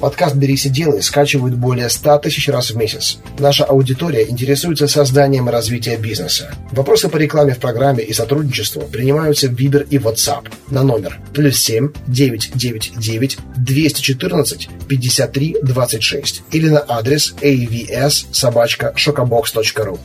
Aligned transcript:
Подкаст 0.00 0.36
«Берись 0.36 0.66
и 0.66 0.68
делай» 0.68 1.02
скачивают 1.02 1.56
более 1.56 1.88
100 1.88 2.18
тысяч 2.18 2.48
раз 2.48 2.70
в 2.70 2.76
месяц. 2.76 3.18
Наша 3.38 3.64
аудитория 3.64 4.28
интересуется 4.28 4.86
созданием 4.86 5.48
и 5.48 5.52
развитием 5.52 6.00
бизнеса. 6.00 6.54
Вопросы 6.70 7.08
по 7.08 7.16
рекламе 7.16 7.54
в 7.54 7.58
программе 7.58 8.04
и 8.04 8.12
сотрудничеству 8.12 8.82
принимаются 8.82 9.48
в 9.48 9.54
Viber 9.54 9.86
и 9.88 9.98
WhatsApp 9.98 10.46
на 10.70 10.82
номер 10.84 11.18
плюс 11.34 11.58
7 11.58 11.92
999 12.06 13.38
214 13.56 14.68
53 14.88 15.56
26 15.62 16.42
или 16.52 16.68
на 16.68 16.84
адрес 16.86 17.34
avs 17.40 18.26
собачка 18.32 18.92
шокобокс.ру. 18.94 19.98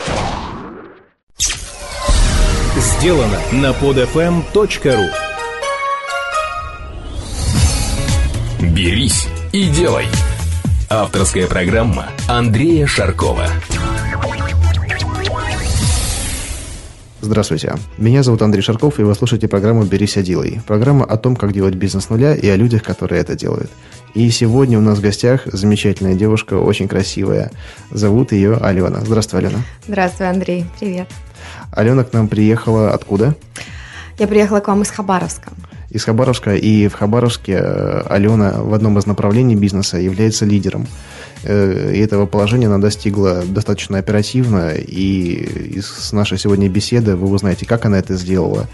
Сделано 2.78 3.40
на 3.52 3.72
podfm.ru 3.72 5.10
Берись 8.60 9.28
и 9.54 9.70
делай. 9.70 10.08
Авторская 10.90 11.46
программа 11.46 12.08
Андрея 12.28 12.88
Шаркова. 12.88 13.46
Здравствуйте, 17.22 17.76
меня 18.00 18.24
зовут 18.24 18.42
Андрей 18.42 18.64
Шарков, 18.64 19.00
и 19.00 19.04
вы 19.04 19.14
слушаете 19.14 19.48
программу 19.48 19.84
«Берись 19.84 20.18
и 20.18 20.24
делай». 20.24 20.60
Программа 20.66 21.06
о 21.06 21.18
том, 21.18 21.36
как 21.36 21.54
делать 21.54 21.76
бизнес 21.76 22.06
с 22.06 22.10
нуля 22.10 22.36
и 22.36 22.48
о 22.50 22.56
людях, 22.56 22.82
которые 22.82 23.22
это 23.22 23.36
делают. 23.36 23.70
И 24.16 24.28
сегодня 24.32 24.80
у 24.80 24.82
нас 24.82 24.98
в 24.98 25.02
гостях 25.02 25.42
замечательная 25.46 26.16
девушка, 26.16 26.56
очень 26.56 26.88
красивая. 26.88 27.52
Зовут 27.92 28.32
ее 28.32 28.58
Алена. 28.58 29.02
Здравствуй, 29.02 29.40
Алена. 29.42 29.60
Здравствуй, 29.88 30.30
Андрей. 30.30 30.66
Привет. 30.80 31.08
Алена 31.72 32.04
к 32.04 32.12
нам 32.12 32.28
приехала 32.28 32.92
откуда? 32.92 33.36
Я 34.18 34.28
приехала 34.28 34.62
к 34.62 34.68
вам 34.68 34.82
из 34.82 34.90
Хабаровска 34.90 35.52
из 35.94 36.04
Хабаровска, 36.04 36.56
и 36.56 36.88
в 36.88 36.94
Хабаровске 36.94 37.54
э, 37.54 38.02
Алена 38.10 38.64
в 38.64 38.74
одном 38.74 38.98
из 38.98 39.06
направлений 39.06 39.56
бизнеса 39.56 39.98
является 39.98 40.44
лидером. 40.44 40.88
Э, 41.44 41.94
и 41.94 42.00
этого 42.00 42.26
положения 42.26 42.66
она 42.66 42.80
достигла 42.80 43.44
достаточно 43.48 44.00
оперативно, 44.00 44.72
и 44.72 45.76
из 45.78 46.12
нашей 46.12 46.40
сегодня 46.40 46.68
беседы 46.68 47.16
вы 47.16 47.28
узнаете, 47.28 47.68
как 47.68 47.86
она 47.86 48.00
это 48.00 48.16
сделала, 48.16 48.68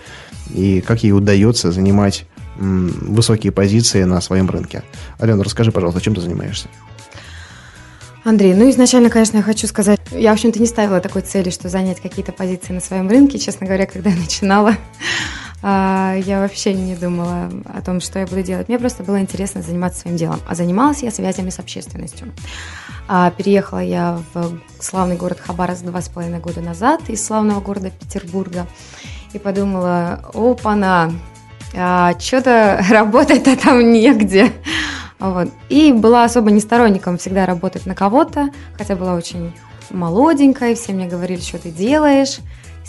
и 0.55 0.81
как 0.81 1.03
ей 1.03 1.11
удается 1.11 1.71
занимать 1.71 2.25
высокие 2.57 3.51
позиции 3.51 4.03
на 4.03 4.19
своем 4.21 4.49
рынке. 4.49 4.83
Алена, 5.17 5.43
расскажи, 5.43 5.71
пожалуйста, 5.71 6.01
чем 6.01 6.15
ты 6.15 6.21
занимаешься? 6.21 6.67
Андрей, 8.23 8.53
ну 8.53 8.69
изначально, 8.69 9.09
конечно, 9.09 9.37
я 9.37 9.43
хочу 9.43 9.65
сказать, 9.67 9.99
я, 10.11 10.31
в 10.31 10.33
общем-то, 10.33 10.59
не 10.59 10.67
ставила 10.67 10.99
такой 10.99 11.21
цели, 11.21 11.49
что 11.49 11.69
занять 11.69 12.01
какие-то 12.01 12.31
позиции 12.31 12.73
на 12.73 12.81
своем 12.81 13.09
рынке. 13.09 13.39
Честно 13.39 13.65
говоря, 13.65 13.85
когда 13.85 14.09
я 14.09 14.17
начинала, 14.17 14.75
я 15.61 16.39
вообще 16.39 16.73
не 16.73 16.95
думала 16.95 17.49
о 17.65 17.81
том, 17.81 17.99
что 17.99 18.19
я 18.19 18.25
буду 18.25 18.41
делать. 18.43 18.69
Мне 18.69 18.79
просто 18.79 19.03
было 19.03 19.19
интересно 19.19 19.61
заниматься 19.61 20.01
своим 20.01 20.15
делом. 20.15 20.39
А 20.47 20.55
занималась 20.55 21.03
я 21.03 21.11
связями 21.11 21.49
с 21.49 21.59
общественностью. 21.59 22.27
А, 23.11 23.31
переехала 23.31 23.79
я 23.79 24.21
в 24.33 24.59
славный 24.79 25.15
город 25.15 25.39
Хабаровск 25.39 25.83
два 25.83 25.99
с 25.99 26.09
половиной 26.09 26.39
года 26.39 26.61
назад 26.61 27.09
из 27.09 27.25
славного 27.25 27.59
города 27.59 27.89
Петербурга. 27.89 28.67
И 29.33 29.39
подумала, 29.39 30.21
опа-на, 30.33 31.11
а, 31.75 32.13
что-то 32.19 32.85
работать-то 32.89 33.57
там 33.57 33.91
негде. 33.91 34.53
Вот. 35.17 35.49
И 35.69 35.91
была 35.91 36.23
особо 36.23 36.51
не 36.51 36.59
сторонником 36.59 37.17
всегда 37.17 37.47
работать 37.47 37.87
на 37.87 37.95
кого-то, 37.95 38.49
хотя 38.77 38.95
была 38.95 39.15
очень 39.15 39.53
молоденькая, 39.89 40.75
все 40.75 40.93
мне 40.93 41.07
говорили, 41.07 41.41
что 41.41 41.57
ты 41.57 41.71
делаешь 41.71 42.39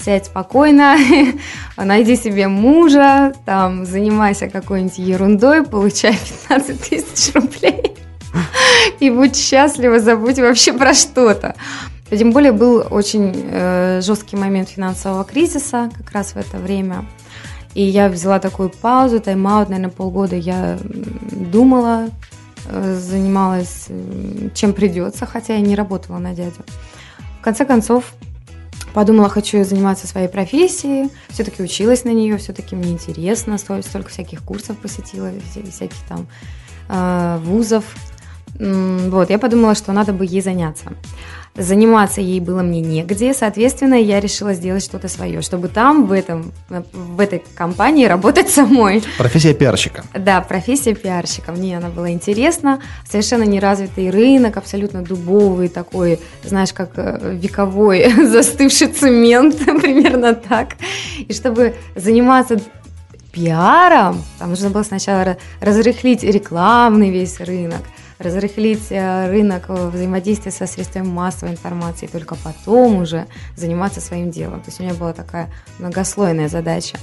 сядь 0.02 0.26
спокойно, 0.26 0.96
найди 1.76 2.16
себе 2.16 2.48
мужа, 2.48 3.32
там, 3.44 3.84
занимайся 3.84 4.48
какой-нибудь 4.48 4.98
ерундой, 4.98 5.64
получай 5.64 6.16
15 6.48 6.80
тысяч 6.80 7.34
рублей 7.34 7.96
и 9.00 9.10
будь 9.10 9.36
счастлива, 9.36 10.00
забудь 10.00 10.38
вообще 10.38 10.72
про 10.72 10.94
что-то. 10.94 11.54
Тем 12.10 12.32
более 12.32 12.52
был 12.52 12.84
очень 12.90 13.32
э, 13.34 14.00
жесткий 14.02 14.36
момент 14.36 14.68
финансового 14.68 15.24
кризиса 15.24 15.90
как 15.96 16.10
раз 16.10 16.32
в 16.32 16.36
это 16.36 16.58
время. 16.58 17.04
И 17.74 17.82
я 17.82 18.08
взяла 18.08 18.40
такую 18.40 18.68
паузу, 18.68 19.20
тайм-аут, 19.20 19.68
наверное, 19.68 19.90
полгода 19.90 20.34
я 20.34 20.76
думала, 21.30 22.08
э, 22.66 22.98
занималась 23.00 23.86
э, 23.88 24.48
чем 24.54 24.72
придется, 24.72 25.24
хотя 25.24 25.54
я 25.54 25.60
не 25.60 25.76
работала 25.76 26.18
на 26.18 26.34
дядю. 26.34 26.64
В 27.38 27.42
конце 27.42 27.64
концов, 27.64 28.12
Подумала, 28.92 29.28
хочу 29.28 29.64
заниматься 29.64 30.06
своей 30.06 30.28
профессией, 30.28 31.10
все-таки 31.28 31.62
училась 31.62 32.04
на 32.04 32.10
нее, 32.10 32.36
все-таки 32.38 32.74
мне 32.74 32.90
интересно, 32.90 33.58
столько 33.58 34.08
всяких 34.08 34.42
курсов 34.42 34.76
посетила, 34.78 35.30
всяких 35.70 35.96
там 36.08 36.26
э, 36.88 37.38
вузов. 37.44 37.84
Вот, 38.58 39.30
я 39.30 39.38
подумала, 39.38 39.74
что 39.74 39.92
надо 39.92 40.12
бы 40.12 40.26
ей 40.26 40.42
заняться. 40.42 40.92
Заниматься 41.56 42.20
ей 42.20 42.38
было 42.38 42.62
мне 42.62 42.80
негде, 42.80 43.34
соответственно, 43.34 43.94
я 43.94 44.20
решила 44.20 44.54
сделать 44.54 44.84
что-то 44.84 45.08
свое, 45.08 45.42
чтобы 45.42 45.66
там, 45.66 46.06
в, 46.06 46.12
этом, 46.12 46.52
в 46.68 47.18
этой 47.18 47.42
компании 47.56 48.06
работать 48.06 48.48
самой. 48.50 49.02
Профессия 49.18 49.52
пиарщика. 49.52 50.04
Да, 50.14 50.40
профессия 50.42 50.94
пиарщика. 50.94 51.50
Мне 51.50 51.76
она 51.76 51.88
была 51.88 52.10
интересна. 52.10 52.80
Совершенно 53.08 53.42
неразвитый 53.42 54.10
рынок, 54.10 54.56
абсолютно 54.56 55.02
дубовый 55.02 55.68
такой, 55.68 56.20
знаешь, 56.44 56.72
как 56.72 56.92
э, 56.94 57.34
вековой 57.34 58.12
застывший 58.26 58.86
цемент, 58.86 59.56
примерно 59.82 60.34
так. 60.34 60.76
И 61.18 61.32
чтобы 61.32 61.74
заниматься 61.96 62.60
пиаром, 63.32 64.22
там 64.38 64.50
нужно 64.50 64.70
было 64.70 64.84
сначала 64.84 65.36
разрыхлить 65.60 66.22
рекламный 66.22 67.10
весь 67.10 67.40
рынок– 67.40 67.82
разрыхлить 68.20 68.90
э, 68.90 69.28
рынок 69.30 69.68
взаимодействия 69.68 70.52
со 70.52 70.66
средствами 70.66 71.06
массовой 71.06 71.52
информации, 71.52 72.06
и 72.06 72.08
только 72.08 72.36
потом 72.36 73.02
уже 73.02 73.26
заниматься 73.56 74.00
своим 74.00 74.30
делом. 74.30 74.60
То 74.60 74.68
есть 74.68 74.80
у 74.80 74.82
меня 74.82 74.94
была 74.94 75.12
такая 75.12 75.50
многослойная 75.78 76.48
задача. 76.48 76.98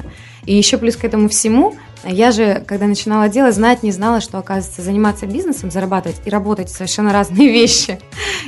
И 0.45 0.55
еще 0.55 0.77
плюс 0.77 0.95
к 0.95 1.03
этому 1.03 1.27
всему, 1.27 1.75
я 2.05 2.31
же, 2.31 2.63
когда 2.65 2.85
начинала 2.87 3.27
делать, 3.27 3.55
знать 3.55 3.83
не 3.83 3.91
знала, 3.91 4.21
что, 4.21 4.37
оказывается, 4.37 4.81
заниматься 4.81 5.25
бизнесом, 5.25 5.71
зарабатывать 5.71 6.21
и 6.23 6.29
работать 6.29 6.69
совершенно 6.69 7.11
разные 7.11 7.51
вещи. 7.51 7.99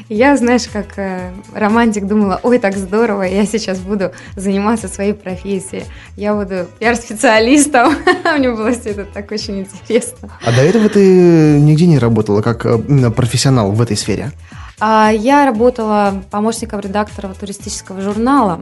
я, 0.07 0.37
знаешь, 0.37 0.67
как 0.71 0.97
э, 0.97 1.31
романтик 1.53 2.05
думала, 2.05 2.39
ой, 2.43 2.59
так 2.59 2.77
здорово, 2.77 3.23
я 3.23 3.45
сейчас 3.45 3.79
буду 3.79 4.11
заниматься 4.35 4.87
своей 4.87 5.13
профессией. 5.13 5.83
Я 6.15 6.35
буду 6.35 6.67
пиар-специалистом. 6.79 7.95
Мне 8.37 8.51
было 8.51 8.71
все 8.71 8.91
это 8.91 9.05
так 9.05 9.31
очень 9.31 9.61
интересно. 9.61 10.29
А 10.45 10.51
до 10.51 10.61
этого 10.61 10.87
ты 10.89 11.59
нигде 11.59 11.87
не 11.87 11.99
работала 11.99 12.41
как 12.41 12.58
э, 12.65 12.79
именно 12.87 13.11
профессионал 13.11 13.71
в 13.71 13.81
этой 13.81 13.97
сфере? 13.97 14.31
А, 14.79 15.11
я 15.11 15.45
работала 15.45 16.23
помощником 16.31 16.79
редактора 16.79 17.33
туристического 17.33 18.01
журнала. 18.01 18.61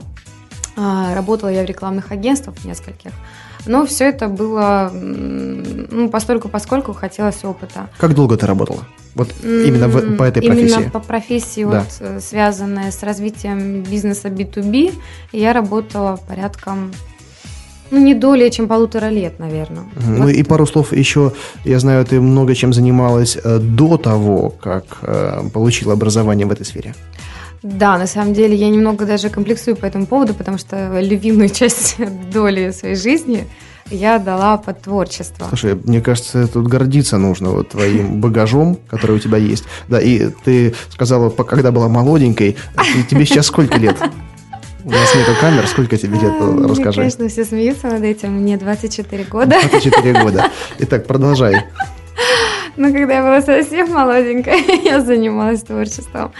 А, 0.75 1.15
работала 1.15 1.49
я 1.49 1.63
в 1.63 1.65
рекламных 1.65 2.11
агентствах 2.11 2.63
нескольких. 2.63 3.11
Но 3.65 3.85
все 3.85 4.05
это 4.05 4.27
было, 4.27 4.89
ну, 4.93 6.09
постольку 6.09 6.47
поскольку 6.47 6.93
хотелось 6.93 7.43
опыта. 7.43 7.89
Как 7.97 8.13
долго 8.13 8.37
ты 8.37 8.45
работала? 8.45 8.85
Вот 9.15 9.33
именно 9.43 9.87
в, 9.87 10.15
по 10.15 10.23
этой 10.23 10.43
профессии? 10.43 10.75
Именно 10.75 10.91
по 10.91 10.99
профессии, 10.99 11.63
да. 11.63 11.79
вот, 11.79 11.87
э, 11.99 12.19
связанная 12.21 12.91
с 12.91 13.01
развитием 13.01 13.81
бизнеса 13.81 14.29
B2B, 14.29 14.93
я 15.31 15.53
работала 15.53 16.19
порядком 16.27 16.91
ну, 17.91 17.99
не 17.99 18.13
долее, 18.13 18.49
чем 18.51 18.67
полутора 18.67 19.09
лет, 19.09 19.39
наверное. 19.39 19.83
Ну 19.95 20.23
вот. 20.23 20.29
и 20.29 20.43
пару 20.43 20.65
слов 20.65 20.93
еще, 20.93 21.31
я 21.65 21.79
знаю, 21.79 22.05
ты 22.05 22.19
много 22.19 22.55
чем 22.55 22.73
занималась 22.73 23.37
э, 23.43 23.59
до 23.59 23.97
того, 23.97 24.49
как 24.49 24.83
э, 25.01 25.49
получила 25.53 25.93
образование 25.93 26.45
в 26.45 26.51
этой 26.51 26.65
сфере. 26.65 26.93
Да, 27.63 27.97
на 27.97 28.07
самом 28.07 28.33
деле 28.33 28.55
я 28.55 28.69
немного 28.69 29.05
даже 29.05 29.29
комплексую 29.29 29.75
по 29.75 29.85
этому 29.85 30.05
поводу, 30.05 30.33
потому 30.33 30.57
что 30.57 30.99
любимую 30.99 31.49
часть 31.53 31.97
доли 32.31 32.71
своей 32.71 32.95
жизни 32.95 33.47
я 33.89 34.19
дала 34.19 34.57
под 34.57 34.81
творчество. 34.81 35.45
Слушай, 35.49 35.75
мне 35.75 36.01
кажется, 36.01 36.47
тут 36.47 36.67
гордиться 36.67 37.17
нужно 37.17 37.51
вот 37.51 37.69
твоим 37.69 38.21
багажом, 38.21 38.77
который 38.89 39.15
у 39.15 39.19
тебя 39.19 39.37
есть. 39.37 39.63
Да, 39.87 39.99
и 39.99 40.29
ты 40.43 40.75
сказала, 40.89 41.29
когда 41.29 41.71
была 41.71 41.87
молоденькой, 41.87 42.57
тебе 43.09 43.25
сейчас 43.25 43.47
сколько 43.47 43.77
лет? 43.77 43.97
У 44.87 44.89
нас 44.89 45.13
нету 45.15 45.31
камер, 45.41 45.67
сколько 45.67 45.97
тебе 45.97 46.17
лет, 46.17 46.31
расскажи. 46.39 47.01
Мне, 47.01 47.11
конечно, 47.11 47.27
все 47.27 47.43
смеются 47.43 47.87
над 47.87 48.03
этим, 48.03 48.31
мне 48.31 48.55
24 48.55 49.25
года. 49.25 49.57
24 49.69 50.13
года. 50.23 50.49
Итак, 50.79 51.05
продолжай. 51.05 51.65
Ну, 52.77 52.93
когда 52.93 53.15
я 53.15 53.21
была 53.21 53.41
совсем 53.41 53.91
молоденькая, 53.91 54.55
я 54.85 55.01
занималась 55.01 55.61
творчеством. 55.63 56.31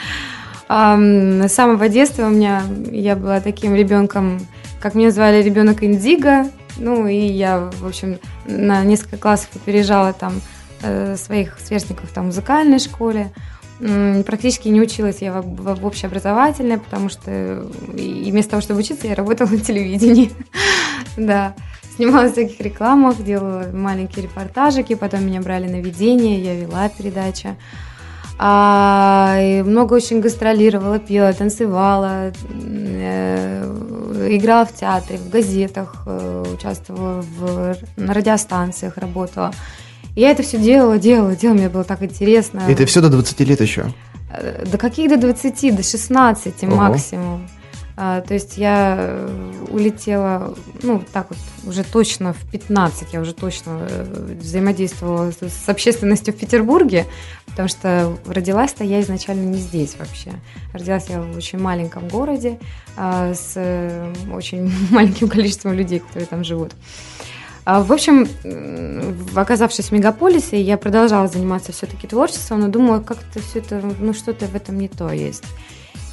С 0.70 1.50
самого 1.50 1.90
детства 1.90 2.28
у 2.28 2.30
меня 2.30 2.64
я 2.90 3.18
была 3.18 3.42
таким 3.42 3.76
ребенком, 3.76 4.40
как 4.80 4.96
меня 4.96 5.12
звали, 5.12 5.44
ребенок 5.44 5.84
Индиго. 5.84 6.46
Ну, 6.78 7.06
и 7.06 7.18
я, 7.18 7.70
в 7.82 7.86
общем, 7.86 8.18
на 8.46 8.82
несколько 8.86 9.18
классов 9.18 9.50
опережала 9.56 10.14
там 10.14 10.40
э, 10.84 11.18
своих 11.18 11.60
сверстников 11.60 12.12
там, 12.12 12.24
в 12.24 12.28
музыкальной 12.28 12.80
школе. 12.80 13.30
Практически 13.80 14.70
не 14.70 14.82
училась 14.82 15.22
я 15.22 15.42
в, 15.42 15.86
общеобразовательной, 15.86 16.80
потому 16.80 17.10
что 17.10 17.68
и 17.96 18.32
вместо 18.32 18.52
того, 18.52 18.62
чтобы 18.62 18.80
учиться, 18.80 19.08
я 19.08 19.16
работала 19.16 19.50
на 19.50 19.60
телевидении. 19.60 20.32
да. 21.18 21.54
Снималась 21.96 22.34
в 22.34 22.36
таких 22.36 22.60
рекламах, 22.62 23.24
делала 23.24 23.66
маленькие 23.74 24.26
репортажики, 24.26 24.94
потом 24.94 25.26
меня 25.26 25.42
брали 25.42 25.68
на 25.68 25.82
ведение, 25.82 26.40
я 26.40 26.56
вела 26.56 26.90
передачи. 26.90 27.56
А, 28.40 29.36
много 29.64 29.96
очень 29.96 30.20
гастролировала, 30.20 31.00
пела, 31.00 31.34
танцевала, 31.34 32.32
э, 32.52 34.28
играла 34.30 34.66
в 34.66 34.76
театре, 34.76 35.18
в 35.18 35.30
газетах, 35.30 36.04
э, 36.06 36.46
участвовала 36.54 37.22
в, 37.22 37.76
на 37.96 38.14
радиостанциях, 38.14 38.98
работала. 38.98 39.52
Я 40.18 40.32
это 40.32 40.42
все 40.42 40.58
делала, 40.58 40.98
делала, 40.98 41.36
делала, 41.36 41.58
мне 41.58 41.70
было 41.70 41.84
так 41.84 42.02
интересно. 42.02 42.64
И 42.68 42.72
это 42.72 42.88
все 42.88 43.02
до 43.02 43.10
20 43.10 43.40
лет 43.42 43.62
еще? 43.62 43.94
Э, 44.32 44.66
до 44.66 44.80
каких 44.80 45.12
до 45.12 45.18
20, 45.18 45.76
до 45.76 45.84
16 45.84 46.64
Ого. 46.64 46.76
максимум. 46.76 47.48
А, 47.96 48.22
то 48.22 48.34
есть 48.34 48.58
я 48.58 48.96
э, 48.98 49.54
улетела, 49.70 50.56
ну, 50.82 51.04
так 51.14 51.28
вот, 51.30 51.38
уже 51.68 51.84
точно 51.84 52.34
в 52.34 52.50
15, 52.52 53.14
я 53.14 53.22
уже 53.22 53.36
точно 53.36 53.88
э, 53.88 54.38
взаимодействовала 54.42 55.32
с, 55.32 55.38
с 55.38 55.70
общественностью 55.70 56.34
в 56.34 56.38
Петербурге, 56.38 57.06
потому 57.46 57.70
что 57.70 58.18
родилась-то 58.26 58.84
я 58.84 59.02
изначально 59.02 59.46
не 59.46 59.60
здесь 59.60 59.98
вообще. 60.00 60.32
Родилась 60.74 61.10
я 61.10 61.22
в 61.22 61.38
очень 61.38 61.60
маленьком 61.60 62.08
городе 62.08 62.58
а, 62.96 63.36
с 63.36 63.56
очень 64.34 64.74
маленьким 64.90 65.30
количеством 65.30 65.74
людей, 65.74 66.00
которые 66.00 66.26
там 66.26 66.44
живут. 66.44 66.74
А, 67.70 67.84
в 67.84 67.92
общем, 67.92 68.26
оказавшись 69.36 69.88
в 69.88 69.92
мегаполисе, 69.92 70.62
я 70.62 70.78
продолжала 70.78 71.28
заниматься 71.28 71.74
все-таки 71.74 72.08
творчеством, 72.08 72.62
но 72.62 72.70
думала, 72.70 73.02
как-то 73.02 73.42
все 73.42 73.60
это, 73.60 73.84
ну, 74.00 74.14
что-то 74.14 74.46
в 74.46 74.56
этом 74.56 74.78
не 74.78 74.88
то 74.88 75.12
есть. 75.12 75.44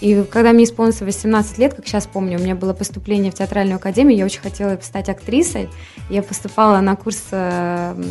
И 0.01 0.25
когда 0.25 0.51
мне 0.51 0.65
исполнилось 0.65 1.01
18 1.01 1.59
лет, 1.59 1.75
как 1.75 1.87
сейчас 1.87 2.09
помню, 2.09 2.41
у 2.41 2.43
меня 2.43 2.57
было 2.57 2.73
поступление 2.73 3.31
в 3.31 3.37
театральную 3.37 3.77
академию, 3.77 4.19
я 4.19 4.25
очень 4.25 4.41
хотела 4.41 4.77
стать 4.83 5.09
актрисой. 5.09 5.69
Я 6.11 6.25
поступала 6.25 6.81
на 6.81 6.97
курс 6.97 7.23
э, 7.31 8.03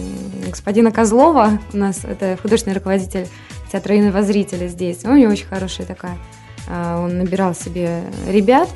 господина 0.48 0.94
Козлова, 0.94 1.60
у 1.74 1.78
нас 1.78 2.06
это 2.06 2.38
художественный 2.42 2.78
руководитель 2.78 3.28
театра 3.70 3.94
юного 3.94 4.24
зрителя 4.24 4.70
здесь. 4.70 5.04
У 5.04 5.14
него 5.14 5.34
очень 5.34 5.48
хорошая 5.48 5.86
такая, 5.86 6.18
э, 6.70 6.96
он 6.98 7.18
набирал 7.18 7.54
себе 7.54 8.04
ребят. 8.26 8.70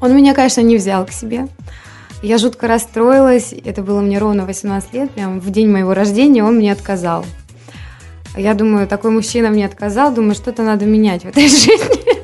Он 0.00 0.14
меня, 0.14 0.34
конечно, 0.34 0.60
не 0.60 0.76
взял 0.76 1.04
к 1.04 1.10
себе. 1.10 1.48
Я 2.22 2.38
жутко 2.38 2.68
расстроилась, 2.68 3.52
это 3.52 3.82
было 3.82 4.00
мне 4.00 4.18
ровно 4.18 4.46
18 4.46 4.94
лет, 4.94 5.10
прям 5.10 5.40
в 5.40 5.50
день 5.50 5.68
моего 5.68 5.92
рождения 5.92 6.44
он 6.44 6.54
мне 6.54 6.70
отказал. 6.70 7.26
Я 8.36 8.54
думаю, 8.54 8.86
такой 8.86 9.10
мужчина 9.10 9.50
мне 9.50 9.66
отказал, 9.66 10.14
думаю, 10.14 10.36
что-то 10.36 10.62
надо 10.62 10.86
менять 10.86 11.24
в 11.24 11.28
этой 11.28 11.42
жизни. 11.48 12.21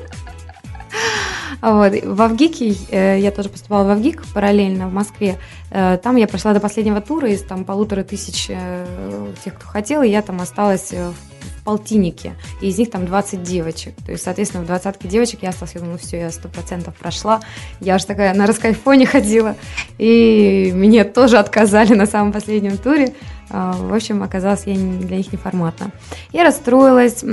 Вот. 1.61 1.93
В 2.03 2.21
Авгике, 2.21 2.73
э, 2.89 3.19
я 3.19 3.31
тоже 3.31 3.49
поступала 3.49 3.83
в 3.85 3.89
Авгик 3.91 4.23
параллельно 4.33 4.87
в 4.87 4.93
Москве. 4.93 5.37
Э, 5.71 5.97
там 6.01 6.15
я 6.15 6.27
прошла 6.27 6.53
до 6.53 6.59
последнего 6.59 7.01
тура 7.01 7.29
из 7.29 7.43
там 7.43 7.65
полутора 7.65 8.03
тысяч 8.03 8.47
э, 8.49 9.33
тех, 9.43 9.55
кто 9.55 9.67
хотел, 9.67 10.01
и 10.01 10.09
я 10.09 10.21
там 10.21 10.39
осталась 10.39 10.91
в 10.91 11.63
полтиннике, 11.65 12.33
и 12.61 12.69
из 12.69 12.77
них 12.77 12.89
там 12.89 13.05
20 13.05 13.43
девочек. 13.43 13.93
То 14.05 14.11
есть, 14.11 14.23
соответственно, 14.23 14.63
в 14.63 14.67
двадцатке 14.67 15.07
девочек 15.07 15.39
я 15.43 15.49
осталась, 15.49 15.75
я 15.75 15.81
думаю, 15.81 15.99
ну 16.01 16.07
все, 16.07 16.17
я 16.19 16.31
сто 16.31 16.47
процентов 16.47 16.95
прошла. 16.95 17.41
Я 17.81 17.95
уже 17.95 18.05
такая 18.05 18.33
на 18.33 18.47
раскайфоне 18.47 19.05
ходила, 19.05 19.55
и 19.97 20.71
мне 20.73 21.03
тоже 21.03 21.37
отказали 21.37 21.93
на 21.93 22.05
самом 22.05 22.31
последнем 22.31 22.77
туре. 22.77 23.13
В 23.49 23.93
общем, 23.93 24.23
оказалось, 24.23 24.63
я 24.65 24.75
для 24.75 25.17
них 25.17 25.33
неформатна. 25.33 25.91
Я 26.31 26.43
расстроилась, 26.43 27.23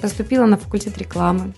поступила 0.00 0.46
на 0.46 0.56
факультет 0.56 0.98
рекламы. 0.98 1.52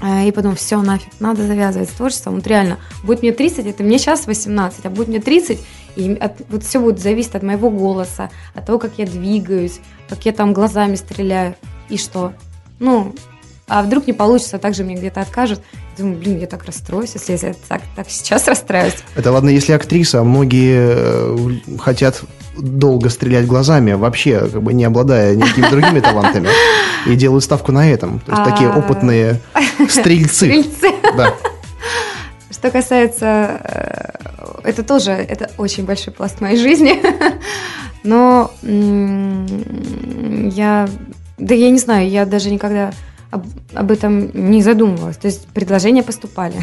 А, 0.00 0.24
и 0.24 0.32
потом, 0.32 0.54
все, 0.56 0.80
нафиг, 0.82 1.08
надо 1.20 1.46
завязывать 1.46 1.88
с 1.88 1.92
творчеством. 1.92 2.36
Вот 2.36 2.46
реально, 2.46 2.78
будет 3.02 3.22
мне 3.22 3.32
30, 3.32 3.66
это 3.66 3.82
мне 3.82 3.98
сейчас 3.98 4.26
18, 4.26 4.86
а 4.86 4.90
будет 4.90 5.08
мне 5.08 5.20
30, 5.20 5.60
и 5.96 6.12
от, 6.14 6.32
вот 6.48 6.64
все 6.64 6.80
будет 6.80 7.00
зависеть 7.00 7.34
от 7.34 7.42
моего 7.42 7.70
голоса, 7.70 8.30
от 8.54 8.66
того, 8.66 8.78
как 8.78 8.98
я 8.98 9.06
двигаюсь, 9.06 9.80
как 10.08 10.26
я 10.26 10.32
там 10.32 10.52
глазами 10.52 10.96
стреляю. 10.96 11.54
И 11.88 11.96
что? 11.96 12.32
Ну, 12.80 13.14
а 13.66 13.82
вдруг 13.82 14.06
не 14.06 14.12
получится, 14.12 14.56
а 14.56 14.58
также 14.58 14.84
мне 14.84 14.94
где-то 14.94 15.20
откажут. 15.20 15.60
Думаю, 15.96 16.18
блин, 16.18 16.38
я 16.38 16.46
так 16.46 16.64
расстроюсь, 16.64 17.14
если 17.14 17.46
я 17.46 17.54
так, 17.68 17.82
так 17.96 18.10
сейчас 18.10 18.46
расстраиваюсь. 18.46 18.96
Это 19.14 19.32
ладно, 19.32 19.48
если 19.48 19.72
актриса, 19.72 20.20
а 20.20 20.24
многие 20.24 20.76
э, 20.78 21.78
хотят 21.78 22.22
долго 22.56 23.08
стрелять 23.08 23.46
глазами, 23.46 23.92
вообще 23.92 24.40
как 24.40 24.62
бы 24.62 24.74
не 24.74 24.84
обладая 24.84 25.34
никакими 25.34 25.70
другими 25.70 26.00
талантами, 26.00 26.48
и 27.06 27.16
делают 27.16 27.44
ставку 27.44 27.72
на 27.72 27.88
этом. 27.88 28.20
То 28.20 28.32
есть 28.32 28.44
такие 28.44 28.70
а. 28.70 28.78
опытные 28.78 29.40
стрельцы. 29.88 30.62
Стрельцы. 30.62 30.92
Да. 31.16 31.34
Что 32.50 32.70
касается, 32.70 33.60
э, 33.64 34.34
это 34.64 34.82
тоже, 34.82 35.12
это 35.12 35.50
очень 35.58 35.84
большой 35.84 36.12
пласт 36.12 36.40
моей 36.40 36.56
жизни, 36.56 37.00
но 38.02 38.50
я, 38.62 40.88
да 41.38 41.54
я 41.54 41.70
не 41.70 41.78
знаю, 41.78 42.08
я 42.08 42.26
даже 42.26 42.50
никогда 42.50 42.92
об, 43.34 43.46
об 43.74 43.90
этом 43.90 44.30
не 44.32 44.62
задумывалась. 44.62 45.16
То 45.16 45.26
есть 45.26 45.48
предложения 45.48 46.02
поступали, 46.04 46.54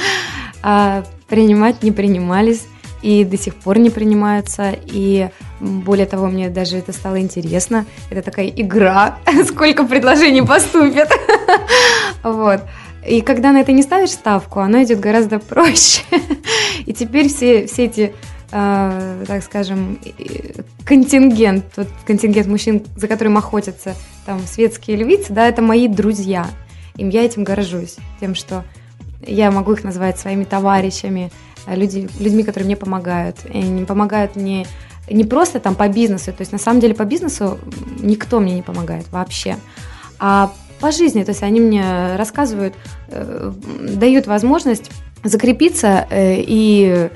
а 0.62 1.04
принимать 1.28 1.82
не 1.82 1.92
принимались 1.92 2.66
и 3.02 3.24
до 3.24 3.36
сих 3.36 3.54
пор 3.54 3.78
не 3.78 3.90
принимаются. 3.90 4.74
И 4.86 5.28
более 5.60 6.06
того, 6.06 6.26
мне 6.28 6.48
даже 6.48 6.78
это 6.78 6.92
стало 6.92 7.20
интересно. 7.20 7.84
Это 8.10 8.22
такая 8.22 8.46
игра, 8.46 9.18
сколько 9.46 9.84
предложений 9.84 10.42
поступит. 10.42 11.08
Вот. 12.24 12.62
И 13.06 13.20
когда 13.20 13.52
на 13.52 13.60
это 13.60 13.70
не 13.70 13.82
ставишь 13.82 14.10
ставку, 14.10 14.58
оно 14.58 14.82
идет 14.82 14.98
гораздо 14.98 15.38
проще. 15.38 16.02
И 16.84 16.92
теперь 16.92 17.28
все, 17.28 17.66
все 17.66 17.84
эти 17.84 18.12
э, 18.50 19.24
так 19.26 19.42
скажем, 19.42 19.98
контингент, 20.84 21.64
вот 21.76 21.88
контингент 22.06 22.48
мужчин, 22.48 22.84
за 22.96 23.08
которым 23.08 23.36
охотятся 23.36 23.94
там 24.26 24.40
светские 24.46 24.96
львицы, 24.96 25.32
да, 25.32 25.48
это 25.48 25.62
мои 25.62 25.88
друзья. 25.88 26.46
И 26.96 27.06
я 27.06 27.24
этим 27.24 27.44
горжусь, 27.44 27.96
тем, 28.20 28.34
что 28.34 28.64
я 29.26 29.50
могу 29.50 29.72
их 29.72 29.84
назвать 29.84 30.18
своими 30.18 30.44
товарищами, 30.44 31.30
Э, 31.68 31.76
люди, 31.76 32.08
людьми, 32.18 32.42
которые 32.42 32.66
мне 32.66 32.76
помогают. 32.76 33.36
И 33.52 33.58
они 33.58 33.84
помогают 33.84 34.36
мне 34.36 34.66
не 35.10 35.24
просто 35.24 35.60
там 35.60 35.74
по 35.74 35.88
бизнесу, 35.88 36.32
то 36.32 36.40
есть 36.40 36.52
на 36.52 36.58
самом 36.58 36.80
деле 36.80 36.94
по 36.94 37.04
бизнесу 37.04 37.58
никто 38.00 38.40
мне 38.40 38.54
не 38.54 38.62
помогает 38.62 39.10
вообще, 39.10 39.56
а 40.18 40.52
по 40.80 40.92
жизни, 40.92 41.24
то 41.24 41.30
есть 41.30 41.42
они 41.42 41.60
мне 41.60 42.16
рассказывают, 42.16 42.74
э, 43.08 43.52
дают 43.94 44.26
возможность 44.26 44.90
закрепиться 45.24 46.06
э, 46.10 46.34
и 46.40 47.08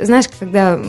знаешь, 0.00 0.26
когда 0.38 0.80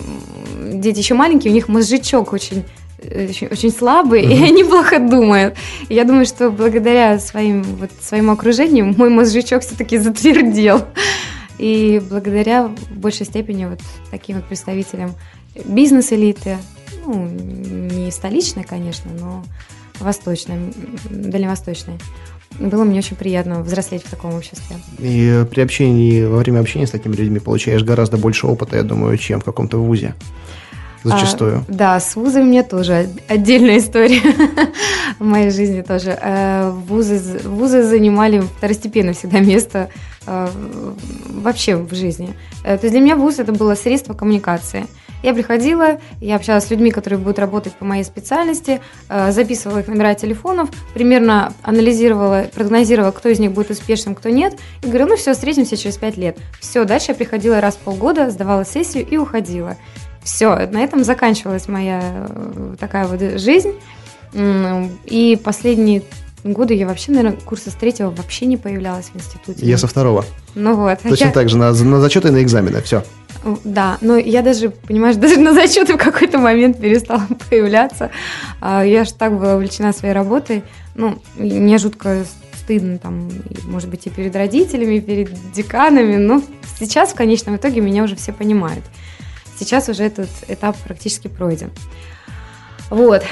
дети 0.73 0.99
еще 0.99 1.13
маленькие, 1.13 1.51
у 1.51 1.55
них 1.55 1.67
мозжечок 1.67 2.33
очень 2.33 2.63
очень, 3.03 3.47
очень 3.47 3.71
слабый, 3.71 4.23
mm-hmm. 4.23 4.33
и 4.33 4.43
они 4.43 4.63
плохо 4.63 4.99
думают. 4.99 5.57
И 5.89 5.93
я 5.93 6.05
думаю, 6.05 6.25
что 6.25 6.49
благодаря 6.49 7.19
своим, 7.19 7.63
вот, 7.63 7.91
своему 8.01 8.31
окружению 8.31 8.93
мой 8.97 9.09
мозжечок 9.09 9.61
все-таки 9.61 9.97
затвердел. 9.97 10.85
И 11.57 12.01
благодаря 12.09 12.67
в 12.67 12.97
большей 12.97 13.25
степени 13.25 13.65
вот 13.65 13.79
таким 14.09 14.37
вот 14.37 14.45
представителям 14.45 15.15
бизнес-элиты, 15.65 16.57
ну, 17.05 17.27
не 17.27 18.11
столичной, 18.11 18.63
конечно, 18.63 19.11
но 19.19 19.43
восточной, 19.99 20.73
дальневосточной, 21.09 21.99
было 22.59 22.83
мне 22.83 22.99
очень 22.99 23.15
приятно 23.15 23.61
взрослеть 23.61 24.03
в 24.03 24.09
таком 24.09 24.35
обществе. 24.35 24.75
И 24.99 25.45
при 25.49 25.61
общении, 25.61 26.23
во 26.23 26.37
время 26.37 26.59
общения 26.59 26.87
с 26.87 26.91
такими 26.91 27.15
людьми 27.15 27.39
получаешь 27.39 27.83
гораздо 27.83 28.17
больше 28.17 28.47
опыта, 28.47 28.77
я 28.77 28.83
думаю, 28.83 29.17
чем 29.17 29.39
в 29.39 29.43
каком-то 29.43 29.77
вузе. 29.77 30.15
Зачастую. 31.03 31.57
А, 31.57 31.63
да, 31.67 31.99
с 31.99 32.15
вузами 32.15 32.43
мне 32.43 32.63
тоже 32.63 33.09
отдельная 33.27 33.79
история 33.79 34.21
в 35.19 35.25
моей 35.25 35.49
жизни 35.49 35.81
тоже. 35.81 36.17
Э, 36.21 36.69
вузы, 36.69 37.39
вузы 37.43 37.83
занимали 37.83 38.39
второстепенно 38.39 39.11
всегда 39.11 39.39
место 39.39 39.89
Э, 40.25 40.49
вообще 41.27 41.75
в 41.75 41.93
жизни. 41.93 42.33
Э, 42.63 42.77
то 42.77 42.85
есть 42.85 42.91
для 42.91 43.01
меня 43.01 43.15
вуз 43.15 43.39
это 43.39 43.51
было 43.51 43.75
средство 43.75 44.13
коммуникации. 44.13 44.85
Я 45.23 45.33
приходила, 45.33 45.99
я 46.19 46.35
общалась 46.35 46.65
с 46.65 46.69
людьми, 46.69 46.91
которые 46.91 47.17
будут 47.17 47.39
работать 47.39 47.73
по 47.73 47.85
моей 47.85 48.03
специальности, 48.03 48.81
э, 49.09 49.31
записывала 49.31 49.79
их 49.79 49.87
номера 49.87 50.13
телефонов, 50.15 50.69
примерно 50.93 51.53
анализировала, 51.63 52.45
прогнозировала, 52.53 53.11
кто 53.11 53.29
из 53.29 53.39
них 53.39 53.53
будет 53.53 53.71
успешным, 53.71 54.15
кто 54.15 54.29
нет, 54.29 54.55
и 54.81 54.87
говорила, 54.87 55.09
ну 55.09 55.15
все, 55.15 55.33
встретимся 55.33 55.77
через 55.77 55.97
пять 55.97 56.17
лет. 56.17 56.37
Все, 56.59 56.83
дальше 56.83 57.07
я 57.09 57.15
приходила 57.15 57.61
раз 57.61 57.75
в 57.75 57.79
полгода, 57.79 58.29
сдавала 58.29 58.65
сессию 58.65 59.07
и 59.07 59.17
уходила. 59.17 59.77
Все, 60.23 60.67
на 60.67 60.83
этом 60.83 61.03
заканчивалась 61.03 61.67
моя 61.67 62.27
такая 62.79 63.07
вот 63.07 63.39
жизнь. 63.39 63.73
И 64.33 65.39
последние 65.43 66.01
годы 66.43 66.73
я 66.73 66.87
вообще, 66.87 67.11
наверное, 67.11 67.39
курса 67.39 67.71
с 67.71 67.73
третьего 67.73 68.09
вообще 68.09 68.45
не 68.45 68.57
появлялась 68.57 69.07
в 69.07 69.15
институте. 69.15 69.65
Я 69.65 69.77
со 69.77 69.87
второго. 69.87 70.25
Ну 70.55 70.75
вот. 70.75 70.99
Точно 70.99 71.25
я... 71.25 71.31
так 71.31 71.49
же, 71.49 71.57
на, 71.57 71.71
на 71.71 72.01
зачеты 72.01 72.27
и 72.27 72.31
на 72.31 72.43
экзамены, 72.43 72.81
все. 72.81 73.03
Да, 73.63 73.97
но 74.01 74.17
я 74.17 74.41
даже, 74.41 74.69
понимаешь, 74.69 75.15
даже 75.17 75.39
на 75.39 75.53
зачеты 75.53 75.93
в 75.93 75.97
какой-то 75.97 76.39
момент 76.39 76.79
перестала 76.79 77.25
появляться. 77.49 78.11
А, 78.59 78.83
я 78.83 79.05
же 79.05 79.13
так 79.13 79.37
была 79.37 79.55
увлечена 79.55 79.93
своей 79.93 80.13
работой. 80.13 80.63
Ну, 80.95 81.19
мне 81.35 81.77
жутко 81.77 82.25
стыдно 82.63 82.97
там, 82.97 83.29
может 83.65 83.89
быть, 83.89 84.05
и 84.07 84.09
перед 84.09 84.35
родителями, 84.35 84.95
и 84.95 85.01
перед 85.01 85.31
деканами, 85.51 86.15
но 86.15 86.41
сейчас 86.79 87.11
в 87.11 87.15
конечном 87.15 87.57
итоге 87.57 87.81
меня 87.81 88.03
уже 88.03 88.15
все 88.15 88.31
понимают. 88.31 88.85
Сейчас 89.59 89.89
уже 89.89 90.03
этот 90.03 90.29
этап 90.47 90.77
практически 90.77 91.27
пройден. 91.27 91.71
Вот. 92.89 93.23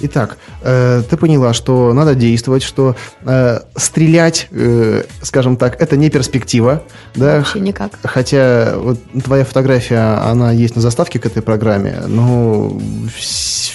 Итак, 0.00 0.38
э, 0.62 1.02
ты 1.08 1.16
поняла, 1.16 1.52
что 1.52 1.92
надо 1.92 2.14
действовать, 2.14 2.62
что 2.62 2.96
э, 3.22 3.60
стрелять, 3.76 4.48
э, 4.50 5.02
скажем 5.22 5.56
так, 5.56 5.80
это 5.80 5.96
не 5.96 6.10
перспектива, 6.10 6.82
да? 7.14 7.38
Вообще 7.38 7.60
никак. 7.60 7.92
Хотя 8.02 8.74
вот 8.76 8.98
твоя 9.24 9.44
фотография, 9.44 10.20
она 10.24 10.52
есть 10.52 10.76
на 10.76 10.82
заставке 10.82 11.18
к 11.18 11.26
этой 11.26 11.42
программе, 11.42 12.02
но 12.06 12.78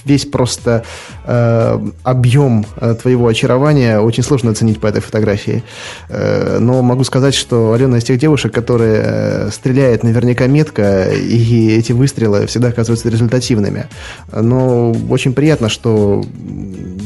весь 0.06 0.26
просто 0.26 0.84
э, 1.26 1.88
объем 2.04 2.66
э, 2.78 2.96
твоего 3.02 3.28
очарования 3.28 4.00
очень 4.00 4.24
сложно 4.24 4.52
оценить 4.52 4.80
по 4.80 4.88
этой 4.88 5.02
фотографии. 5.02 5.64
Э, 6.10 6.58
но 6.60 6.82
могу 6.82 7.04
сказать, 7.04 7.34
что 7.34 7.74
Алена 7.74 7.98
из 7.98 8.04
тех 8.04 8.20
девушек, 8.20 8.54
которые 8.54 9.02
э, 9.04 9.50
стреляет 9.52 10.04
наверняка 10.04 10.48
метко, 10.48 11.12
и 11.12 11.70
эти 11.78 11.92
выстрелы 11.92 12.48
всегда 12.48 12.70
оказываются 12.70 13.10
результативными. 13.10 13.88
Но 14.32 14.92
очень 15.10 15.34
приятно, 15.34 15.70
что 15.70 16.13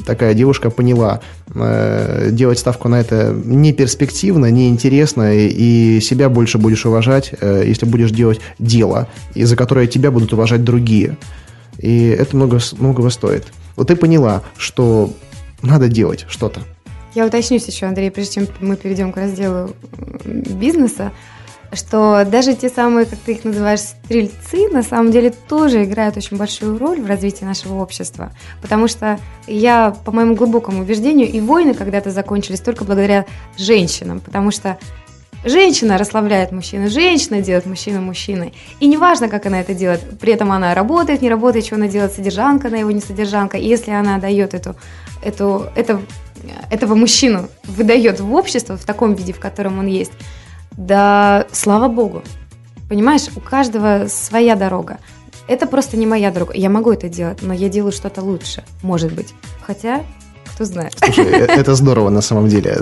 такая 0.05 0.33
девушка 0.33 0.69
поняла, 0.69 1.21
э, 1.53 2.29
делать 2.31 2.59
ставку 2.59 2.87
на 2.89 2.99
это 2.99 3.33
не 3.45 3.73
перспективно, 3.73 4.49
не 4.49 4.69
интересно, 4.69 5.35
и 5.35 5.99
себя 6.01 6.29
больше 6.29 6.57
будешь 6.57 6.85
уважать, 6.85 7.33
э, 7.39 7.63
если 7.65 7.85
будешь 7.85 8.11
делать 8.11 8.39
дело, 8.57 9.07
и 9.35 9.43
за 9.43 9.55
которое 9.55 9.87
тебя 9.87 10.09
будут 10.11 10.33
уважать 10.33 10.63
другие. 10.63 11.17
И 11.77 12.07
это 12.07 12.35
много, 12.35 12.59
многого 12.79 13.09
стоит. 13.09 13.45
Вот 13.75 13.87
ты 13.89 13.95
поняла, 13.95 14.43
что 14.57 15.13
надо 15.61 15.87
делать 15.87 16.25
что-то. 16.27 16.61
Я 17.13 17.25
уточнюсь 17.25 17.67
еще, 17.67 17.85
Андрей, 17.85 18.11
прежде 18.11 18.35
чем 18.35 18.47
мы 18.61 18.75
перейдем 18.75 19.11
к 19.11 19.17
разделу 19.17 19.71
бизнеса, 20.25 21.11
что 21.74 22.25
даже 22.25 22.53
те 22.53 22.69
самые, 22.69 23.05
как 23.05 23.19
ты 23.19 23.33
их 23.33 23.43
называешь, 23.43 23.79
стрельцы, 23.79 24.69
на 24.71 24.83
самом 24.83 25.12
деле 25.12 25.31
тоже 25.31 25.83
играют 25.83 26.17
очень 26.17 26.38
большую 26.38 26.77
роль 26.77 27.01
в 27.01 27.05
развитии 27.05 27.43
нашего 27.43 27.81
общества. 27.81 28.31
Потому 28.62 28.88
что 28.88 29.19
я, 29.47 29.91
по 30.05 30.12
моему 30.12 30.36
глубокому 30.36 30.81
убеждению, 30.81 31.29
и 31.29 31.41
войны 31.41 31.74
когда-то 31.74 32.12
закончились 32.12 32.62
только 32.62 32.83
благодаря 32.83 33.25
женщинам, 33.57 34.19
потому 34.19 34.51
что 34.51 34.77
Женщина 35.45 35.97
расслабляет 35.97 36.51
мужчину, 36.51 36.89
женщина 36.89 37.41
делает 37.41 37.65
мужчину 37.65 38.01
мужчиной. 38.01 38.53
И 38.79 38.88
неважно, 38.88 39.29
как 39.29 39.45
она 39.45 39.62
это 39.62 39.74
делает, 39.74 40.19
при 40.19 40.33
этом 40.33 40.51
она 40.51 40.74
работает, 40.74 41.21
не 41.21 41.29
работает, 41.29 41.65
что 41.65 41.75
она 41.75 41.88
делает, 41.88 42.12
содержанка, 42.12 42.67
она 42.67 42.77
его 42.77 42.91
не 42.91 43.00
содержанка. 43.00 43.57
И 43.57 43.65
если 43.65 43.91
она 43.91 44.17
дает 44.17 44.53
эту, 44.55 44.75
эту, 45.24 45.67
это, 45.75 46.01
этого 46.71 46.95
мужчину, 46.95 47.50
выдает 47.63 48.19
в 48.19 48.33
общество 48.33 48.77
в 48.77 48.83
таком 48.83 49.13
виде, 49.13 49.31
в 49.31 49.39
котором 49.39 49.79
он 49.79 49.86
есть, 49.86 50.12
да 50.77 51.46
слава 51.51 51.88
богу. 51.88 52.24
Понимаешь, 52.89 53.27
у 53.36 53.39
каждого 53.39 54.07
своя 54.07 54.55
дорога. 54.55 54.98
Это 55.48 55.65
просто 55.65 55.98
не 55.98 56.05
моя 56.05 56.31
дорога. 56.31 56.53
Я 56.53 56.69
могу 56.69 56.91
это 56.91 57.10
делать, 57.10 57.39
но 57.41 57.53
я 57.53 57.69
делаю 57.69 57.91
что-то 57.91 58.22
лучше, 58.22 58.63
может 58.84 59.13
быть. 59.13 59.34
Хотя 59.62 60.01
кто 60.53 60.65
знает. 60.65 60.93
Слушай, 60.98 61.25
э, 61.25 61.46
это 61.48 61.75
здорово 61.75 62.10
на 62.10 62.22
самом 62.22 62.48
деле. 62.48 62.77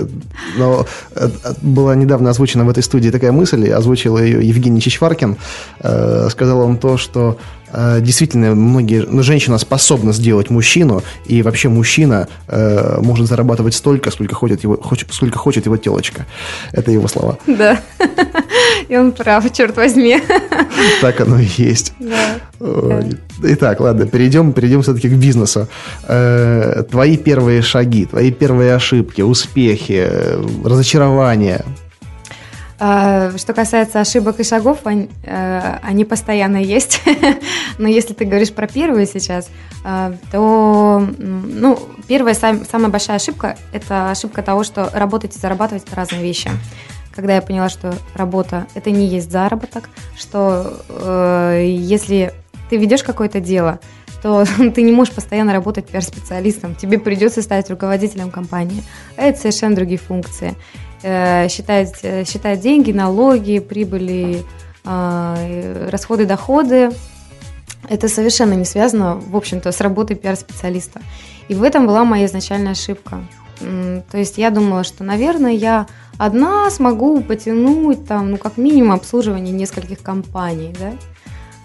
Но 0.56 0.86
э, 1.14 1.28
была 1.62 1.94
недавно 1.94 2.30
озвучена 2.30 2.64
в 2.64 2.70
этой 2.70 2.82
студии 2.82 3.10
такая 3.10 3.32
мысль, 3.32 3.70
озвучил 3.70 4.18
ее 4.18 4.46
Евгений 4.48 4.80
Чичваркин. 4.80 5.36
Э, 5.80 6.28
сказал 6.30 6.60
он 6.60 6.78
то, 6.78 6.96
что 6.96 7.36
Э, 7.36 7.55
действительно 8.00 8.54
многие, 8.54 9.04
ну, 9.08 9.22
женщина 9.22 9.58
способна 9.58 10.12
сделать 10.12 10.50
мужчину, 10.50 11.02
и 11.26 11.42
вообще 11.42 11.68
мужчина 11.68 12.28
э, 12.48 12.98
может 13.00 13.26
зарабатывать 13.26 13.74
столько, 13.74 14.10
сколько 14.10 14.34
хочет 14.34 14.62
его, 14.62 14.76
хочет, 14.76 15.12
сколько 15.12 15.38
хочет 15.38 15.66
его 15.66 15.76
телочка. 15.76 16.26
Это 16.72 16.90
его 16.90 17.08
слова. 17.08 17.38
Да. 17.46 17.80
И 18.88 18.96
он 18.96 19.12
прав, 19.12 19.52
черт 19.52 19.76
возьми. 19.76 20.20
Так 21.00 21.20
оно 21.20 21.38
и 21.38 21.48
есть. 21.56 21.92
Да. 21.98 23.02
Итак, 23.42 23.80
ладно, 23.80 24.06
перейдем, 24.06 24.52
перейдем 24.52 24.82
все-таки 24.82 25.08
к 25.08 25.12
бизнесу. 25.12 25.68
Э, 26.04 26.84
твои 26.90 27.16
первые 27.16 27.62
шаги, 27.62 28.06
твои 28.06 28.30
первые 28.30 28.74
ошибки, 28.74 29.22
успехи, 29.22 30.08
разочарования– 30.64 31.64
а, 31.74 31.85
что 32.78 33.52
касается 33.54 34.00
ошибок 34.00 34.38
и 34.40 34.44
шагов, 34.44 34.80
они, 34.84 35.08
э, 35.22 35.78
они 35.82 36.04
постоянно 36.04 36.58
есть. 36.58 37.00
Но 37.78 37.88
если 37.88 38.12
ты 38.12 38.26
говоришь 38.26 38.52
про 38.52 38.66
первые 38.66 39.06
сейчас, 39.06 39.48
э, 39.84 40.12
то 40.30 41.06
ну, 41.18 41.78
первая, 42.06 42.34
самая 42.34 42.88
большая 42.88 43.16
ошибка– 43.16 43.56
это 43.72 44.10
ошибка 44.10 44.42
того, 44.42 44.62
что 44.62 44.90
работать 44.92 45.34
и 45.36 45.38
зарабатывать– 45.38 45.84
это 45.86 45.96
разные 45.96 46.22
вещи. 46.22 46.50
Когда 47.14 47.34
я 47.36 47.40
поняла, 47.40 47.70
что 47.70 47.94
работа– 48.14 48.66
это 48.74 48.90
не 48.90 49.06
есть 49.06 49.32
заработок, 49.32 49.88
что 50.14 50.82
э, 50.90 51.64
если 51.78 52.34
ты 52.68 52.76
ведешь 52.76 53.02
какое-то 53.02 53.40
дело, 53.40 53.80
то 54.22 54.44
ты 54.74 54.82
не 54.82 54.92
можешь 54.92 55.14
постоянно 55.14 55.54
работать 55.54 55.86
пиар-специалистом, 55.88 56.74
тебе 56.74 56.98
придется 56.98 57.40
стать 57.40 57.70
руководителем 57.70 58.30
компании. 58.30 58.82
А 59.16 59.22
это 59.22 59.38
совершенно 59.38 59.76
другие 59.76 59.98
функции. 59.98 60.54
Э, 61.08 61.48
считать, 61.48 62.00
э, 62.02 62.24
считать 62.24 62.58
деньги, 62.58 62.90
налоги, 62.90 63.60
прибыли, 63.60 64.42
э, 64.84 65.88
расходы, 65.88 66.26
доходы. 66.26 66.90
Это 67.88 68.08
совершенно 68.08 68.54
не 68.54 68.64
связано, 68.64 69.14
в 69.14 69.36
общем-то, 69.36 69.70
с 69.70 69.80
работой 69.80 70.16
пиар-специалиста. 70.16 71.00
И 71.46 71.54
в 71.54 71.62
этом 71.62 71.86
была 71.86 72.04
моя 72.04 72.26
изначальная 72.26 72.72
ошибка. 72.72 73.20
То 73.60 74.18
есть 74.18 74.36
я 74.36 74.50
думала, 74.50 74.82
что, 74.82 75.04
наверное, 75.04 75.52
я 75.52 75.86
одна 76.18 76.68
смогу 76.70 77.20
потянуть 77.20 78.04
там, 78.06 78.32
ну, 78.32 78.36
как 78.36 78.56
минимум, 78.56 78.92
обслуживание 78.92 79.54
нескольких 79.54 80.02
компаний, 80.02 80.74
да. 80.78 80.92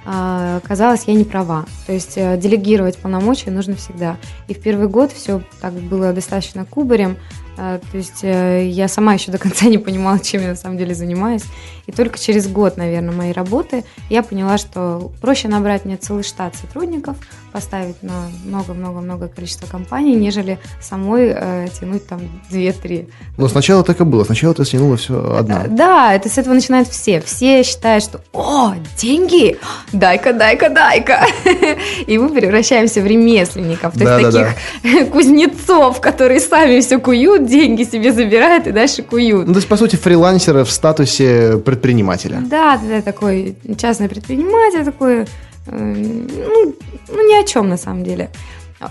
А, 0.05 0.59
казалось, 0.61 1.03
я 1.07 1.15
не 1.15 1.23
права. 1.23 1.65
То 1.87 1.93
есть 1.93 2.15
делегировать 2.15 2.97
полномочия 2.97 3.49
нужно 3.49 3.75
всегда. 3.75 4.17
И 4.47 4.53
в 4.53 4.61
первый 4.61 4.87
год 4.87 5.11
все 5.11 5.41
так 5.59 5.73
было 5.73 6.13
достаточно 6.13 6.63
кубарем. 6.63 7.17
А, 7.57 7.79
то 7.79 7.97
есть 7.97 8.23
э, 8.23 8.67
я 8.67 8.87
сама 8.87 9.13
еще 9.13 9.31
до 9.31 9.37
конца 9.37 9.65
не 9.67 9.77
понимала, 9.77 10.19
чем 10.19 10.41
я 10.41 10.49
на 10.49 10.55
самом 10.55 10.77
деле 10.77 10.95
занимаюсь. 10.95 11.43
И 11.87 11.91
только 11.91 12.19
через 12.19 12.47
год, 12.47 12.77
наверное, 12.77 13.13
моей 13.13 13.33
работы 13.33 13.83
я 14.09 14.23
поняла, 14.23 14.57
что 14.57 15.11
проще 15.21 15.47
набрать 15.47 15.85
мне 15.85 15.97
целый 15.97 16.23
штат 16.23 16.55
сотрудников, 16.55 17.17
поставить 17.51 18.01
на 18.01 18.29
много-много-много 18.45 19.27
количество 19.27 19.67
компаний, 19.67 20.15
нежели 20.15 20.59
самой 20.79 21.33
э, 21.35 21.67
тянуть 21.79 22.07
там 22.07 22.21
2-3. 22.51 23.09
Но 23.37 23.47
сначала 23.47 23.83
так 23.83 23.99
и 23.99 24.03
было. 24.03 24.23
Сначала 24.23 24.53
ты 24.53 24.65
стянула 24.65 24.97
все 24.97 25.35
одна. 25.37 25.65
Э, 25.65 25.67
да, 25.67 26.13
это 26.13 26.29
с 26.29 26.37
этого 26.37 26.53
начинают 26.53 26.87
все. 26.87 27.21
Все 27.21 27.63
считают, 27.63 28.03
что 28.03 28.21
«О, 28.33 28.73
деньги! 28.97 29.57
Дай-ка, 29.91 30.33
дай-ка, 30.33 30.69
дай-ка!» 30.69 31.25
И 32.07 32.17
мы 32.17 32.29
превращаемся 32.29 33.01
в 33.01 33.05
ремесленников, 33.05 33.93
то 33.97 34.19
есть 34.19 34.31
таких 34.31 35.11
кузнецов, 35.11 35.99
которые 35.99 36.39
сами 36.39 36.79
все 36.79 36.99
куют, 36.99 37.45
деньги 37.45 37.83
себе 37.83 38.13
забирают 38.13 38.67
и 38.67 38.71
дальше 38.71 39.03
куют. 39.03 39.47
Ну, 39.47 39.53
то 39.53 39.59
есть, 39.59 39.67
по 39.67 39.77
сути, 39.77 39.95
фрилансеры 39.95 40.63
в 40.63 40.71
статусе 40.71 41.57
предпринимателя. 41.71 42.41
Да, 42.41 42.77
да, 42.77 43.01
такой 43.01 43.55
частный 43.77 44.09
предприниматель, 44.09 44.83
такой, 44.83 45.21
э, 45.21 45.25
ну, 45.67 46.75
ну, 47.07 47.29
ни 47.29 47.41
о 47.41 47.45
чем 47.45 47.69
на 47.69 47.77
самом 47.77 48.03
деле. 48.03 48.29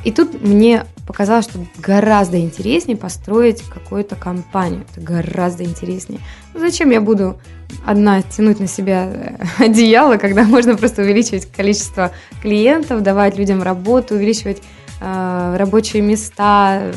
И 0.04 0.12
тут 0.12 0.40
мне 0.40 0.84
показалось, 1.06 1.46
что 1.46 1.58
гораздо 1.78 2.38
интереснее 2.38 2.96
построить 2.96 3.62
какую-то 3.62 4.14
компанию. 4.14 4.84
Это 4.90 5.00
гораздо 5.00 5.64
интереснее. 5.64 6.20
Ну, 6.54 6.60
зачем 6.60 6.90
я 6.90 7.00
буду 7.00 7.38
одна 7.84 8.22
тянуть 8.22 8.60
на 8.60 8.66
себя 8.66 9.10
э, 9.12 9.36
одеяло, 9.64 10.16
когда 10.16 10.44
можно 10.44 10.76
просто 10.76 11.02
увеличивать 11.02 11.46
количество 11.46 12.12
клиентов, 12.40 13.02
давать 13.02 13.36
людям 13.36 13.62
работу, 13.62 14.14
увеличивать 14.14 14.62
рабочие 15.00 16.02
места, 16.02 16.92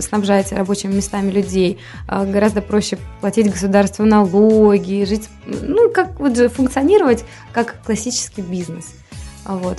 снабжать 0.00 0.52
рабочими 0.52 0.94
местами 0.94 1.30
людей, 1.30 1.78
э, 2.08 2.24
гораздо 2.24 2.62
проще 2.62 2.98
платить 3.20 3.50
государству 3.50 4.04
налоги, 4.04 5.04
жить, 5.04 5.28
ну, 5.46 5.90
как 5.90 6.18
вот 6.18 6.36
функционировать 6.52 7.24
как 7.52 7.82
классический 7.84 8.42
бизнес. 8.42 8.86
Вот. 9.44 9.78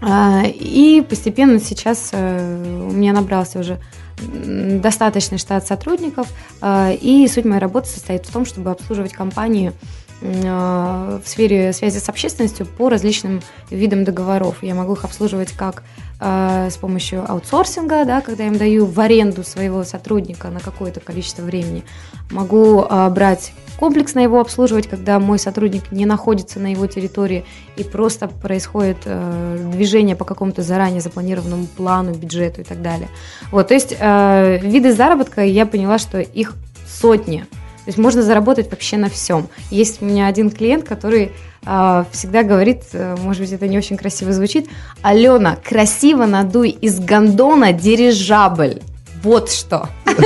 А, 0.00 0.44
и 0.44 1.00
постепенно 1.00 1.58
сейчас 1.58 2.10
э, 2.12 2.86
у 2.88 2.92
меня 2.92 3.12
набрался 3.12 3.58
уже 3.58 3.78
достаточный 4.18 5.36
штат 5.36 5.66
сотрудников, 5.66 6.26
и 6.64 7.28
суть 7.30 7.44
моей 7.44 7.60
работы 7.60 7.88
состоит 7.90 8.24
в 8.24 8.32
том, 8.32 8.46
чтобы 8.46 8.70
обслуживать 8.70 9.12
компании 9.12 9.74
в 10.20 11.22
сфере 11.24 11.72
связи 11.72 11.98
с 11.98 12.08
общественностью 12.08 12.66
по 12.66 12.88
различным 12.88 13.42
видам 13.70 14.04
договоров. 14.04 14.62
Я 14.62 14.74
могу 14.74 14.94
их 14.94 15.04
обслуживать 15.04 15.52
как 15.52 15.82
э, 16.20 16.68
с 16.70 16.76
помощью 16.76 17.30
аутсорсинга, 17.30 18.04
да, 18.04 18.20
когда 18.20 18.44
я 18.44 18.48
им 18.48 18.56
даю 18.56 18.86
в 18.86 18.98
аренду 18.98 19.44
своего 19.44 19.84
сотрудника 19.84 20.48
на 20.48 20.60
какое-то 20.60 21.00
количество 21.00 21.42
времени. 21.42 21.84
Могу 22.30 22.82
э, 22.82 23.10
брать 23.10 23.52
комплексно 23.78 24.20
его 24.20 24.40
обслуживать, 24.40 24.88
когда 24.88 25.20
мой 25.20 25.38
сотрудник 25.38 25.92
не 25.92 26.06
находится 26.06 26.60
на 26.60 26.72
его 26.72 26.86
территории 26.86 27.44
и 27.76 27.84
просто 27.84 28.28
происходит 28.28 28.98
э, 29.04 29.70
движение 29.72 30.16
по 30.16 30.24
какому-то 30.24 30.62
заранее 30.62 31.00
запланированному 31.00 31.66
плану, 31.66 32.14
бюджету 32.14 32.62
и 32.62 32.64
так 32.64 32.82
далее. 32.82 33.08
Вот, 33.50 33.68
то 33.68 33.74
есть 33.74 33.94
э, 33.98 34.58
виды 34.62 34.92
заработка 34.92 35.44
я 35.44 35.66
поняла, 35.66 35.98
что 35.98 36.20
их 36.20 36.54
сотни. 36.86 37.46
То 37.86 37.90
есть 37.90 37.98
можно 37.98 38.20
заработать 38.20 38.68
вообще 38.68 38.96
на 38.96 39.08
всем. 39.08 39.46
Есть 39.70 40.02
у 40.02 40.06
меня 40.06 40.26
один 40.26 40.50
клиент, 40.50 40.82
который 40.82 41.30
э, 41.64 42.04
всегда 42.10 42.42
говорит, 42.42 42.82
э, 42.92 43.14
может 43.22 43.42
быть, 43.42 43.52
это 43.52 43.68
не 43.68 43.78
очень 43.78 43.96
красиво 43.96 44.32
звучит, 44.32 44.68
Алена, 45.02 45.54
красиво 45.54 46.26
надуй 46.26 46.70
из 46.70 46.98
гондона 46.98 47.72
дирижабль. 47.72 48.82
Вот 49.22 49.52
что. 49.52 49.88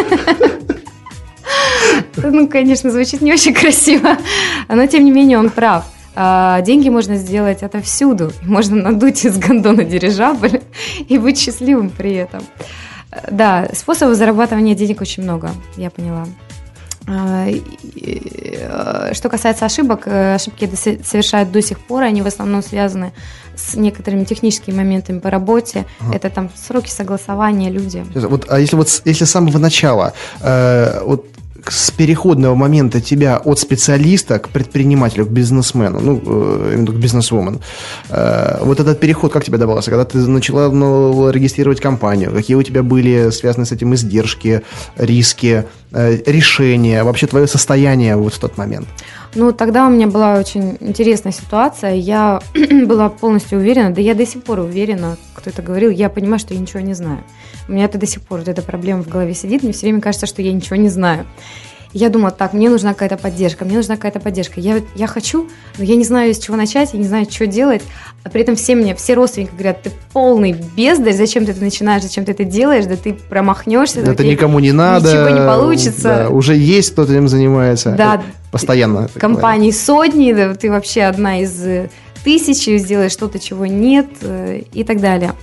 Ну, 2.17 2.49
конечно, 2.49 2.91
звучит 2.91 3.21
не 3.21 3.33
очень 3.33 3.55
красиво, 3.55 4.17
но 4.69 4.87
тем 4.87 5.05
не 5.05 5.11
менее 5.11 5.39
он 5.39 5.51
прав. 5.51 5.85
А, 6.15 6.61
деньги 6.61 6.89
можно 6.89 7.17
сделать 7.17 7.63
отовсюду. 7.63 8.33
Можно 8.43 8.77
надуть 8.77 9.25
из 9.25 9.39
гондона 9.39 9.85
дирижабль 9.85 10.61
и 11.09 11.19
быть 11.19 11.39
счастливым 11.39 11.91
при 11.91 12.15
этом. 12.15 12.43
Да, 13.31 13.69
способов 13.75 14.17
зарабатывания 14.17 14.75
денег 14.75 15.01
очень 15.01 15.23
много, 15.23 15.51
я 15.77 15.91
поняла. 15.91 16.27
А, 17.07 17.49
э, 17.49 19.15
что 19.15 19.29
касается 19.29 19.65
ошибок, 19.65 20.03
э, 20.07 20.35
ошибки 20.35 20.71
совершают 21.03 21.51
до 21.51 21.63
сих 21.63 21.81
пор, 21.81 22.03
они 22.03 22.23
в 22.23 22.27
основном 22.27 22.63
связаны 22.63 23.13
с 23.57 23.75
некоторыми 23.75 24.25
техническими 24.25 24.75
моментами 24.75 25.19
по 25.19 25.31
работе. 25.31 25.87
Ага. 26.01 26.17
Это 26.17 26.31
там 26.31 26.51
сроки 26.55 26.91
согласования, 26.91 27.71
люди. 27.71 28.05
Вот, 28.15 28.47
а 28.49 28.59
если 28.59 28.77
вот 28.77 29.03
если 29.05 29.25
с 29.25 29.31
самого 29.31 29.59
начала, 29.59 30.13
э, 30.41 31.03
вот 31.05 31.27
с 31.69 31.91
переходного 31.91 32.55
момента 32.55 33.01
тебя 33.01 33.39
от 33.39 33.59
специалиста 33.59 34.39
к 34.39 34.49
предпринимателю, 34.49 35.27
к 35.27 35.31
бизнесмену, 35.31 36.01
ну, 36.01 36.23
э, 36.25 36.73
именно 36.75 36.93
к 36.93 36.97
бизнесвумен, 36.97 37.61
э, 38.09 38.59
вот 38.63 38.81
этот 38.81 39.01
переход 39.01 39.33
как 39.33 39.45
тебе 39.45 39.59
давался? 39.59 39.91
Когда 39.91 40.05
ты 40.05 40.19
начала 40.19 40.71
ну, 40.71 41.31
регистрировать 41.31 41.81
компанию, 41.81 42.33
какие 42.33 42.57
у 42.57 42.63
тебя 42.63 42.83
были 42.83 43.31
связаны 43.31 43.67
с 43.67 43.73
этим 43.73 43.95
издержки, 43.95 44.63
риски, 44.97 45.65
э, 45.93 46.19
решения, 46.27 47.05
вообще 47.05 47.27
твое 47.27 47.47
состояние 47.47 48.17
вот 48.17 48.35
в 48.35 48.39
тот 48.39 48.59
момент? 48.59 48.89
Ну, 49.35 49.53
тогда 49.53 49.87
у 49.87 49.91
меня 49.91 50.09
была 50.09 50.35
очень 50.35 50.77
интересная 50.81 51.33
ситуация. 51.33 51.95
Я 51.95 52.41
была 52.87 53.09
полностью 53.09 53.59
уверена, 53.59 53.91
да 53.91 54.01
я 54.01 54.15
до 54.15 54.27
сих 54.27 54.43
пор 54.43 54.61
уверена, 54.61 55.17
кто 55.35 55.51
это 55.51 55.63
говорил, 55.63 55.91
я 55.91 56.09
понимаю, 56.09 56.41
что 56.41 56.55
я 56.55 56.61
ничего 56.61 56.81
не 56.81 56.95
знаю. 56.95 57.23
У 57.69 57.73
меня 57.73 57.85
это 57.85 57.99
до 57.99 58.07
сих 58.07 58.23
пор 58.23 58.41
вот 58.41 58.49
эта 58.49 58.63
проблема 58.63 59.03
в 59.03 59.09
голове 59.09 59.35
сидит, 59.35 59.63
мне 59.63 59.73
все 59.73 59.87
время 59.87 60.01
кажется, 60.01 60.27
что 60.27 60.43
я 60.43 60.53
ничего 60.53 60.77
не 60.77 60.89
знаю. 60.89 61.27
Я 61.93 62.09
думала, 62.09 62.31
так, 62.31 62.53
мне 62.53 62.71
нужна 62.71 62.93
какая-то 62.93 63.17
поддержка, 63.17 63.65
мне 63.65 63.77
нужна 63.77 63.97
какая-то 63.97 64.21
поддержка. 64.21 64.61
Я, 64.61 64.81
я 64.95 65.09
хочу, 65.09 65.49
но 65.77 65.83
я 65.83 65.97
не 65.97 66.05
знаю, 66.05 66.33
с 66.33 66.39
чего 66.39 66.57
начать, 66.57 66.93
я 66.93 67.01
не 67.01 67.05
знаю, 67.05 67.27
что 67.29 67.49
делать. 67.49 67.83
А 68.23 68.31
при 68.31 68.43
этом 68.43 68.55
все 68.55 68.77
мне, 68.77 68.95
все 68.95 69.15
родственники 69.15 69.51
говорят, 69.51 69.83
ты 69.83 69.91
полный 70.13 70.53
бездарь, 70.77 71.15
зачем 71.15 71.47
ты 71.47 71.51
это 71.51 71.61
начинаешь, 71.61 72.03
зачем 72.03 72.25
ты 72.25 72.31
это 72.31 72.45
делаешь, 72.45 72.87
да 72.87 72.95
ты 72.95 73.15
промахнешься. 73.15 74.05
Да 74.05 74.13
это 74.13 74.25
никому 74.25 74.61
не 74.61 74.71
надо. 74.71 75.09
Ничего 75.09 75.41
не 75.41 75.47
получится. 75.47 76.03
Да, 76.03 76.29
уже 76.29 76.55
есть 76.55 76.93
кто-то 76.93 77.13
этим 77.13 77.27
занимается. 77.27 77.91
Да. 77.99 78.23
Постоянно. 78.51 79.09
Компаний 79.15 79.73
сотни, 79.73 80.33
да, 80.33 80.55
ты 80.55 80.71
вообще 80.71 81.03
одна 81.03 81.41
из 81.41 81.65
э, 81.65 81.89
тысячи, 82.25 82.77
сделаешь 82.79 83.13
что-то, 83.13 83.39
чего 83.39 83.67
нет 83.67 84.09
э, 84.23 84.63
и 84.73 84.85
так 84.85 85.01
далее. 85.01 85.35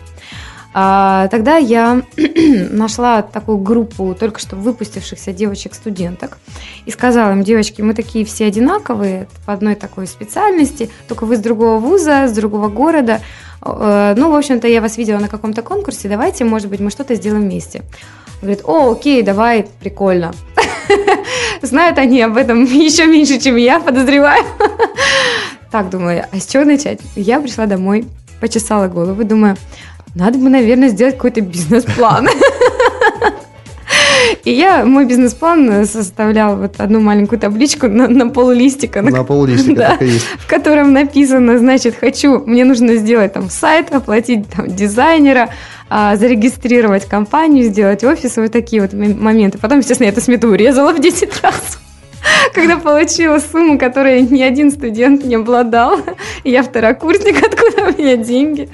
А, 0.74 1.28
тогда 1.30 1.58
я 1.58 2.04
нашла 2.70 3.24
такую 3.24 3.58
группу 3.58 4.16
только 4.20 4.40
что 4.40 4.56
выпустившихся 4.56 5.34
девочек-студенток 5.34 6.38
и 6.86 6.92
сказала 6.92 7.32
им, 7.32 7.44
девочки, 7.44 7.82
мы 7.82 7.96
такие 7.96 8.26
все 8.26 8.46
одинаковые, 8.46 9.28
по 9.46 9.54
одной 9.54 9.74
такой 9.74 10.06
специальности, 10.06 10.92
только 11.08 11.26
вы 11.26 11.38
с 11.38 11.40
другого 11.40 11.80
вуза, 11.80 12.28
с 12.28 12.32
другого 12.32 12.68
города. 12.68 13.22
Э, 13.64 14.14
ну, 14.16 14.30
в 14.30 14.36
общем-то, 14.36 14.68
я 14.68 14.82
вас 14.82 14.98
видела 14.98 15.18
на 15.18 15.30
каком-то 15.30 15.64
конкурсе, 15.64 16.10
давайте, 16.10 16.46
может 16.46 16.70
быть, 16.70 16.80
мы 16.80 16.92
что-то 16.92 17.16
сделаем 17.16 17.44
вместе. 17.44 17.82
Говорит, 18.42 18.62
о, 18.66 18.92
окей, 18.92 19.24
давай, 19.24 19.68
прикольно. 19.80 20.34
Знают 21.62 21.98
они 21.98 22.22
об 22.22 22.38
этом 22.38 22.64
еще 22.66 23.06
меньше, 23.06 23.40
чем 23.40 23.56
я, 23.56 23.80
подозреваю. 23.80 24.44
Так, 25.70 25.90
думаю, 25.90 26.26
а 26.32 26.40
с 26.40 26.48
чего 26.48 26.64
начать? 26.64 27.02
Я 27.18 27.42
пришла 27.42 27.66
домой, 27.66 28.06
почесала 28.40 28.88
голову, 28.88 29.26
думаю, 29.26 29.58
надо 30.16 30.40
бы, 30.40 30.50
наверное, 30.50 30.88
сделать 30.88 31.16
какой-то 31.16 31.42
бизнес-план. 31.42 32.30
И 34.44 34.52
я 34.52 34.86
мой 34.86 35.06
бизнес-план 35.06 35.86
составлял 35.86 36.56
вот 36.58 36.76
одну 36.80 37.00
маленькую 37.00 37.40
табличку 37.40 37.88
на, 37.88 38.08
на 38.08 38.30
полулистика. 38.30 39.02
На, 39.02 39.12
на 39.12 39.24
полулистика, 39.24 39.76
да, 39.76 39.90
так 39.92 40.02
и 40.02 40.06
есть. 40.06 40.26
В 40.40 40.48
котором 40.48 40.94
написано, 40.94 41.58
значит, 41.58 41.96
хочу, 42.00 42.40
мне 42.46 42.66
нужно 42.66 42.96
сделать 42.96 43.34
там 43.34 43.50
сайт, 43.50 43.94
оплатить 43.94 44.48
там 44.50 44.68
дизайнера, 44.68 45.50
а, 45.90 46.16
зарегистрировать 46.16 47.06
компанию, 47.06 47.66
сделать 47.66 48.04
офис, 48.04 48.38
вот 48.38 48.52
такие 48.52 48.82
вот 48.82 48.94
моменты. 48.94 49.58
Потом, 49.58 49.80
естественно, 49.80 50.08
я 50.08 50.12
эту 50.12 50.22
смету 50.22 50.50
урезала 50.50 50.94
в 50.94 51.00
10 51.00 51.42
раз 51.42 51.80
когда 52.54 52.78
получила 52.78 53.40
сумму, 53.40 53.78
которую 53.78 54.32
ни 54.32 54.42
один 54.42 54.72
студент 54.72 55.24
не 55.24 55.36
обладал. 55.36 56.00
Я 56.44 56.64
второкурсник, 56.64 57.38
откуда 57.38 57.90
у 57.90 58.02
меня 58.02 58.18
деньги. 58.18 58.70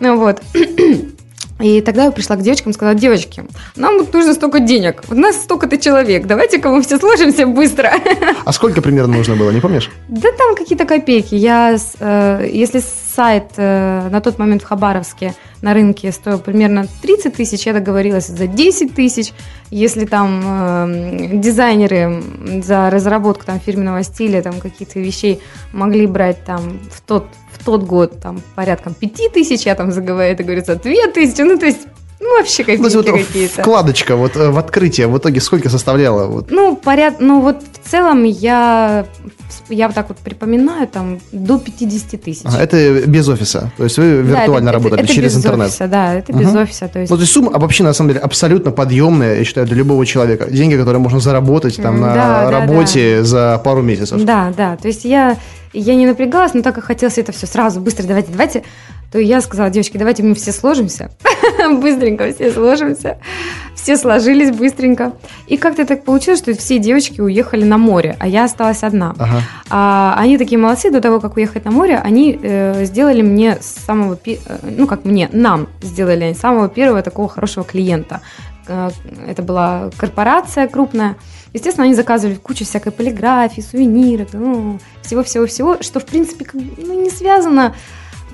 Ну 0.00 0.16
вот. 0.16 0.42
И 1.60 1.80
тогда 1.80 2.04
я 2.04 2.10
пришла 2.10 2.36
к 2.36 2.42
девочкам 2.42 2.70
и 2.70 2.74
сказала, 2.74 2.94
девочки, 2.94 3.44
нам 3.76 3.98
вот 3.98 4.12
нужно 4.12 4.34
столько 4.34 4.60
денег, 4.60 5.02
у 5.08 5.14
нас 5.14 5.36
столько-то 5.36 5.78
человек, 5.78 6.26
давайте-ка 6.26 6.68
мы 6.68 6.82
все 6.82 6.98
сложимся 6.98 7.46
быстро. 7.46 7.92
А 8.44 8.52
сколько 8.52 8.82
примерно 8.82 9.16
нужно 9.16 9.36
было, 9.36 9.50
не 9.50 9.60
помнишь? 9.60 9.90
Да 10.08 10.28
там 10.32 10.54
какие-то 10.54 10.84
копейки. 10.84 11.34
Я, 11.34 11.76
э, 11.98 12.48
если 12.52 12.80
сайт 13.16 13.54
э, 13.56 14.08
на 14.10 14.20
тот 14.20 14.38
момент 14.38 14.62
в 14.62 14.66
Хабаровске 14.66 15.34
на 15.62 15.72
рынке 15.72 16.12
стоил 16.12 16.38
примерно 16.38 16.86
30 17.02 17.34
тысяч, 17.34 17.66
я 17.66 17.72
договорилась 17.72 18.26
за 18.26 18.46
10 18.46 18.94
тысяч. 18.94 19.32
Если 19.70 20.04
там 20.04 20.42
э, 20.44 21.28
дизайнеры 21.38 22.22
за 22.62 22.90
разработку 22.90 23.46
там 23.46 23.58
фирменного 23.58 24.02
стиля, 24.02 24.42
там 24.42 24.60
каких-то 24.60 25.00
вещей 25.00 25.40
могли 25.72 26.06
брать 26.06 26.44
там 26.44 26.78
в 26.90 27.00
тот 27.00 27.26
тот 27.66 27.82
год 27.82 28.20
там 28.20 28.40
порядком 28.54 28.94
5 28.94 29.32
тысяч, 29.32 29.66
я 29.66 29.74
там 29.74 29.90
заговорила, 29.90 30.32
это 30.32 30.44
говорится, 30.44 30.76
2 30.76 30.92
тысячи, 31.12 31.42
ну 31.42 31.58
то 31.58 31.66
есть 31.66 31.88
ну, 32.18 32.38
вообще 32.38 32.64
какие-то. 32.64 32.88
Ну, 32.88 33.02
вот 33.02 33.26
какие-то. 33.26 33.60
Вкладочка 33.60 34.16
вот 34.16 34.36
э, 34.36 34.50
в 34.50 34.58
открытие 34.58 35.06
в 35.06 35.18
итоге 35.18 35.40
сколько 35.40 35.68
составляла? 35.68 36.26
Вот? 36.26 36.50
Ну, 36.50 36.74
поряд... 36.74 37.20
ну, 37.20 37.42
вот 37.42 37.62
в 37.62 37.90
целом 37.90 38.24
я, 38.24 39.06
я 39.68 39.86
вот 39.86 39.94
так 39.94 40.08
вот 40.08 40.18
припоминаю, 40.18 40.88
там, 40.88 41.20
до 41.32 41.58
50 41.58 42.22
тысяч. 42.22 42.42
Ага, 42.44 42.62
это 42.62 43.02
без 43.06 43.28
офиса? 43.28 43.70
То 43.76 43.84
есть 43.84 43.98
вы 43.98 44.22
виртуально 44.22 44.66
да, 44.66 44.72
работали 44.72 45.02
это, 45.02 45.04
это 45.04 45.14
через 45.14 45.34
без 45.34 45.44
интернет? 45.44 45.68
Офиса, 45.68 45.88
да, 45.88 46.14
это 46.14 46.32
без 46.32 46.48
угу. 46.48 46.58
офиса. 46.60 46.88
То 46.88 47.00
есть... 47.00 47.10
Ну, 47.10 47.16
то 47.16 47.20
есть 47.20 47.32
сумма 47.32 47.52
а 47.54 47.58
вообще, 47.58 47.84
на 47.84 47.92
самом 47.92 48.08
деле, 48.08 48.20
абсолютно 48.20 48.70
подъемная, 48.70 49.36
я 49.38 49.44
считаю, 49.44 49.66
для 49.66 49.76
любого 49.76 50.06
человека. 50.06 50.50
Деньги, 50.50 50.76
которые 50.76 51.00
можно 51.00 51.20
заработать 51.20 51.76
там 51.76 52.00
на 52.00 52.14
да, 52.14 52.50
работе 52.50 53.18
да. 53.18 53.24
за 53.24 53.60
пару 53.62 53.82
месяцев. 53.82 54.22
Да, 54.24 54.54
да, 54.56 54.76
то 54.76 54.88
есть 54.88 55.04
я 55.04 55.36
я 55.80 55.94
не 55.94 56.06
напрягалась, 56.06 56.54
но 56.54 56.62
так 56.62 56.74
как 56.74 56.84
хотелось 56.84 57.18
это 57.18 57.32
все 57.32 57.46
сразу, 57.46 57.80
быстро, 57.80 58.06
давайте, 58.06 58.30
давайте, 58.30 58.64
то 59.12 59.18
я 59.18 59.40
сказала, 59.40 59.70
девочки, 59.70 59.96
давайте 59.96 60.22
мы 60.22 60.34
все 60.34 60.52
сложимся. 60.52 61.10
Быстренько 61.80 62.32
все 62.32 62.50
сложимся. 62.50 63.18
Все 63.74 63.96
сложились 63.96 64.50
быстренько. 64.50 65.12
И 65.46 65.56
как-то 65.56 65.86
так 65.86 66.04
получилось, 66.04 66.40
что 66.40 66.54
все 66.54 66.78
девочки 66.78 67.20
уехали 67.20 67.64
на 67.64 67.78
море, 67.78 68.16
а 68.18 68.26
я 68.26 68.44
осталась 68.44 68.82
одна. 68.82 69.14
Ага. 69.18 69.42
А, 69.70 70.14
они 70.18 70.38
такие 70.38 70.58
молодцы, 70.58 70.90
до 70.90 71.00
того, 71.00 71.20
как 71.20 71.36
уехать 71.36 71.64
на 71.64 71.70
море, 71.70 71.98
они 71.98 72.38
э, 72.42 72.84
сделали 72.84 73.22
мне 73.22 73.58
самого, 73.60 74.18
э, 74.26 74.36
ну 74.62 74.86
как 74.86 75.04
мне, 75.04 75.28
нам 75.32 75.68
сделали 75.82 76.24
они 76.24 76.34
самого 76.34 76.68
первого 76.68 77.02
такого 77.02 77.28
хорошего 77.28 77.64
клиента. 77.64 78.20
Э, 78.68 78.90
это 79.26 79.42
была 79.42 79.90
корпорация 79.96 80.68
крупная. 80.68 81.16
Естественно, 81.52 81.84
они 81.84 81.94
заказывали 81.94 82.34
кучу 82.36 82.64
всякой 82.64 82.92
полиграфии, 82.92 83.60
сувениров, 83.60 84.32
ну, 84.32 84.78
всего-всего-всего, 85.02 85.78
что, 85.80 86.00
в 86.00 86.04
принципе, 86.04 86.46
ну, 86.52 87.02
не 87.02 87.10
связано 87.10 87.74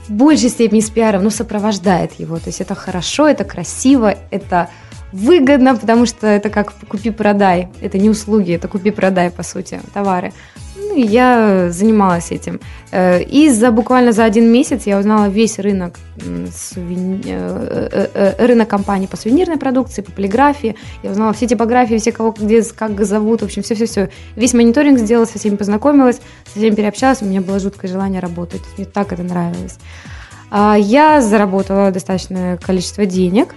в 0.08 0.10
большей 0.10 0.48
степени 0.48 0.80
с 0.80 0.90
пиаром, 0.90 1.22
но 1.22 1.30
сопровождает 1.30 2.12
его. 2.18 2.38
То 2.38 2.48
есть 2.48 2.60
это 2.60 2.74
хорошо, 2.74 3.28
это 3.28 3.44
красиво, 3.44 4.14
это 4.30 4.68
выгодно, 5.12 5.76
потому 5.76 6.06
что 6.06 6.26
это 6.26 6.50
как 6.50 6.72
купи-продай. 6.88 7.68
Это 7.80 7.98
не 7.98 8.10
услуги, 8.10 8.54
это 8.54 8.66
купи-продай, 8.66 9.30
по 9.30 9.42
сути, 9.42 9.80
товары. 9.94 10.32
Ну, 10.74 10.96
я 10.96 11.70
занималась 11.70 12.30
этим. 12.30 12.60
Э, 12.90 13.22
и 13.22 13.50
за 13.50 13.70
буквально 13.70 14.12
за 14.12 14.24
один 14.24 14.50
месяц 14.50 14.86
я 14.86 14.98
узнала 14.98 15.28
весь 15.28 15.58
рынок, 15.58 15.96
сувени... 16.16 17.22
Э, 17.26 18.08
э, 18.14 18.46
рынок 18.46 18.68
компаний 18.68 19.06
по 19.06 19.16
сувенирной 19.16 19.58
продукции, 19.58 20.02
по 20.02 20.12
полиграфии. 20.12 20.76
Я 21.02 21.10
узнала 21.10 21.32
все 21.32 21.46
типографии, 21.46 21.96
все 21.96 22.12
кого 22.12 22.34
где, 22.38 22.62
как 22.62 23.04
зовут, 23.04 23.42
в 23.42 23.44
общем, 23.44 23.62
все-все-все. 23.62 24.08
Весь 24.36 24.54
мониторинг 24.54 24.98
сделала, 24.98 25.26
со 25.26 25.38
всеми 25.38 25.56
познакомилась, 25.56 26.20
со 26.52 26.58
всеми 26.58 26.74
переобщалась, 26.74 27.22
у 27.22 27.26
меня 27.26 27.40
было 27.40 27.58
жуткое 27.58 27.90
желание 27.90 28.20
работать. 28.20 28.62
Мне 28.76 28.86
так 28.86 29.12
это 29.12 29.22
нравилось. 29.22 29.78
А, 30.54 30.76
я 30.76 31.22
заработала 31.22 31.90
достаточное 31.90 32.58
количество 32.58 33.06
денег, 33.06 33.54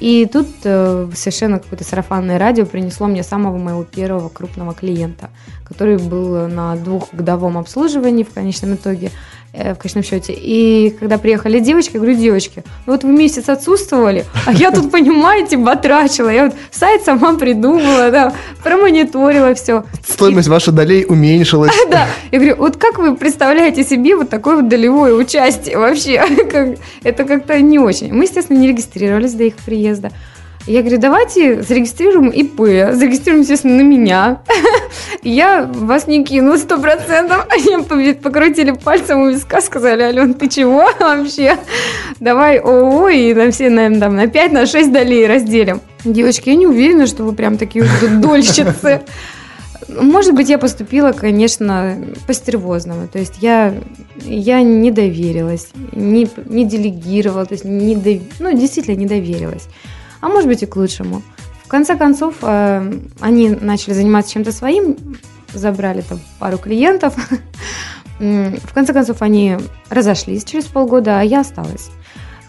и 0.00 0.28
тут 0.32 0.48
э, 0.64 1.10
совершенно 1.14 1.58
какое-то 1.58 1.84
сарафанное 1.84 2.38
радио 2.38 2.64
принесло 2.64 3.06
мне 3.06 3.22
самого 3.22 3.58
моего 3.58 3.84
первого 3.84 4.30
крупного 4.30 4.72
клиента, 4.72 5.28
который 5.64 5.98
был 5.98 6.48
на 6.48 6.74
двухгодовом 6.76 7.58
обслуживании 7.58 8.24
в 8.24 8.32
конечном 8.32 8.76
итоге. 8.76 9.10
Э, 9.52 9.74
в 9.74 9.78
конечном 9.78 10.04
счете. 10.04 10.32
И 10.32 10.90
когда 10.98 11.18
приехали 11.18 11.58
девочки, 11.58 11.92
я 11.94 12.00
говорю, 12.00 12.16
девочки, 12.16 12.64
ну 12.86 12.92
вот 12.92 13.04
вы 13.04 13.12
месяц 13.12 13.48
отсутствовали, 13.48 14.24
а 14.46 14.52
я 14.52 14.70
тут, 14.70 14.90
понимаете, 14.92 15.56
батрачила. 15.56 16.28
Я 16.28 16.46
вот 16.46 16.54
сайт 16.70 17.02
сама 17.02 17.34
придумала, 17.34 18.10
да, 18.10 18.32
промониторила 18.62 19.54
все. 19.54 19.84
Стоимость 20.06 20.48
ваших 20.48 20.74
долей 20.74 21.04
уменьшилась. 21.04 21.72
Да, 21.90 22.06
я 22.32 22.38
говорю, 22.38 22.56
вот 22.56 22.76
как 22.76 22.98
вы 22.98 23.16
представляете 23.16 23.82
себе 23.82 24.14
вот 24.14 24.28
такое 24.28 24.56
вот 24.56 24.68
долевое 24.68 25.14
участие 25.14 25.78
вообще? 25.78 26.22
Это 27.02 27.24
как-то 27.24 27.58
не 27.60 27.78
очень. 27.78 28.12
Мы, 28.12 28.24
естественно, 28.24 28.58
не 28.58 28.68
регистрировались 28.68 29.32
до 29.32 29.44
их 29.44 29.56
приезда. 29.56 30.12
Я 30.68 30.82
говорю, 30.82 30.98
давайте 30.98 31.62
зарегистрируем 31.62 32.28
ИП, 32.28 32.58
зарегистрируем, 32.92 33.40
естественно, 33.40 33.76
на 33.76 33.80
меня. 33.80 34.42
Я 35.22 35.62
вас 35.62 36.06
не 36.06 36.22
кину 36.22 36.58
сто 36.58 36.78
процентов. 36.78 37.46
Они 37.50 38.12
покрутили 38.12 38.72
пальцем 38.72 39.22
у 39.22 39.30
виска, 39.30 39.62
сказали, 39.62 40.02
Ален, 40.02 40.34
ты 40.34 40.46
чего 40.48 40.90
вообще? 41.00 41.56
Давай 42.20 42.58
ООО 42.58 43.08
и 43.08 43.32
на 43.32 43.50
все, 43.50 43.70
наверное, 43.70 44.00
там, 44.00 44.16
на 44.16 44.26
5, 44.26 44.52
на 44.52 44.66
6 44.66 44.92
долей 44.92 45.26
разделим. 45.26 45.80
Девочки, 46.04 46.50
я 46.50 46.56
не 46.56 46.66
уверена, 46.66 47.06
что 47.06 47.24
вы 47.24 47.32
прям 47.32 47.56
такие 47.56 47.86
дольщицы. 48.20 49.00
Может 49.88 50.34
быть, 50.34 50.50
я 50.50 50.58
поступила, 50.58 51.12
конечно, 51.12 51.96
по-стервозному. 52.26 53.08
То 53.08 53.18
есть 53.18 53.36
я, 53.40 53.72
я 54.16 54.60
не 54.60 54.90
доверилась, 54.90 55.68
не, 55.92 56.28
не 56.44 56.66
делегировала, 56.66 57.46
то 57.46 57.54
есть 57.54 57.64
не 57.64 57.96
дов... 57.96 58.20
ну, 58.38 58.52
действительно 58.52 58.96
не 58.96 59.06
доверилась 59.06 59.66
а 60.20 60.28
может 60.28 60.48
быть 60.48 60.62
и 60.62 60.66
к 60.66 60.76
лучшему. 60.76 61.22
В 61.64 61.68
конце 61.68 61.96
концов, 61.96 62.36
э, 62.42 63.00
они 63.20 63.50
начали 63.50 63.92
заниматься 63.92 64.32
чем-то 64.32 64.52
своим, 64.52 64.96
забрали 65.52 66.02
там 66.02 66.20
пару 66.38 66.58
клиентов. 66.58 67.14
В 68.18 68.74
конце 68.74 68.92
концов, 68.92 69.22
они 69.22 69.58
разошлись 69.90 70.44
через 70.44 70.64
полгода, 70.64 71.20
а 71.20 71.22
я 71.22 71.40
осталась. 71.40 71.90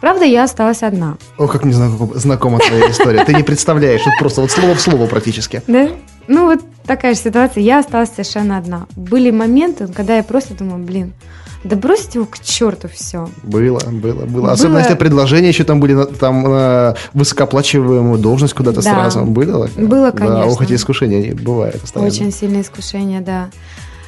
Правда, 0.02 0.24
я 0.24 0.46
осталась 0.46 0.82
одна. 0.82 1.18
О, 1.38 1.48
как 1.48 1.66
мне 1.66 1.74
знакома, 1.74 2.18
знакома 2.18 2.60
твоя 2.60 2.90
история. 2.90 3.26
Ты 3.26 3.34
не 3.34 3.44
представляешь, 3.44 4.02
это 4.02 4.14
просто 4.18 4.42
вот 4.42 4.52
слово 4.52 4.74
в 4.74 4.82
слово 4.82 5.08
практически. 5.08 5.62
Да? 5.68 5.90
Ну, 6.28 6.46
вот 6.46 6.62
такая 6.86 7.14
же 7.14 7.20
ситуация. 7.20 7.62
Я 7.62 7.80
осталась 7.80 8.10
совершенно 8.10 8.58
одна. 8.58 8.88
Были 8.96 9.30
моменты, 9.32 9.88
когда 9.88 10.16
я 10.16 10.24
просто 10.24 10.54
думаю, 10.54 10.84
блин, 10.84 11.14
да 11.64 11.76
бросить 11.76 12.16
его 12.16 12.26
к 12.26 12.40
черту 12.40 12.88
все. 12.88 13.30
Было, 13.44 13.80
было, 13.80 14.26
было. 14.26 14.52
Особенно 14.52 14.76
было... 14.76 14.84
если 14.84 14.96
предложения 14.96 15.50
еще 15.50 15.64
там 15.64 15.80
были 15.80 16.06
там 16.06 16.44
на 16.44 16.96
высокооплачиваемую 17.14 18.20
должность 18.20 18.54
куда-то 18.54 18.82
да. 18.82 18.94
сразу. 18.94 19.26
Было? 19.26 19.70
Было, 19.76 20.12
конечно. 20.12 20.42
Да, 20.42 20.46
ох, 20.46 20.62
эти 20.62 20.74
искушения 20.74 21.36
бывают 21.36 21.82
постоянно. 21.82 22.10
Очень 22.10 22.32
сильные 22.32 22.62
искушения, 22.62 23.22
да. 23.22 23.50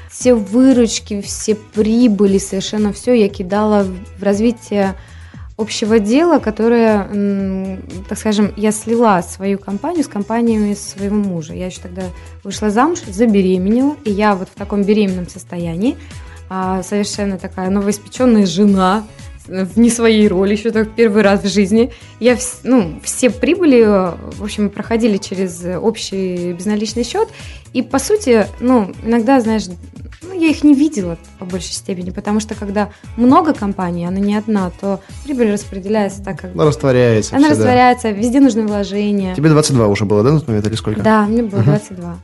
Все 0.09 0.33
выручки, 0.33 1.21
все 1.21 1.55
прибыли, 1.55 2.37
совершенно 2.37 2.93
все 2.93 3.13
я 3.13 3.27
кидала 3.27 3.85
в 4.17 4.23
развитие 4.23 4.95
общего 5.57 5.99
дела, 5.99 6.39
которое, 6.39 7.79
так 8.09 8.17
скажем, 8.17 8.51
я 8.55 8.71
слила 8.71 9.21
свою 9.21 9.57
компанию 9.59 10.03
с 10.03 10.07
компаниями 10.07 10.73
своего 10.73 11.15
мужа. 11.15 11.53
Я 11.53 11.67
еще 11.67 11.81
тогда 11.81 12.03
вышла 12.43 12.69
замуж, 12.69 12.99
забеременела, 13.07 13.95
и 14.05 14.11
я 14.11 14.35
вот 14.35 14.49
в 14.49 14.57
таком 14.57 14.83
беременном 14.83 15.27
состоянии 15.29 15.97
а, 16.53 16.83
совершенно 16.83 17.37
такая 17.37 17.69
новоиспеченная 17.69 18.45
жена, 18.45 19.05
в 19.47 19.79
не 19.79 19.89
своей 19.89 20.27
роли, 20.27 20.51
еще 20.51 20.71
так 20.71 20.91
первый 20.91 21.23
раз 21.23 21.43
в 21.43 21.47
жизни. 21.47 21.91
Я, 22.19 22.37
ну, 22.63 22.99
все 23.03 23.29
прибыли, 23.29 23.83
в 23.83 24.43
общем, 24.43 24.69
проходили 24.69 25.17
через 25.17 25.63
общий 25.81 26.51
безналичный 26.51 27.05
счет. 27.05 27.29
И, 27.71 27.81
по 27.81 27.99
сути, 27.99 28.47
ну, 28.59 28.91
иногда, 29.01 29.39
знаешь, 29.39 29.63
ну, 30.21 30.33
я 30.33 30.49
их 30.49 30.63
не 30.63 30.73
видела 30.73 31.17
по 31.39 31.45
большей 31.45 31.71
степени, 31.71 32.09
потому 32.09 32.41
что 32.41 32.53
когда 32.53 32.89
много 33.15 33.53
компаний, 33.53 34.05
она 34.05 34.19
не 34.19 34.35
одна, 34.35 34.71
то 34.79 34.99
прибыль 35.23 35.53
распределяется 35.53 36.21
так, 36.21 36.41
как... 36.41 36.53
Она 36.53 36.65
растворяется. 36.65 37.35
Она 37.35 37.47
всегда. 37.47 37.63
растворяется, 37.63 38.11
везде 38.11 38.41
нужны 38.41 38.67
вложения. 38.67 39.35
Тебе 39.35 39.49
22 39.49 39.87
уже 39.87 40.03
было, 40.03 40.21
да, 40.21 40.31
на 40.33 40.39
тот 40.39 40.49
момент, 40.49 40.67
или 40.67 40.75
сколько? 40.75 41.01
Да, 41.01 41.25
мне 41.25 41.43
было 41.43 41.63
22. 41.63 42.17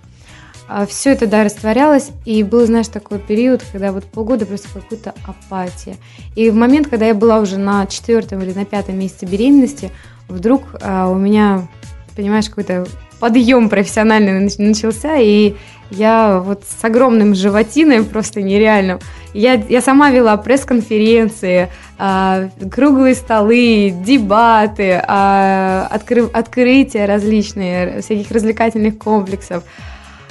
А 0.68 0.86
все 0.86 1.12
это, 1.12 1.28
да, 1.28 1.44
растворялось, 1.44 2.10
и 2.26 2.44
был, 2.44 2.66
знаешь, 2.66 2.90
такой 2.90 3.20
период, 3.20 3.64
когда 3.72 3.92
вот 3.92 4.04
полгода 4.04 4.46
просто 4.46 4.68
какая-то 4.74 5.14
апатия. 5.26 5.96
И 6.36 6.50
в 6.50 6.56
момент, 6.56 6.88
когда 6.88 7.06
я 7.06 7.14
была 7.14 7.40
уже 7.40 7.58
на 7.58 7.86
четвертом 7.88 8.42
или 8.42 8.54
на 8.54 8.66
пятом 8.66 9.00
месяце 9.00 9.26
беременности, 9.26 9.92
вдруг 10.28 10.64
а, 10.82 11.08
у 11.08 11.16
меня, 11.16 11.68
понимаешь, 12.16 12.50
какой-то 12.50 12.86
подъем 13.20 13.70
профессиональный 13.70 14.50
начался, 14.58 15.16
и 15.16 15.56
я 15.90 16.40
вот 16.40 16.64
с 16.66 16.84
огромным 16.84 17.34
животиной, 17.34 18.04
просто 18.04 18.42
нереальным, 18.42 19.00
я, 19.34 19.54
я 19.54 19.82
сама 19.82 20.10
вела 20.10 20.36
пресс-конференции, 20.38 21.70
а, 21.98 22.50
круглые 22.70 23.16
столы, 23.16 23.94
дебаты, 24.06 25.02
а, 25.08 25.88
откры, 25.90 26.26
открытия 26.26 27.06
различные, 27.06 28.02
всяких 28.02 28.32
развлекательных 28.32 28.98
комплексов, 28.98 29.64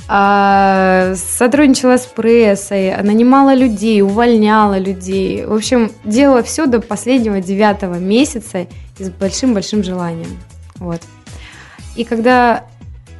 а, 0.08 1.14
сотрудничала 1.16 1.96
с 1.96 2.06
прессой, 2.06 2.96
нанимала 3.02 3.54
людей, 3.54 4.02
увольняла 4.02 4.78
людей. 4.78 5.44
В 5.44 5.52
общем, 5.52 5.90
делала 6.04 6.42
все 6.42 6.66
до 6.66 6.80
последнего 6.80 7.40
девятого 7.40 7.94
месяца 7.94 8.66
и 8.98 9.04
с 9.04 9.10
большим-большим 9.10 9.82
желанием. 9.82 10.38
Вот. 10.76 11.00
И 11.96 12.04
когда 12.04 12.64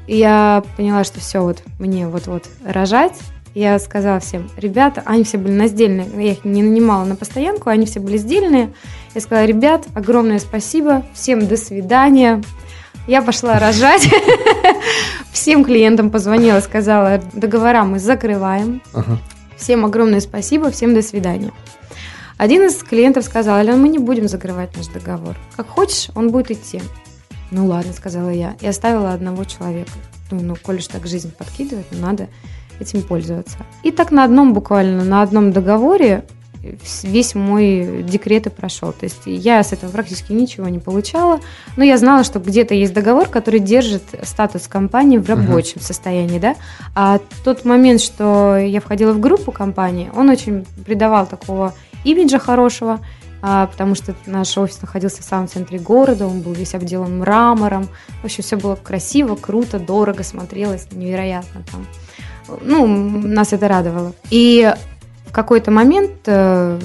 я 0.07 0.63
поняла, 0.77 1.03
что 1.03 1.19
все, 1.19 1.41
вот 1.41 1.63
мне 1.79 2.07
вот-вот 2.07 2.45
рожать, 2.65 3.15
я 3.55 3.79
сказала 3.79 4.21
всем, 4.21 4.51
ребята, 4.57 5.03
они 5.07 5.25
все 5.25 5.39
были 5.39 5.53
на 5.53 5.67
сдельные, 5.67 6.07
я 6.15 6.33
их 6.33 6.45
не 6.45 6.63
нанимала 6.63 7.05
на 7.05 7.17
постоянку, 7.17 7.71
они 7.71 7.87
все 7.87 8.01
были 8.01 8.19
сдельные. 8.19 8.73
Я 9.15 9.21
сказала, 9.21 9.47
ребят, 9.47 9.87
огромное 9.95 10.39
спасибо, 10.39 11.05
всем 11.15 11.47
до 11.47 11.57
свидания, 11.57 12.43
я 13.07 13.23
пошла 13.23 13.59
рожать. 13.59 14.09
Всем 15.33 15.65
клиентам 15.65 16.11
позвонила, 16.11 16.61
сказала, 16.61 17.21
договора 17.33 17.85
мы 17.85 17.99
закрываем. 17.99 18.83
Ага. 18.93 19.19
Всем 19.57 19.85
огромное 19.85 20.21
спасибо, 20.21 20.71
всем 20.71 20.95
до 20.95 21.03
свидания. 21.03 21.53
Один 22.37 22.63
из 22.67 22.77
клиентов 22.83 23.25
сказал, 23.25 23.57
Алена, 23.57 23.77
мы 23.77 23.89
не 23.89 23.99
будем 23.99 24.29
закрывать 24.29 24.77
наш 24.77 24.89
договор. 24.89 25.37
Как 25.57 25.69
хочешь, 25.69 26.11
он 26.15 26.31
будет 26.31 26.51
идти. 26.51 26.83
Ну 27.51 27.67
ладно, 27.67 27.93
сказала 27.93 28.29
я. 28.29 28.57
И 28.61 28.67
оставила 28.67 29.13
одного 29.13 29.45
человека. 29.45 29.93
Думаю, 30.29 30.49
ну, 30.49 30.57
коль 30.61 30.77
уж 30.77 30.87
так 30.89 31.07
жизнь 31.07 31.33
подкидывает, 31.37 31.87
ну, 31.93 32.01
надо 32.01 32.29
этим 32.81 33.03
пользоваться. 33.03 33.59
И 33.83 33.91
так 33.91 34.11
на 34.11 34.25
одном 34.25 34.53
буквально, 34.53 35.05
на 35.05 35.23
одном 35.23 35.53
договоре 35.53 36.25
весь 37.03 37.35
мой 37.35 38.03
декрет 38.03 38.47
и 38.47 38.51
прошел. 38.51 38.93
То 38.93 39.05
есть 39.05 39.23
я 39.27 39.63
с 39.63 39.73
этого 39.73 39.91
практически 39.91 40.33
ничего 40.33 40.69
не 40.69 40.79
получала, 40.79 41.41
но 41.77 41.85
я 41.85 41.99
знала, 41.99 42.25
что 42.25 42.39
где-то 42.39 42.75
есть 42.75 42.93
договор, 42.93 43.29
который 43.29 43.61
держит 43.61 44.03
статус 44.23 44.69
компании 44.69 45.19
в 45.19 45.29
рабочем 45.29 45.79
uh-huh. 45.79 45.87
состоянии, 45.87 46.39
да. 46.39 46.57
А 46.95 47.21
тот 47.45 47.65
момент, 47.65 48.01
что 48.01 48.57
я 48.57 48.81
входила 48.81 49.13
в 49.13 49.21
группу 49.21 49.53
компании, 49.53 50.11
он 50.15 50.29
очень 50.29 50.67
придавал 50.85 51.27
такого 51.27 51.75
имиджа 52.05 52.39
хорошего, 52.39 53.01
а, 53.43 53.67
потому 53.67 53.95
что 53.95 54.15
наш 54.27 54.57
офис 54.59 54.81
находился 54.81 55.23
в 55.23 55.25
самом 55.25 55.49
центре 55.49 55.79
города, 55.79 56.27
он 56.27 56.41
был 56.41 56.53
весь 56.53 56.75
обделан 56.75 57.19
мрамором. 57.19 57.89
В 58.23 58.25
общем, 58.25 58.43
все 58.43 58.57
было 58.57 58.77
красиво, 58.77 59.37
круто, 59.37 59.79
дорого 59.79 60.23
смотрелось, 60.23 60.89
невероятно 60.91 61.63
там. 61.71 61.87
Ну, 62.63 62.87
нас 62.87 63.53
это 63.53 63.69
радовало. 63.69 64.15
И 64.31 64.73
в 65.27 65.33
какой-то 65.33 65.71
момент, 65.71 66.13
э, 66.27 66.79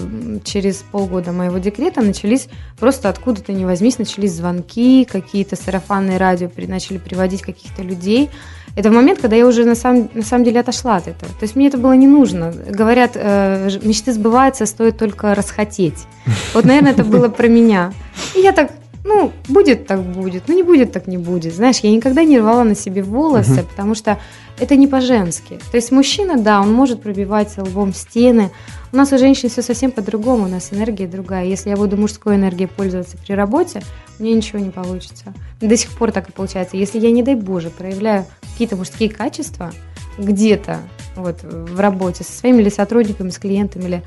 через 0.43 0.83
полгода 0.91 1.31
моего 1.31 1.59
декрета, 1.59 2.01
начались 2.01 2.47
просто 2.79 3.07
откуда-то 3.09 3.53
не 3.53 3.65
возьмись, 3.65 3.99
начались 3.99 4.33
звонки, 4.33 5.05
какие-то 5.05 5.55
сарафанные 5.55 6.17
радио 6.17 6.49
начали 6.67 6.97
приводить 6.97 7.41
каких-то 7.41 7.83
людей. 7.83 8.29
Это 8.75 8.89
момент, 8.89 9.19
когда 9.19 9.35
я 9.35 9.45
уже 9.45 9.65
на 9.65 9.75
самом, 9.75 10.09
на 10.13 10.23
самом 10.23 10.45
деле 10.45 10.61
отошла 10.61 10.95
от 10.95 11.07
этого. 11.07 11.31
То 11.33 11.43
есть 11.43 11.55
мне 11.55 11.67
это 11.67 11.77
было 11.77 11.93
не 11.93 12.07
нужно. 12.07 12.51
Говорят, 12.51 13.11
э, 13.15 13.69
мечты 13.83 14.13
сбываются, 14.13 14.65
стоит 14.65 14.97
только 14.97 15.35
расхотеть. 15.35 16.07
Вот, 16.53 16.65
наверное, 16.65 16.93
это 16.93 17.03
было 17.03 17.27
про 17.27 17.47
меня. 17.47 17.93
И 18.35 18.39
я 18.39 18.53
так 18.53 18.71
ну, 19.03 19.31
будет 19.47 19.87
так 19.87 20.01
будет, 20.01 20.43
ну 20.47 20.55
не 20.55 20.63
будет 20.63 20.91
так 20.91 21.07
не 21.07 21.17
будет. 21.17 21.55
Знаешь, 21.55 21.79
я 21.79 21.91
никогда 21.91 22.23
не 22.23 22.39
рвала 22.39 22.63
на 22.63 22.75
себе 22.75 23.01
волосы, 23.01 23.61
uh-huh. 23.61 23.67
потому 23.67 23.95
что 23.95 24.19
это 24.59 24.75
не 24.75 24.87
по-женски. 24.87 25.59
То 25.71 25.77
есть 25.77 25.91
мужчина, 25.91 26.37
да, 26.37 26.61
он 26.61 26.71
может 26.71 27.01
пробивать 27.01 27.57
лбом 27.57 27.93
стены. 27.93 28.51
У 28.93 28.97
нас 28.97 29.11
у 29.11 29.17
женщин 29.17 29.49
все 29.49 29.61
совсем 29.61 29.91
по-другому, 29.91 30.45
у 30.45 30.47
нас 30.47 30.71
энергия 30.71 31.07
другая. 31.07 31.45
Если 31.45 31.69
я 31.69 31.77
буду 31.77 31.97
мужской 31.97 32.35
энергией 32.35 32.67
пользоваться 32.67 33.17
при 33.17 33.33
работе, 33.33 33.81
мне 34.19 34.33
ничего 34.33 34.59
не 34.59 34.69
получится. 34.69 35.33
До 35.59 35.75
сих 35.75 35.91
пор 35.91 36.11
так 36.11 36.29
и 36.29 36.31
получается. 36.31 36.77
Если 36.77 36.99
я, 36.99 37.09
не 37.09 37.23
дай 37.23 37.35
Боже, 37.35 37.69
проявляю 37.69 38.25
какие-то 38.51 38.75
мужские 38.75 39.09
качества 39.09 39.71
где-то 40.17 40.79
вот 41.15 41.39
в 41.41 41.79
работе 41.79 42.23
со 42.23 42.31
своими 42.31 42.61
или 42.61 42.69
сотрудниками, 42.69 43.29
с 43.29 43.39
клиентами, 43.39 43.83
или 43.85 44.03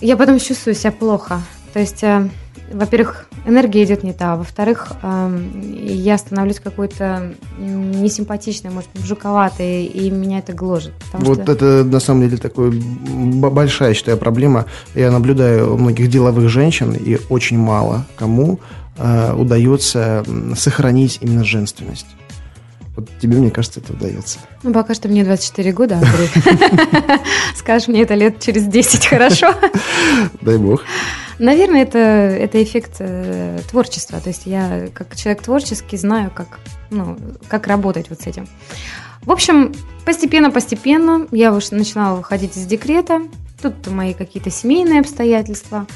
я 0.00 0.16
потом 0.16 0.38
чувствую 0.38 0.74
себя 0.74 0.92
плохо. 0.92 1.40
То 1.72 1.80
есть 1.80 2.02
э, 2.02 2.28
во-первых, 2.72 3.26
энергия 3.46 3.84
идет 3.84 4.02
не 4.02 4.12
та, 4.12 4.36
во-вторых, 4.36 4.92
я 5.02 6.18
становлюсь 6.18 6.60
какой-то 6.60 7.34
несимпатичной, 7.58 8.70
может, 8.70 8.88
жуковатой, 9.04 9.84
и 9.84 10.10
меня 10.10 10.38
это 10.38 10.52
гложет. 10.52 10.92
Вот 11.12 11.42
что... 11.42 11.52
это, 11.52 11.84
на 11.84 12.00
самом 12.00 12.22
деле, 12.22 12.36
такая 12.36 12.70
большая, 12.70 13.94
считаю, 13.94 14.16
проблема. 14.16 14.66
Я 14.94 15.10
наблюдаю 15.10 15.76
многих 15.76 16.08
деловых 16.08 16.48
женщин, 16.48 16.92
и 16.94 17.18
очень 17.28 17.58
мало 17.58 18.06
кому 18.16 18.60
э, 18.96 19.34
удается 19.34 20.24
сохранить 20.56 21.18
именно 21.20 21.44
женственность. 21.44 22.06
Вот 22.96 23.08
тебе, 23.20 23.38
мне 23.38 23.50
кажется, 23.50 23.80
это 23.80 23.92
удается. 23.92 24.38
Ну, 24.62 24.72
пока 24.72 24.94
что 24.94 25.08
мне 25.08 25.24
24 25.24 25.72
года, 25.72 25.96
Андрей. 25.96 26.30
Скажешь 27.56 27.88
мне 27.88 28.02
это 28.02 28.14
лет 28.14 28.40
через 28.40 28.64
10, 28.64 29.06
хорошо? 29.06 29.52
Дай 30.40 30.58
бог. 30.58 30.82
Наверное, 31.40 31.82
это, 31.82 31.98
это 31.98 32.62
эффект 32.62 32.96
э, 33.00 33.58
творчества. 33.68 34.20
То 34.20 34.28
есть 34.28 34.46
я, 34.46 34.88
как 34.94 35.16
человек 35.16 35.42
творческий, 35.42 35.96
знаю, 35.96 36.30
как, 36.32 36.60
ну, 36.90 37.18
как 37.48 37.66
работать 37.66 38.10
вот 38.10 38.20
с 38.20 38.26
этим. 38.28 38.46
В 39.22 39.32
общем, 39.32 39.74
постепенно-постепенно 40.04 41.26
я 41.32 41.52
уже 41.52 41.74
начинала 41.74 42.16
выходить 42.16 42.56
из 42.56 42.66
декрета. 42.66 43.22
Тут 43.60 43.88
мои 43.88 44.14
какие-то 44.14 44.50
семейные 44.50 45.00
обстоятельства. 45.00 45.86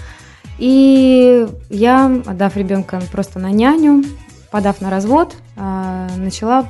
И 0.58 1.46
я, 1.70 2.06
отдав 2.26 2.56
ребенка 2.56 3.00
просто 3.12 3.38
на 3.38 3.52
няню, 3.52 4.02
подав 4.50 4.80
на 4.80 4.90
развод, 4.90 5.37
э, 5.56 6.08
начала, 6.16 6.66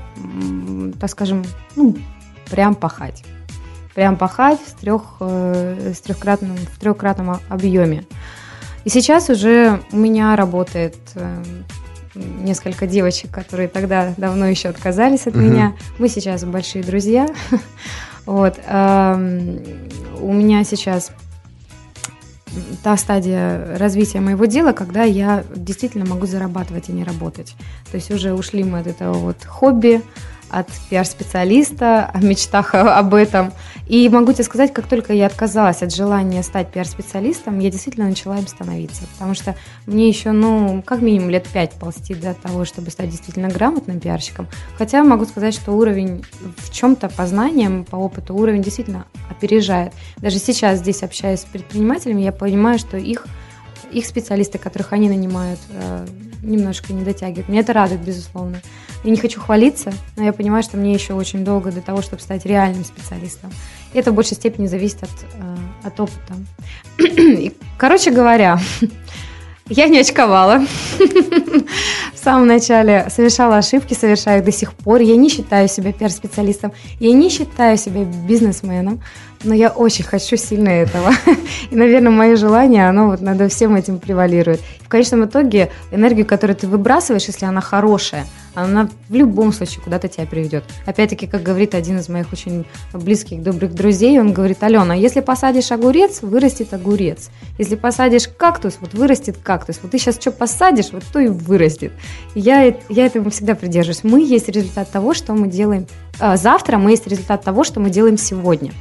так 1.00 1.10
скажем, 1.10 1.44
ну, 1.76 1.96
прям 2.50 2.74
пахать. 2.74 3.24
Прям 3.94 4.16
пахать 4.16 4.60
в, 4.64 4.80
трех, 4.80 5.16
э, 5.20 5.92
с 5.94 6.00
трехкратном, 6.00 6.56
в 6.56 6.78
трехкратном 6.78 7.40
объеме. 7.48 8.04
И 8.84 8.90
сейчас 8.90 9.28
уже 9.28 9.80
у 9.92 9.96
меня 9.96 10.36
работает 10.36 10.96
э, 11.14 11.42
несколько 12.14 12.86
девочек, 12.86 13.30
которые 13.30 13.68
тогда 13.68 14.14
давно 14.16 14.46
еще 14.46 14.68
отказались 14.68 15.26
от 15.26 15.34
угу. 15.34 15.44
меня. 15.44 15.74
Мы 15.98 16.08
сейчас 16.08 16.44
большие 16.44 16.82
друзья. 16.84 17.28
вот. 18.26 18.58
у 20.20 20.32
меня 20.32 20.64
сейчас 20.64 21.12
та 22.82 22.96
стадия 22.96 23.76
развития 23.78 24.20
моего 24.20 24.46
дела, 24.46 24.72
когда 24.72 25.02
я 25.02 25.44
действительно 25.54 26.04
могу 26.04 26.26
зарабатывать 26.26 26.88
и 26.88 26.92
не 26.92 27.04
работать. 27.04 27.54
То 27.90 27.96
есть 27.96 28.10
уже 28.10 28.32
ушли 28.32 28.64
мы 28.64 28.80
от 28.80 28.86
этого 28.86 29.14
вот 29.14 29.44
хобби, 29.44 30.02
от 30.50 30.68
пиар-специалиста, 30.90 32.10
о 32.12 32.20
мечтах 32.20 32.74
об 32.74 33.14
этом. 33.14 33.52
И 33.86 34.08
могу 34.08 34.32
тебе 34.32 34.44
сказать, 34.44 34.72
как 34.72 34.86
только 34.86 35.12
я 35.12 35.26
отказалась 35.26 35.82
от 35.82 35.94
желания 35.94 36.42
стать 36.42 36.70
пиар-специалистом, 36.70 37.58
я 37.58 37.70
действительно 37.70 38.08
начала 38.08 38.36
им 38.38 38.46
становиться. 38.46 39.02
Потому 39.12 39.34
что 39.34 39.56
мне 39.86 40.08
еще, 40.08 40.32
ну, 40.32 40.82
как 40.84 41.00
минимум 41.00 41.30
лет 41.30 41.46
пять 41.48 41.72
ползти 41.72 42.14
до 42.14 42.34
того, 42.34 42.64
чтобы 42.64 42.90
стать 42.90 43.10
действительно 43.10 43.48
грамотным 43.48 44.00
пиарщиком. 44.00 44.48
Хотя 44.76 45.02
могу 45.02 45.24
сказать, 45.24 45.54
что 45.54 45.72
уровень 45.72 46.24
в 46.58 46.70
чем-то 46.70 47.08
по 47.08 47.26
знаниям, 47.26 47.84
по 47.84 47.96
опыту, 47.96 48.34
уровень 48.34 48.62
действительно 48.62 49.06
опережает. 49.30 49.92
Даже 50.18 50.38
сейчас 50.38 50.78
здесь 50.80 51.02
общаясь 51.02 51.40
с 51.40 51.44
предпринимателями, 51.44 52.22
я 52.22 52.32
понимаю, 52.32 52.78
что 52.78 52.96
их 52.96 53.26
их 53.90 54.06
специалисты, 54.06 54.58
которых 54.58 54.92
они 54.92 55.08
нанимают, 55.08 55.60
э, 55.70 56.06
немножко 56.42 56.92
не 56.92 57.04
дотягивают. 57.04 57.48
Меня 57.48 57.60
это 57.60 57.72
радует, 57.72 58.00
безусловно. 58.00 58.60
Я 59.04 59.10
не 59.10 59.16
хочу 59.16 59.40
хвалиться, 59.40 59.92
но 60.16 60.24
я 60.24 60.32
понимаю, 60.32 60.62
что 60.62 60.76
мне 60.76 60.92
еще 60.92 61.14
очень 61.14 61.44
долго 61.44 61.70
до 61.70 61.80
того, 61.80 62.02
чтобы 62.02 62.20
стать 62.22 62.44
реальным 62.46 62.84
специалистом. 62.84 63.50
И 63.92 63.98
это 63.98 64.12
в 64.12 64.14
большей 64.14 64.34
степени 64.34 64.66
зависит 64.66 65.02
от, 65.02 65.10
э, 65.34 65.56
от 65.84 66.00
опыта. 66.00 66.34
Короче 67.78 68.10
говоря, 68.10 68.58
я 69.68 69.88
не 69.88 70.00
очковала. 70.00 70.62
В 72.14 72.18
самом 72.18 72.46
начале 72.46 73.06
совершала 73.10 73.58
ошибки, 73.58 73.94
совершаю 73.94 74.40
их 74.40 74.44
до 74.44 74.52
сих 74.52 74.72
пор. 74.72 75.00
Я 75.00 75.16
не 75.16 75.28
считаю 75.28 75.68
себя 75.68 75.92
пиар-специалистом, 75.92 76.72
я 77.00 77.12
не 77.12 77.30
считаю 77.30 77.76
себя 77.76 78.04
бизнесменом, 78.04 79.02
но 79.44 79.54
я 79.54 79.68
очень 79.68 80.04
хочу 80.04 80.36
сильно 80.36 80.68
этого. 80.68 81.12
И, 81.70 81.76
наверное, 81.76 82.10
мое 82.10 82.36
желание, 82.36 82.88
оно 82.88 83.08
вот 83.08 83.20
над 83.20 83.50
всем 83.52 83.76
этим 83.76 83.98
превалирует. 83.98 84.60
В 84.82 84.88
конечном 84.88 85.26
итоге 85.26 85.70
энергию, 85.90 86.26
которую 86.26 86.56
ты 86.56 86.66
выбрасываешь, 86.66 87.26
если 87.26 87.46
она 87.46 87.60
хорошая, 87.60 88.26
она 88.62 88.88
в 89.08 89.14
любом 89.14 89.52
случае 89.52 89.82
куда-то 89.82 90.08
тебя 90.08 90.26
приведет. 90.26 90.64
Опять-таки, 90.86 91.26
как 91.26 91.42
говорит 91.42 91.74
один 91.74 91.98
из 91.98 92.08
моих 92.08 92.32
очень 92.32 92.64
близких, 92.92 93.42
добрых 93.42 93.74
друзей, 93.74 94.18
он 94.20 94.32
говорит, 94.32 94.62
Алена, 94.62 94.94
если 94.94 95.20
посадишь 95.20 95.70
огурец, 95.72 96.22
вырастет 96.22 96.72
огурец. 96.74 97.30
Если 97.58 97.76
посадишь 97.76 98.28
кактус, 98.28 98.78
вот 98.80 98.94
вырастет 98.94 99.36
кактус. 99.42 99.78
Вот 99.82 99.92
ты 99.92 99.98
сейчас 99.98 100.18
что 100.20 100.32
посадишь, 100.32 100.92
вот 100.92 101.04
то 101.12 101.20
и 101.20 101.28
вырастет. 101.28 101.92
Я, 102.34 102.76
я 102.88 103.06
этому 103.06 103.30
всегда 103.30 103.54
придерживаюсь. 103.54 104.04
Мы 104.04 104.22
есть 104.22 104.48
результат 104.48 104.90
того, 104.90 105.14
что 105.14 105.34
мы 105.34 105.48
делаем 105.48 105.86
а, 106.20 106.36
завтра, 106.36 106.78
мы 106.78 106.90
есть 106.90 107.06
результат 107.06 107.44
того, 107.44 107.64
что 107.64 107.80
мы 107.80 107.90
делаем 107.90 108.18
сегодня. 108.18 108.72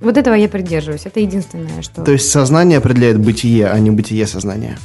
Вот 0.00 0.16
этого 0.16 0.34
я 0.34 0.48
придерживаюсь. 0.48 1.02
Это 1.04 1.20
единственное, 1.20 1.82
что... 1.82 2.02
То 2.02 2.12
есть 2.12 2.30
сознание 2.30 2.78
определяет 2.78 3.18
бытие, 3.18 3.68
а 3.68 3.78
не 3.78 3.90
бытие 3.90 4.26
сознания? 4.26 4.78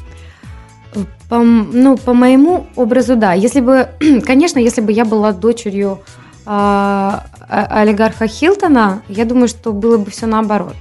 По, 1.30 1.40
ну, 1.40 1.98
по 1.98 2.14
моему 2.14 2.68
образу, 2.76 3.16
да. 3.16 3.34
Если 3.34 3.62
бы, 3.62 3.90
конечно, 4.26 4.60
если 4.60 4.82
бы 4.82 4.92
я 4.92 5.06
была 5.06 5.32
дочерью 5.32 6.00
э, 6.46 7.12
олигарха 7.48 8.28
Хилтона, 8.28 9.02
я 9.08 9.26
думаю, 9.26 9.48
что 9.48 9.74
было 9.74 9.98
бы 9.98 10.12
все 10.12 10.26
наоборот. 10.26 10.76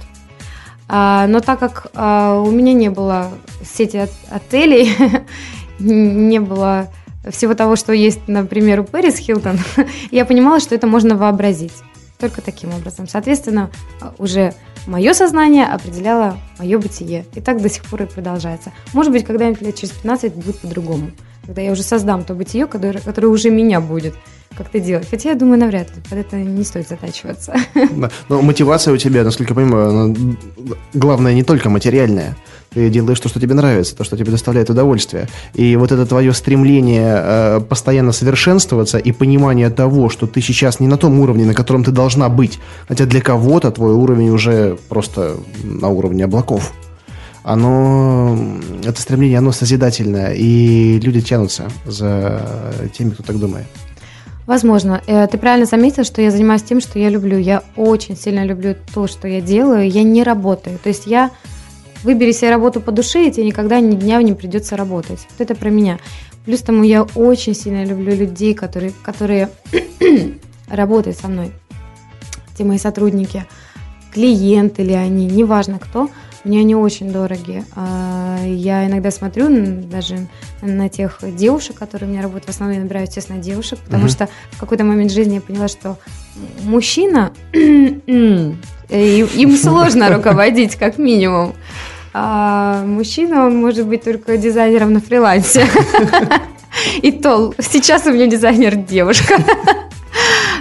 А, 0.87 1.25
но 1.27 1.39
так 1.39 1.59
как 1.59 1.87
а, 1.95 2.39
у 2.39 2.51
меня 2.51 2.73
не 2.73 2.89
было 2.89 3.31
сети 3.63 3.97
от, 3.97 4.11
отелей, 4.29 4.91
не 5.79 6.39
было 6.39 6.89
всего 7.29 7.55
того, 7.55 7.75
что 7.75 7.91
есть, 7.91 8.27
например, 8.27 8.81
у 8.81 8.83
Пэрис 8.83 9.17
Хилтон, 9.17 9.57
я 10.11 10.25
понимала, 10.25 10.59
что 10.59 10.75
это 10.75 10.85
можно 10.87 11.15
вообразить. 11.15 11.73
Только 12.19 12.41
таким 12.41 12.73
образом. 12.73 13.07
Соответственно, 13.07 13.69
уже 14.17 14.53
мое 14.87 15.13
сознание 15.13 15.65
определяло 15.65 16.37
мое 16.59 16.77
бытие. 16.77 17.25
И 17.35 17.41
так 17.41 17.61
до 17.61 17.69
сих 17.69 17.83
пор 17.83 18.03
и 18.03 18.05
продолжается. 18.05 18.71
Может 18.93 19.11
быть, 19.11 19.25
когда-нибудь 19.25 19.61
лет 19.61 19.75
через 19.75 19.91
15 19.91 20.33
будет 20.35 20.59
по-другому. 20.59 21.11
Когда 21.45 21.61
я 21.61 21.71
уже 21.71 21.83
создам 21.83 22.23
то 22.23 22.33
бытие, 22.33 22.65
которое, 22.65 22.99
которое 22.99 23.27
уже 23.27 23.49
меня 23.49 23.79
будет 23.79 24.15
как-то 24.57 24.79
делать. 24.79 25.07
Хотя 25.09 25.29
я 25.29 25.35
думаю, 25.35 25.59
навряд 25.59 25.95
ли. 25.95 26.01
Под 26.01 26.13
это 26.19 26.37
не 26.37 26.63
стоит 26.63 26.87
затачиваться. 26.87 27.55
Да. 27.73 28.09
Но 28.29 28.41
мотивация 28.41 28.93
у 28.93 28.97
тебя, 28.97 29.23
насколько 29.23 29.51
я 29.51 29.55
понимаю, 29.55 30.15
главное 30.93 31.33
не 31.33 31.43
только 31.43 31.69
материальная. 31.69 32.35
Ты 32.75 32.89
делаешь 32.89 33.19
то, 33.21 33.29
что 33.29 33.39
тебе 33.39 33.55
нравится, 33.55 33.95
то, 33.95 34.03
что 34.03 34.17
тебе 34.17 34.31
доставляет 34.31 34.69
удовольствие. 34.69 35.29
И 35.53 35.77
вот 35.77 35.93
это 35.93 36.05
твое 36.05 36.33
стремление 36.33 37.15
э, 37.17 37.61
постоянно 37.61 38.11
совершенствоваться 38.11 38.97
и 38.97 39.13
понимание 39.13 39.69
того, 39.69 40.09
что 40.09 40.27
ты 40.27 40.41
сейчас 40.41 40.81
не 40.81 40.87
на 40.87 40.97
том 40.97 41.17
уровне, 41.21 41.45
на 41.45 41.53
котором 41.53 41.85
ты 41.85 41.91
должна 41.91 42.27
быть. 42.27 42.59
Хотя 42.89 43.05
для 43.05 43.21
кого-то 43.21 43.71
твой 43.71 43.93
уровень 43.93 44.29
уже 44.29 44.77
просто 44.89 45.37
на 45.63 45.87
уровне 45.87 46.25
облаков 46.25 46.73
оно, 47.43 48.35
это 48.83 48.99
стремление, 48.99 49.37
оно 49.37 49.51
созидательное, 49.51 50.33
и 50.33 50.99
люди 50.99 51.21
тянутся 51.21 51.69
за 51.85 52.41
теми, 52.97 53.11
кто 53.11 53.21
так 53.21 53.37
думает. 53.37 53.67
Возможно. 54.47 55.01
Э, 55.07 55.27
ты 55.27 55.37
правильно 55.37 55.65
заметил, 55.65 56.03
что 56.03 56.21
я 56.21 56.31
занимаюсь 56.31 56.63
тем, 56.63 56.81
что 56.81 56.99
я 56.99 57.09
люблю. 57.09 57.37
Я 57.37 57.63
очень 57.75 58.17
сильно 58.17 58.43
люблю 58.43 58.75
то, 58.93 59.07
что 59.07 59.27
я 59.27 59.41
делаю. 59.41 59.89
Я 59.89 60.03
не 60.03 60.23
работаю. 60.23 60.77
То 60.79 60.89
есть 60.89 61.07
я 61.07 61.31
выбери 62.05 62.31
себе 62.31 62.51
работу 62.51 62.81
по 62.81 62.91
душе, 62.91 63.27
и 63.27 63.31
тебе 63.31 63.47
никогда 63.47 63.79
ни 63.79 63.95
дня 63.95 64.21
не 64.21 64.33
придется 64.33 64.77
работать. 64.77 65.27
Вот 65.31 65.41
это 65.41 65.55
про 65.55 65.69
меня. 65.69 65.99
Плюс 66.45 66.61
тому 66.61 66.83
я 66.83 67.03
очень 67.03 67.55
сильно 67.55 67.83
люблю 67.83 68.15
людей, 68.15 68.53
которые, 68.53 68.93
которые 69.03 69.49
работают 70.69 71.17
со 71.17 71.27
мной. 71.27 71.51
Те 72.57 72.63
мои 72.63 72.77
сотрудники, 72.77 73.45
клиенты 74.13 74.83
ли 74.83 74.93
они, 74.93 75.25
неважно 75.25 75.79
кто– 75.79 76.09
мне 76.45 76.59
они 76.59 76.75
очень 76.75 77.11
дороги. 77.11 77.63
А, 77.75 78.37
я 78.45 78.85
иногда 78.85 79.09
смотрю 79.09 79.47
даже 79.89 80.27
на 80.61 80.89
тех 80.89 81.19
девушек, 81.35 81.75
которые 81.75 82.07
у 82.07 82.11
меня 82.11 82.21
работают. 82.21 82.45
В 82.45 82.49
основном 82.49 82.77
я 82.77 82.83
набираю, 82.83 83.07
естественно, 83.07 83.41
девушек, 83.41 83.79
потому 83.79 84.05
uh-huh. 84.05 84.11
что 84.11 84.29
в 84.51 84.59
какой-то 84.59 84.83
момент 84.83 85.11
жизни 85.11 85.35
я 85.35 85.41
поняла, 85.41 85.67
что 85.67 85.97
мужчина, 86.61 87.33
им 87.53 89.57
сложно 89.57 90.15
руководить, 90.15 90.75
как 90.75 90.99
минимум. 90.99 91.55
А 92.17 92.81
мужчина, 92.85 93.45
он 93.45 93.57
может 93.57 93.85
быть 93.85 94.05
только 94.05 94.37
дизайнером 94.37 94.93
на 94.93 95.01
фрилансе. 95.01 95.67
И 97.01 97.11
то, 97.11 97.53
сейчас 97.59 98.05
у 98.05 98.13
меня 98.13 98.27
дизайнер 98.27 98.77
девушка. 98.77 99.35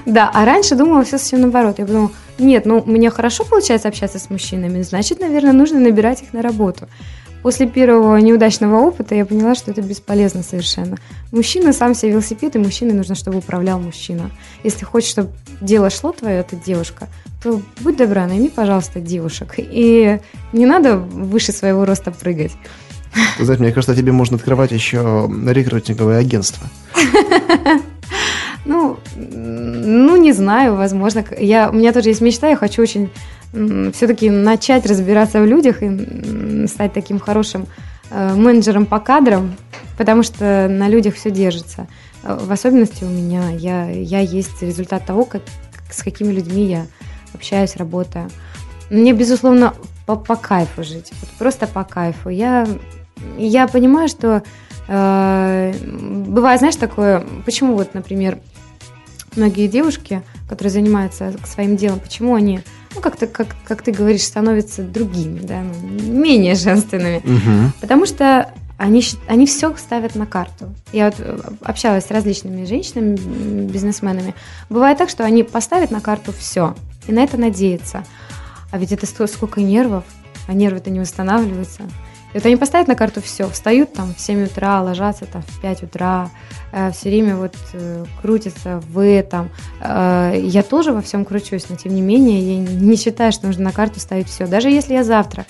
Да, 0.04 0.28
а 0.34 0.44
раньше 0.44 0.74
думала 0.74 1.04
все 1.04 1.16
совсем 1.16 1.42
наоборот. 1.42 1.78
Я 1.78 1.86
подумала, 1.86 2.10
нет, 2.40 2.66
ну, 2.66 2.82
мне 2.84 3.08
хорошо 3.08 3.44
получается 3.44 3.86
общаться 3.86 4.18
с 4.18 4.30
мужчинами, 4.30 4.82
значит, 4.82 5.20
наверное, 5.20 5.52
нужно 5.52 5.78
набирать 5.78 6.22
их 6.22 6.32
на 6.32 6.42
работу. 6.42 6.88
После 7.44 7.68
первого 7.68 8.16
неудачного 8.16 8.80
опыта 8.80 9.14
я 9.14 9.24
поняла, 9.24 9.54
что 9.54 9.70
это 9.70 9.80
бесполезно 9.80 10.42
совершенно. 10.42 10.96
Мужчина 11.30 11.72
сам 11.72 11.94
себе 11.94 12.12
велосипед, 12.12 12.56
и 12.56 12.58
мужчине 12.58 12.94
нужно, 12.94 13.14
чтобы 13.14 13.38
управлял 13.38 13.78
мужчина. 13.78 14.30
Если 14.64 14.84
хочешь, 14.84 15.10
чтобы 15.10 15.30
дело 15.60 15.88
шло 15.88 16.10
твое, 16.10 16.40
это 16.40 16.56
девушка, 16.56 17.06
то 17.44 17.60
будь 17.80 17.98
добра, 17.98 18.26
найми, 18.26 18.48
пожалуйста, 18.48 19.00
девушек. 19.00 19.54
И 19.58 20.18
не 20.54 20.64
надо 20.64 20.96
выше 20.96 21.52
своего 21.52 21.84
роста 21.84 22.10
прыгать. 22.10 22.52
Ты 23.36 23.44
знаешь, 23.44 23.60
мне 23.60 23.70
кажется, 23.70 23.94
тебе 23.94 24.12
можно 24.12 24.36
открывать 24.36 24.72
еще 24.72 25.30
рекрутинговое 25.46 26.18
агентство. 26.18 26.66
Ну, 28.66 28.96
ну, 29.14 30.16
не 30.16 30.32
знаю, 30.32 30.74
возможно. 30.74 31.22
Я, 31.38 31.68
у 31.68 31.74
меня 31.74 31.92
тоже 31.92 32.08
есть 32.08 32.22
мечта, 32.22 32.48
я 32.48 32.56
хочу 32.56 32.80
очень 32.80 33.10
все-таки 33.92 34.30
начать 34.30 34.86
разбираться 34.86 35.42
в 35.42 35.44
людях 35.44 35.82
и 35.82 36.66
стать 36.66 36.94
таким 36.94 37.18
хорошим 37.18 37.66
э, 38.10 38.34
менеджером 38.34 38.86
по 38.86 39.00
кадрам, 39.00 39.54
потому 39.98 40.22
что 40.22 40.66
на 40.70 40.88
людях 40.88 41.16
все 41.16 41.30
держится. 41.30 41.88
Э, 42.22 42.38
в 42.40 42.50
особенности 42.50 43.04
у 43.04 43.08
меня 43.10 43.50
я, 43.50 43.90
я 43.90 44.20
есть 44.20 44.62
результат 44.62 45.04
того, 45.04 45.26
как, 45.26 45.42
с 45.90 46.02
какими 46.02 46.32
людьми 46.32 46.64
я 46.64 46.86
общаюсь, 47.34 47.76
работаю. 47.76 48.30
Мне, 48.90 49.12
безусловно, 49.12 49.74
по, 50.06 50.16
по 50.16 50.36
кайфу 50.36 50.84
жить, 50.84 51.12
вот 51.20 51.30
просто 51.38 51.66
по 51.66 51.84
кайфу. 51.84 52.28
Я, 52.28 52.66
я 53.38 53.66
понимаю, 53.66 54.08
что 54.08 54.42
э, 54.88 55.74
бывает, 56.26 56.60
знаешь, 56.60 56.76
такое, 56.76 57.24
почему 57.44 57.74
вот, 57.74 57.94
например, 57.94 58.38
многие 59.36 59.66
девушки, 59.68 60.22
которые 60.48 60.72
занимаются 60.72 61.34
своим 61.44 61.76
делом, 61.76 62.00
почему 62.00 62.34
они, 62.34 62.60
ну, 62.94 63.00
как-то, 63.00 63.26
как, 63.26 63.48
как 63.64 63.82
ты 63.82 63.92
говоришь, 63.92 64.22
становятся 64.22 64.82
другими, 64.82 65.40
да, 65.40 65.62
ну, 65.62 66.12
менее 66.12 66.54
женственными. 66.54 67.18
Угу. 67.18 67.72
Потому 67.80 68.06
что 68.06 68.52
они, 68.76 69.02
они 69.28 69.46
все 69.46 69.74
ставят 69.76 70.14
на 70.14 70.26
карту. 70.26 70.74
Я 70.92 71.06
вот 71.06 71.14
э, 71.18 71.38
общалась 71.62 72.06
с 72.06 72.10
различными 72.10 72.64
женщинами, 72.64 73.16
бизнесменами. 73.66 74.34
Бывает 74.68 74.98
так, 74.98 75.08
что 75.08 75.24
они 75.24 75.44
поставят 75.44 75.90
на 75.90 76.00
карту 76.00 76.32
все 76.32 76.74
и 77.06 77.12
на 77.12 77.22
это 77.22 77.36
надеются. 77.36 78.04
А 78.70 78.78
ведь 78.78 78.92
это 78.92 79.06
сколько 79.06 79.60
нервов, 79.60 80.04
а 80.48 80.52
нервы-то 80.52 80.90
не 80.90 81.00
восстанавливаются. 81.00 81.82
И 82.32 82.36
вот 82.36 82.46
они 82.46 82.56
поставят 82.56 82.88
на 82.88 82.96
карту 82.96 83.22
все, 83.22 83.48
встают 83.48 83.92
там 83.92 84.12
в 84.12 84.20
7 84.20 84.46
утра, 84.46 84.82
ложатся 84.82 85.24
там 85.24 85.42
в 85.42 85.60
5 85.60 85.84
утра, 85.84 86.30
э, 86.72 86.90
все 86.90 87.08
время 87.08 87.36
вот 87.36 87.54
э, 87.72 88.04
крутятся 88.20 88.82
в 88.88 88.98
этом. 88.98 89.50
Э, 89.80 90.34
я 90.36 90.64
тоже 90.64 90.92
во 90.92 91.00
всем 91.00 91.24
кручусь, 91.24 91.68
но 91.68 91.76
тем 91.76 91.94
не 91.94 92.00
менее 92.00 92.56
я 92.56 92.58
не 92.58 92.96
считаю, 92.96 93.30
что 93.30 93.46
нужно 93.46 93.62
на 93.62 93.72
карту 93.72 94.00
ставить 94.00 94.28
все. 94.28 94.48
Даже 94.48 94.68
если 94.68 94.94
я 94.94 95.04
завтра 95.04 95.46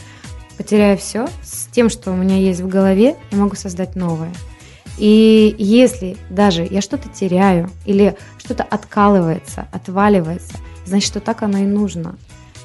потеряю 0.58 0.98
все, 0.98 1.26
с 1.42 1.66
тем, 1.72 1.88
что 1.88 2.12
у 2.12 2.16
меня 2.16 2.36
есть 2.36 2.60
в 2.60 2.68
голове, 2.68 3.16
я 3.30 3.38
могу 3.38 3.56
создать 3.56 3.96
новое. 3.96 4.32
И 4.98 5.56
если 5.58 6.18
даже 6.28 6.66
я 6.70 6.82
что-то 6.82 7.08
теряю 7.08 7.70
или 7.86 8.16
что-то 8.36 8.62
откалывается, 8.62 9.66
отваливается, 9.72 10.54
значит, 10.84 11.06
что 11.06 11.20
так 11.20 11.42
оно 11.42 11.58
и 11.58 11.66
нужно. 11.66 12.16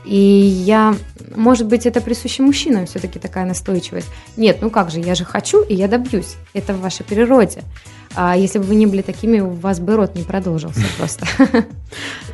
И 0.06 0.16
я, 0.16 0.96
может 1.36 1.68
быть, 1.68 1.86
это 1.86 2.02
присуще 2.02 2.42
мужчинам 2.42 2.86
все-таки 2.86 3.20
такая 3.20 3.46
настойчивость. 3.46 4.08
Нет, 4.38 4.60
ну 4.62 4.70
как 4.70 4.90
же, 4.92 5.00
я 5.00 5.14
же 5.14 5.26
хочу, 5.26 5.62
и 5.62 5.76
я 5.76 5.88
добьюсь. 5.88 6.36
Это 6.54 6.74
в 6.74 6.82
вашей 6.82 7.06
природе. 7.06 7.64
А 8.16 8.36
если 8.36 8.60
бы 8.60 8.66
вы 8.66 8.76
не 8.76 8.86
были 8.86 9.02
такими, 9.02 9.40
у 9.40 9.52
вас 9.52 9.80
бы 9.80 9.96
рот 9.96 10.16
не 10.16 10.24
продолжился 10.24 10.82
просто. 10.98 11.26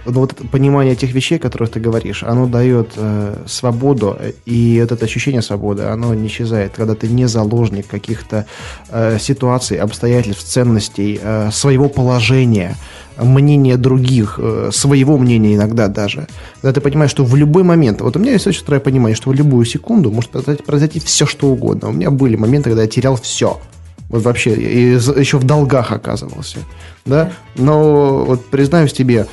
Ну 0.05 0.11
вот 0.21 0.35
понимание 0.51 0.93
этих 0.93 1.13
вещей, 1.13 1.39
которых 1.39 1.71
ты 1.71 1.79
говоришь, 1.79 2.23
оно 2.23 2.45
дает 2.45 2.91
э, 2.95 3.43
свободу, 3.47 4.17
и 4.45 4.79
вот 4.81 4.91
это 4.91 5.05
ощущение 5.05 5.41
свободы, 5.41 5.83
оно 5.83 6.13
не 6.13 6.27
исчезает, 6.27 6.73
когда 6.75 6.93
ты 6.93 7.07
не 7.07 7.27
заложник 7.27 7.87
каких-то 7.87 8.45
э, 8.89 9.17
ситуаций, 9.19 9.77
обстоятельств, 9.77 10.43
ценностей, 10.43 11.19
э, 11.21 11.49
своего 11.51 11.89
положения, 11.89 12.77
мнения 13.17 13.77
других, 13.77 14.39
э, 14.41 14.69
своего 14.71 15.17
мнения 15.17 15.55
иногда 15.55 15.87
даже. 15.87 16.27
Когда 16.61 16.73
ты 16.73 16.81
понимаешь, 16.81 17.11
что 17.11 17.25
в 17.25 17.35
любой 17.35 17.63
момент, 17.63 18.01
вот 18.01 18.15
у 18.15 18.19
меня 18.19 18.33
есть 18.33 18.47
очень 18.47 18.59
острое 18.59 18.79
понимание, 18.79 19.15
что 19.15 19.31
в 19.31 19.33
любую 19.33 19.65
секунду 19.65 20.11
может 20.11 20.29
произойти, 20.31 20.63
произойти 20.63 20.99
все, 20.99 21.25
что 21.25 21.47
угодно. 21.47 21.89
У 21.89 21.93
меня 21.93 22.11
были 22.11 22.35
моменты, 22.35 22.69
когда 22.69 22.83
я 22.83 22.87
терял 22.87 23.15
все– 23.15 23.59
вот 24.09 24.23
вообще, 24.23 24.55
и 24.55 24.91
еще 24.91 25.37
в 25.37 25.43
долгах 25.43 25.91
оказывался. 25.91 26.59
Да? 27.05 27.31
Но 27.55 28.25
вот 28.25 28.45
признаюсь 28.45 28.91
тебе, 28.91 29.27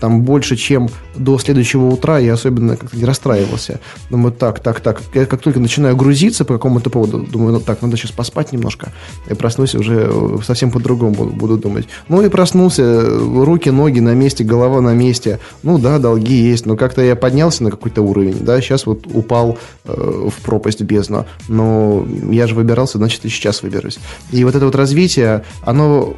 там 0.00 0.22
больше, 0.22 0.56
чем 0.56 0.88
до 1.14 1.38
следующего 1.38 1.86
утра, 1.86 2.18
я 2.18 2.32
особенно 2.34 2.76
как-то 2.76 2.96
не 2.96 3.04
расстраивался. 3.04 3.80
Думаю, 4.10 4.32
так, 4.32 4.60
так, 4.60 4.80
так. 4.80 5.02
Я 5.14 5.26
как 5.26 5.40
только 5.40 5.60
начинаю 5.60 5.96
грузиться 5.96 6.44
по 6.44 6.54
какому-то 6.54 6.90
поводу, 6.90 7.20
думаю, 7.20 7.52
ну 7.52 7.60
так, 7.60 7.82
надо 7.82 7.96
сейчас 7.96 8.12
поспать 8.12 8.52
немножко. 8.52 8.92
И 9.28 9.34
проснусь 9.34 9.74
уже 9.74 10.08
э, 10.10 10.38
совсем 10.44 10.70
по-другому 10.70 11.14
буду, 11.14 11.30
буду 11.30 11.58
думать. 11.58 11.86
Ну 12.08 12.22
и 12.22 12.28
проснулся, 12.28 13.04
руки, 13.08 13.68
ноги 13.68 14.00
на 14.00 14.14
месте, 14.14 14.42
голова 14.42 14.80
на 14.80 14.94
месте. 14.94 15.38
Ну 15.62 15.78
да, 15.78 15.98
долги 15.98 16.34
есть, 16.34 16.66
но 16.66 16.76
как-то 16.76 17.02
я 17.02 17.14
поднялся 17.14 17.62
на 17.62 17.70
какой-то 17.70 18.02
уровень, 18.02 18.38
да, 18.40 18.60
сейчас 18.60 18.86
вот 18.86 19.06
упал 19.12 19.58
э, 19.84 20.28
в 20.30 20.42
пропасть, 20.42 20.80
в 20.80 20.84
бездну. 20.84 21.26
Но 21.48 22.06
я 22.30 22.46
же 22.46 22.54
выбирался, 22.54 22.98
значит 22.98 23.24
и 23.24 23.28
сейчас 23.28 23.62
выберусь. 23.62 23.98
И 24.30 24.44
вот 24.44 24.54
это 24.54 24.64
вот 24.64 24.74
развитие, 24.74 25.44
оно 25.62 26.14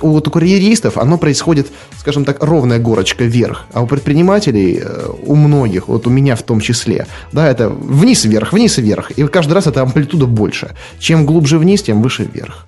у, 0.00 0.20
карьеристов 0.20 0.98
оно 0.98 1.18
происходит, 1.18 1.68
скажем 1.98 2.24
так, 2.24 2.42
ровная 2.42 2.78
горочка 2.78 3.24
вверх, 3.24 3.66
а 3.72 3.82
у 3.82 3.86
предпринимателей, 3.86 4.80
э, 4.82 5.08
у 5.26 5.34
многих, 5.34 5.88
вот 5.88 6.06
у 6.06 6.10
меня 6.10 6.36
в 6.36 6.42
том 6.42 6.60
числе, 6.60 7.06
да, 7.32 7.48
это 7.48 7.68
вниз-вверх, 7.68 8.52
вниз-вверх, 8.52 9.10
и 9.12 9.26
каждый 9.26 9.54
раз 9.54 9.66
это 9.66 9.82
амплитуда 9.82 10.26
больше. 10.26 10.70
Чем 10.98 11.26
глубже 11.26 11.58
вниз, 11.58 11.82
тем 11.82 12.02
выше 12.02 12.24
вверх. 12.24 12.66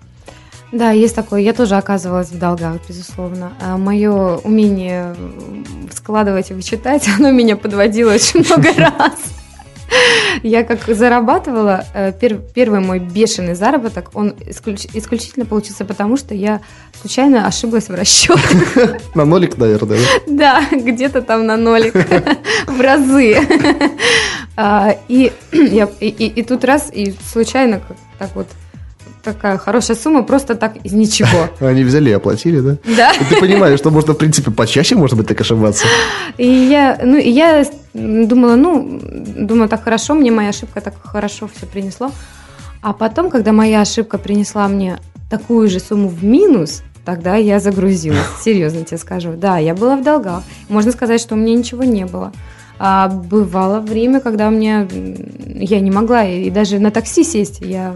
Да, 0.72 0.90
есть 0.90 1.14
такое. 1.14 1.40
Я 1.40 1.52
тоже 1.52 1.76
оказывалась 1.76 2.30
в 2.30 2.38
долгах, 2.38 2.78
безусловно. 2.88 3.52
А 3.60 3.76
мое 3.76 4.38
умение 4.38 5.14
складывать 5.92 6.50
и 6.50 6.54
вычитать, 6.54 7.08
оно 7.18 7.30
меня 7.30 7.56
подводило 7.56 8.12
очень 8.12 8.40
много 8.40 8.72
раз. 8.76 9.12
Я 10.42 10.64
как 10.64 10.80
зарабатывала, 10.86 11.84
э, 11.94 12.12
первый 12.54 12.80
мой 12.80 12.98
бешеный 12.98 13.54
заработок, 13.54 14.10
он 14.14 14.34
исключительно 14.46 15.46
получился 15.46 15.84
потому, 15.84 16.16
что 16.16 16.34
я 16.34 16.60
случайно 17.00 17.46
ошиблась 17.46 17.88
в 17.88 17.94
расчетах. 17.94 19.00
На 19.14 19.24
нолик, 19.24 19.56
наверное, 19.58 19.98
да? 20.26 20.64
Да, 20.70 20.76
где-то 20.76 21.22
там 21.22 21.46
на 21.46 21.56
нолик, 21.56 21.94
в 22.66 22.80
разы. 22.80 23.36
А, 24.56 24.96
и, 25.08 25.32
я, 25.52 25.88
и, 26.00 26.08
и 26.08 26.42
тут 26.42 26.64
раз, 26.64 26.90
и 26.92 27.14
случайно 27.32 27.80
так 28.18 28.30
вот 28.34 28.46
такая 29.24 29.56
хорошая 29.56 29.96
сумма 29.96 30.22
просто 30.22 30.54
так 30.54 30.76
из 30.84 30.92
ничего. 30.92 31.48
Они 31.60 31.82
взяли 31.82 32.10
и 32.10 32.12
оплатили, 32.12 32.60
да? 32.60 32.76
Да. 32.96 33.12
И 33.12 33.24
ты 33.24 33.40
понимаешь, 33.40 33.78
что 33.78 33.90
можно, 33.90 34.12
в 34.12 34.18
принципе, 34.18 34.50
почаще, 34.50 34.94
может 34.94 35.16
быть, 35.16 35.26
так 35.26 35.40
ошибаться. 35.40 35.86
И 36.36 36.46
я, 36.46 36.98
ну, 37.02 37.16
и 37.16 37.30
я 37.30 37.64
думала, 37.94 38.56
ну, 38.56 39.00
думаю, 39.02 39.68
так 39.68 39.84
хорошо, 39.84 40.14
мне 40.14 40.30
моя 40.30 40.50
ошибка 40.50 40.80
так 40.80 40.94
хорошо 41.02 41.48
все 41.54 41.66
принесло. 41.66 42.10
А 42.82 42.92
потом, 42.92 43.30
когда 43.30 43.52
моя 43.52 43.80
ошибка 43.80 44.18
принесла 44.18 44.68
мне 44.68 44.98
такую 45.30 45.68
же 45.68 45.80
сумму 45.80 46.08
в 46.08 46.22
минус, 46.24 46.82
тогда 47.04 47.36
я 47.36 47.60
загрузилась. 47.60 48.26
Серьезно 48.44 48.84
тебе 48.84 48.98
скажу. 48.98 49.34
Да, 49.36 49.58
я 49.58 49.74
была 49.74 49.96
в 49.96 50.02
долгах. 50.02 50.42
Можно 50.68 50.92
сказать, 50.92 51.20
что 51.20 51.34
у 51.34 51.38
меня 51.38 51.54
ничего 51.56 51.84
не 51.84 52.04
было. 52.04 52.32
А 52.78 53.08
бывало 53.08 53.80
время, 53.80 54.20
когда 54.20 54.50
мне 54.50 54.88
я 55.46 55.80
не 55.80 55.90
могла 55.90 56.26
и 56.26 56.50
даже 56.50 56.80
на 56.80 56.90
такси 56.90 57.22
сесть. 57.22 57.60
Я 57.60 57.94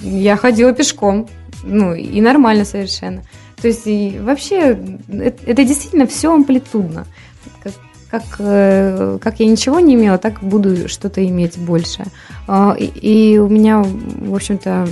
я 0.00 0.36
ходила 0.36 0.72
пешком, 0.72 1.28
ну, 1.62 1.94
и 1.94 2.20
нормально 2.20 2.64
совершенно. 2.64 3.22
То 3.60 3.68
есть 3.68 3.86
и 3.86 4.18
вообще 4.20 4.78
это, 5.08 5.44
это 5.46 5.64
действительно 5.64 6.06
все 6.06 6.34
амплитудно. 6.34 7.06
Как, 8.14 8.22
как, 8.28 8.36
э, 8.38 9.18
как 9.20 9.40
я 9.40 9.46
ничего 9.46 9.80
не 9.80 9.94
имела, 9.94 10.18
так 10.18 10.38
буду 10.40 10.88
что-то 10.88 11.26
иметь 11.26 11.58
больше. 11.58 12.04
А, 12.46 12.76
и, 12.78 12.84
и 12.84 13.38
у 13.38 13.48
меня, 13.48 13.82
в 13.82 14.32
общем-то, 14.32 14.86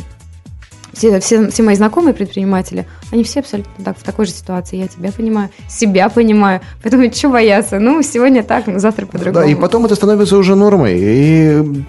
все, 0.92 1.20
все, 1.20 1.48
все 1.48 1.62
мои 1.62 1.76
знакомые 1.76 2.14
предприниматели, 2.14 2.84
они 3.12 3.22
все 3.22 3.38
абсолютно 3.38 3.84
так, 3.84 3.96
в 3.96 4.02
такой 4.02 4.26
же 4.26 4.32
ситуации. 4.32 4.76
Я 4.76 4.88
тебя 4.88 5.12
понимаю, 5.12 5.50
себя 5.68 6.08
понимаю. 6.08 6.62
Поэтому 6.82 7.12
что 7.12 7.28
бояться? 7.28 7.78
Ну, 7.78 8.02
сегодня 8.02 8.42
так, 8.42 8.64
завтра 8.80 9.06
по-другому. 9.06 9.46
Да, 9.46 9.52
и 9.52 9.54
потом 9.54 9.84
это 9.84 9.94
становится 9.94 10.36
уже 10.36 10.56
нормой. 10.56 10.98
И 10.98 11.84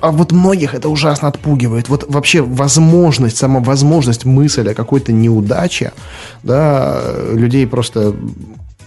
а 0.00 0.10
вот 0.12 0.30
многих 0.30 0.74
это 0.74 0.88
ужасно 0.88 1.26
отпугивает. 1.26 1.88
Вот 1.88 2.04
вообще 2.08 2.40
возможность, 2.40 3.36
сама 3.36 3.58
возможность 3.58 4.24
мысль 4.24 4.70
о 4.70 4.74
какой-то 4.74 5.12
неудаче, 5.12 5.92
да, 6.44 7.02
людей 7.32 7.66
просто 7.66 8.14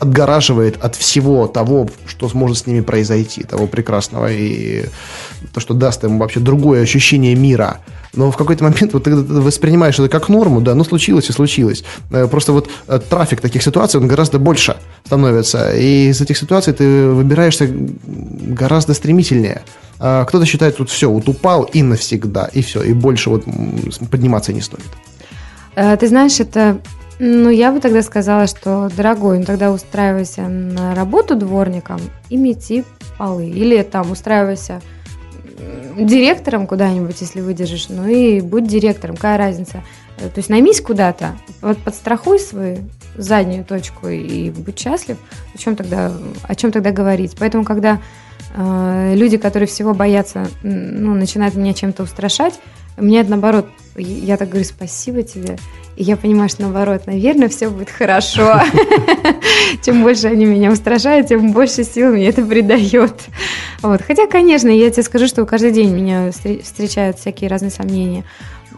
отгораживает 0.02 0.84
от 0.84 0.96
всего 0.96 1.46
того, 1.46 1.88
что 2.08 2.28
сможет 2.28 2.58
с 2.58 2.66
ними 2.66 2.82
произойти, 2.82 3.44
того 3.44 3.68
прекрасного, 3.68 4.32
и 4.32 4.86
то, 5.54 5.60
что 5.60 5.76
даст 5.76 6.04
им 6.04 6.18
вообще 6.18 6.40
другое 6.40 6.82
ощущение 6.82 7.36
мира. 7.36 7.78
Но 8.16 8.32
в 8.32 8.36
какой-то 8.36 8.64
момент 8.64 8.94
вот 8.94 9.04
ты 9.04 9.16
воспринимаешь 9.16 10.00
это 10.00 10.10
как 10.10 10.28
норму, 10.28 10.60
да, 10.60 10.74
ну 10.74 10.84
случилось 10.84 11.30
и 11.30 11.34
случилось. 11.34 11.84
Э, 12.10 12.28
просто 12.28 12.52
вот 12.52 12.68
э, 12.88 13.00
трафик 13.10 13.42
таких 13.42 13.62
ситуаций, 13.62 14.00
он 14.00 14.08
гораздо 14.08 14.40
больше 14.40 14.76
становится. 15.06 15.72
И 15.76 16.10
из 16.10 16.20
этих 16.20 16.36
ситуаций 16.36 16.74
ты 16.74 17.08
выбираешься 17.08 17.70
гораздо 17.70 18.96
стремительнее. 18.96 19.62
А 20.00 20.26
кто-то 20.26 20.48
считает, 20.48 20.78
тут 20.78 20.90
все, 20.90 21.12
вот 21.12 21.30
упал 21.30 21.62
и 21.62 21.84
навсегда, 21.84 22.49
и 22.52 22.64
все, 22.64 22.82
и 22.82 22.93
больше 22.93 23.30
вот 23.30 23.45
подниматься 24.10 24.52
не 24.52 24.62
стоит. 24.62 24.89
Э, 25.76 25.95
ты 25.95 26.08
знаешь, 26.08 26.39
это 26.39 26.80
ну, 27.24 27.51
я 27.51 27.72
бы 27.72 27.80
тогда 27.80 28.01
сказала, 28.01 28.47
что, 28.47 28.89
дорогой, 28.97 29.38
ну 29.38 29.45
тогда 29.45 29.72
устраивайся 29.72 30.41
на 30.47 30.95
работу 30.95 31.36
дворником 31.36 31.99
и 32.30 32.36
мети 32.36 32.84
полы. 33.19 33.47
Или 33.47 33.84
там 33.84 34.09
устраивайся 34.09 34.82
директором 35.95 36.65
куда-нибудь, 36.65 37.22
если 37.22 37.41
выдержишь, 37.41 37.89
ну 37.89 38.07
и 38.07 38.41
будь 38.41 38.65
директором, 38.65 39.17
какая 39.17 39.38
разница. 39.38 39.84
Э, 40.17 40.30
то 40.30 40.38
есть 40.38 40.49
наймись 40.49 40.82
куда-то, 40.82 41.36
вот 41.61 41.78
подстрахуй 41.78 42.39
свою 42.39 42.80
заднюю 43.15 43.65
точку 43.65 44.07
и 44.07 44.49
будь 44.49 44.80
счастлив. 44.80 45.17
О 45.53 45.57
чем 45.59 45.76
тогда, 45.76 46.11
о 46.41 46.55
чем 46.55 46.72
тогда 46.72 46.89
говорить? 46.89 47.36
Поэтому, 47.38 47.63
когда 47.63 48.01
э, 48.55 49.13
люди, 49.15 49.38
которые 49.38 49.67
всего 49.67 49.93
боятся, 49.93 50.47
ну, 50.63 51.13
начинают 51.13 51.53
меня 51.53 51.74
чем-то 51.74 52.01
устрашать, 52.01 52.59
мне 52.97 53.24
наоборот, 53.24 53.67
я 53.95 54.38
так 54.38 54.49
говорю, 54.49 54.65
спасибо 54.65 55.24
тебе. 55.24 55.57
И 55.98 56.04
я 56.04 56.16
понимаю, 56.18 56.50
что 56.50 56.64
наоборот, 56.64 57.06
наверное, 57.06 57.50
все 57.50 57.70
будет 57.70 57.89
хорошо. 57.89 58.62
Чем 59.84 60.04
больше 60.04 60.28
они 60.28 60.46
меня 60.46 60.72
устрашают, 60.72 61.28
тем 61.28 61.52
больше 61.52 61.84
сил 61.84 62.14
мне 62.14 62.28
это 62.28 62.44
придает. 62.44 63.16
Вот. 63.82 64.02
Хотя, 64.02 64.28
конечно, 64.28 64.70
я 64.70 64.89
тебе 64.89 65.04
скажу, 65.04 65.28
что 65.28 65.46
каждый 65.46 65.72
день 65.72 65.94
меня 65.94 66.32
встречают 66.32 67.20
всякие 67.20 67.50
разные 67.50 67.72
сомнения. 67.72 68.24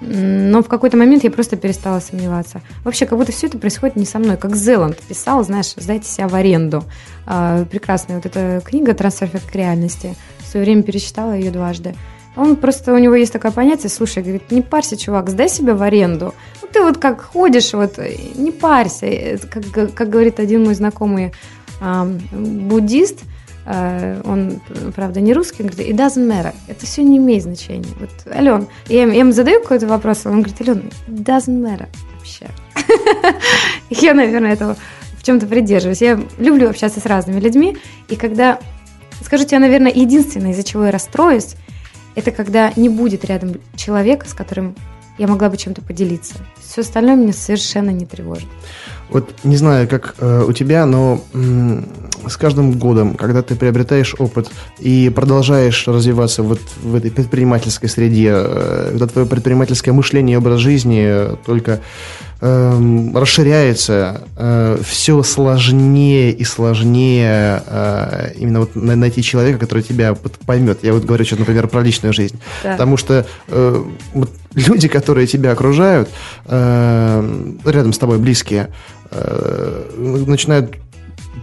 Но 0.02 0.62
в 0.62 0.68
какой-то 0.68 0.98
момент 0.98 1.24
я 1.24 1.32
просто 1.32 1.56
перестала 1.56 2.00
сомневаться. 2.00 2.62
Вообще, 2.84 3.06
как 3.06 3.18
будто 3.18 3.32
все 3.32 3.48
это 3.48 3.58
происходит 3.58 3.96
не 3.96 4.06
со 4.06 4.20
мной. 4.20 4.38
Как 4.38 4.56
Зеланд 4.56 4.98
писал, 4.98 5.44
знаешь, 5.44 5.74
сдайте 5.78 6.08
себя 6.10 6.28
в 6.28 6.36
аренду. 6.36 6.84
А, 7.26 7.64
прекрасная 7.66 8.18
вот 8.18 8.26
эта 8.26 8.62
книга 8.66 8.94
«Трансфер 8.94 9.30
к 9.30 9.56
реальности». 9.56 10.16
В 10.40 10.48
свое 10.48 10.66
время 10.66 10.84
перечитала 10.84 11.34
ее 11.34 11.52
дважды. 11.52 11.96
Он 12.36 12.56
просто, 12.56 12.94
у 12.94 12.98
него 12.98 13.16
есть 13.16 13.32
такое 13.32 13.52
понятие, 13.52 13.90
слушай, 13.90 14.24
говорит, 14.24 14.52
не 14.52 14.62
парься, 14.62 14.98
чувак, 14.98 15.30
сдай 15.30 15.50
себя 15.50 15.76
в 15.76 15.82
аренду. 15.84 16.34
Ну, 16.62 16.68
ты 16.72 16.82
вот 16.82 16.98
как 16.98 17.22
ходишь, 17.22 17.74
вот, 17.74 18.00
не 18.36 18.52
парься. 18.52 19.40
Как, 19.50 19.94
как 19.94 20.10
говорит 20.10 20.40
один 20.40 20.64
мой 20.64 20.74
знакомый 20.74 21.32
э, 21.80 22.06
буддист, 22.32 23.20
э, 23.66 24.22
он, 24.26 24.62
правда, 24.96 25.22
не 25.22 25.34
русский, 25.34 25.64
он 25.64 25.70
говорит, 25.70 25.90
it 25.90 25.96
doesn't 25.96 26.28
matter, 26.28 26.54
это 26.68 26.86
все 26.86 27.04
не 27.04 27.18
имеет 27.18 27.44
значения. 27.44 27.94
Вот, 28.00 28.10
Ален, 28.34 28.68
я, 28.88 29.06
я 29.06 29.14
ему 29.14 29.32
задаю 29.32 29.62
какой-то 29.62 29.88
вопрос, 29.88 30.26
он 30.26 30.42
говорит, 30.42 30.62
Ален, 30.62 30.92
it 31.08 31.24
doesn't 31.24 31.62
matter 31.62 31.88
вообще. 32.16 32.48
Я, 33.90 34.14
наверное, 34.14 34.54
этого 34.54 34.76
в 35.18 35.24
чем-то 35.24 35.46
придерживаюсь. 35.46 36.02
Я 36.02 36.20
люблю 36.38 36.70
общаться 36.70 37.00
с 37.00 37.06
разными 37.06 37.40
людьми, 37.40 37.78
и 38.10 38.16
когда, 38.16 38.60
скажу 39.24 39.46
тебе, 39.46 39.60
наверное, 39.60 39.92
единственное, 39.92 40.52
из-за 40.52 40.64
чего 40.64 40.86
я 40.86 40.92
расстроюсь, 40.92 41.56
это 42.16 42.32
когда 42.32 42.72
не 42.76 42.90
будет 42.90 43.26
рядом 43.26 43.56
человека, 43.76 44.28
с 44.28 44.34
которым 44.34 44.76
я 45.18 45.28
могла 45.28 45.50
бы 45.50 45.58
чем-то 45.58 45.82
поделиться. 45.82 46.36
Все 46.60 46.82
остальное 46.82 47.16
меня 47.16 47.34
совершенно 47.34 47.92
не 47.92 48.06
тревожит. 48.06 48.48
Вот 49.10 49.32
не 49.44 49.58
знаю, 49.58 49.88
как 49.88 50.16
э, 50.18 50.44
у 50.48 50.52
тебя, 50.54 50.88
но 50.88 51.22
м- 51.34 51.86
с 52.28 52.36
каждым 52.36 52.72
годом, 52.80 53.14
когда 53.14 53.44
ты 53.44 53.56
приобретаешь 53.56 54.16
опыт 54.18 54.50
и 54.80 55.12
продолжаешь 55.14 55.88
развиваться 55.88 56.42
вот 56.42 56.60
в 56.82 56.96
этой 56.96 57.12
предпринимательской 57.12 57.90
среде, 57.90 58.32
э, 58.34 58.88
когда 58.92 59.06
твое 59.06 59.28
предпринимательское 59.28 59.94
мышление 59.94 60.34
и 60.34 60.38
образ 60.38 60.60
жизни 60.60 61.38
только 61.46 61.82
э, 62.44 63.12
расширяется, 63.16 64.22
э, 64.36 64.78
все 64.86 65.24
сложнее 65.24 66.32
и 66.32 66.44
сложнее 66.44 67.64
э, 67.66 68.34
именно 68.36 68.60
вот 68.62 68.76
найти 68.76 69.24
человека, 69.24 69.60
который 69.60 69.82
тебя 69.82 70.16
поймет. 70.46 70.80
Я 70.84 70.94
вот 70.94 71.06
говорю, 71.06 71.24
что, 71.24 71.38
например, 71.38 71.68
про 71.70 71.82
личную 71.82 72.12
жизнь. 72.12 72.38
Да. 72.64 72.74
Потому 72.74 72.98
что 72.98 73.26
э, 73.48 73.84
вот 74.14 74.30
люди, 74.56 74.90
которые 74.90 75.26
тебя 75.26 75.52
окружают, 75.54 76.10
э, 76.46 77.54
рядом 77.66 77.94
с 77.94 77.98
тобой 77.98 78.20
близкие, 78.20 78.70
э, 79.10 80.24
начинают 80.28 80.76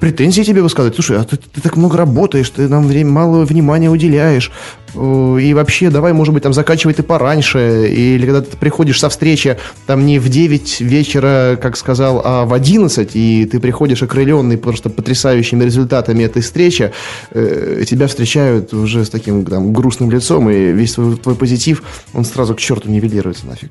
претензии 0.01 0.42
тебе 0.42 0.62
высказывать. 0.62 0.94
Слушай, 0.94 1.18
а 1.18 1.24
ты, 1.24 1.36
ты 1.36 1.61
так 1.61 1.76
много 1.76 1.96
работаешь, 1.96 2.51
ты 2.51 2.68
нам 2.68 2.86
время, 2.86 3.11
мало 3.11 3.44
внимания 3.44 3.90
уделяешь. 3.90 4.51
И 4.94 5.53
вообще, 5.55 5.90
давай, 5.90 6.12
может 6.12 6.34
быть, 6.34 6.42
там 6.42 6.53
заканчивай 6.53 6.94
ты 6.94 7.03
пораньше. 7.03 7.88
Или 7.88 8.26
когда 8.26 8.40
ты 8.40 8.57
приходишь 8.57 8.98
со 8.98 9.09
встречи, 9.09 9.57
там 9.86 10.05
не 10.07 10.18
в 10.18 10.28
9 10.28 10.80
вечера, 10.80 11.59
как 11.61 11.76
сказал, 11.76 12.22
а 12.24 12.44
в 12.44 12.55
11, 12.55 13.11
и 13.14 13.46
ты 13.46 13.61
приходишь 13.61 14.03
окрыленный 14.03 14.59
просто 14.59 14.90
потрясающими 14.90 15.64
результатами 15.64 16.24
этой 16.24 16.42
встречи, 16.42 16.92
э, 17.30 17.84
тебя 17.86 18.09
встречают 18.09 18.72
уже 18.74 19.05
с 19.05 19.11
таким 19.11 19.44
там, 19.44 19.72
грустным 19.72 20.11
лицом, 20.11 20.51
и 20.51 20.72
весь 20.72 20.94
твой, 20.94 21.16
твой 21.16 21.34
позитив, 21.36 21.82
он 22.14 22.24
сразу 22.24 22.55
к 22.55 22.59
черту 22.59 22.90
нивелируется 22.90 23.46
нафиг. 23.46 23.70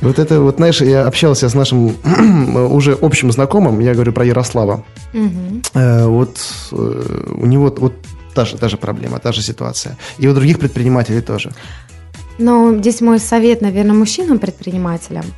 Вот 0.00 0.18
это 0.18 0.40
вот, 0.40 0.56
знаешь, 0.56 0.80
я 0.82 1.06
общался 1.06 1.48
с 1.48 1.54
нашим 1.54 1.96
уже 2.72 2.92
общим 3.00 3.32
знакомым, 3.32 3.80
я 3.80 3.94
говорю 3.94 4.12
про 4.12 4.24
Ярослава. 4.24 4.84
Угу. 5.14 5.62
Э, 5.74 6.06
вот 6.06 6.38
э, 6.72 7.34
у 7.40 7.46
него 7.46 7.74
вот 7.78 7.94
та 8.34 8.44
же, 8.44 8.58
та 8.58 8.68
же 8.68 8.76
проблема, 8.76 9.18
та 9.18 9.32
же 9.32 9.42
ситуация. 9.42 9.96
И 10.18 10.28
у 10.28 10.34
других 10.34 10.58
предпринимателей 10.58 11.22
тоже. 11.22 11.52
Но 12.38 12.74
здесь 12.78 13.00
мой 13.00 13.18
совет, 13.18 13.62
наверное, 13.62 13.94
мужчинам-предпринимателям– 13.94 15.24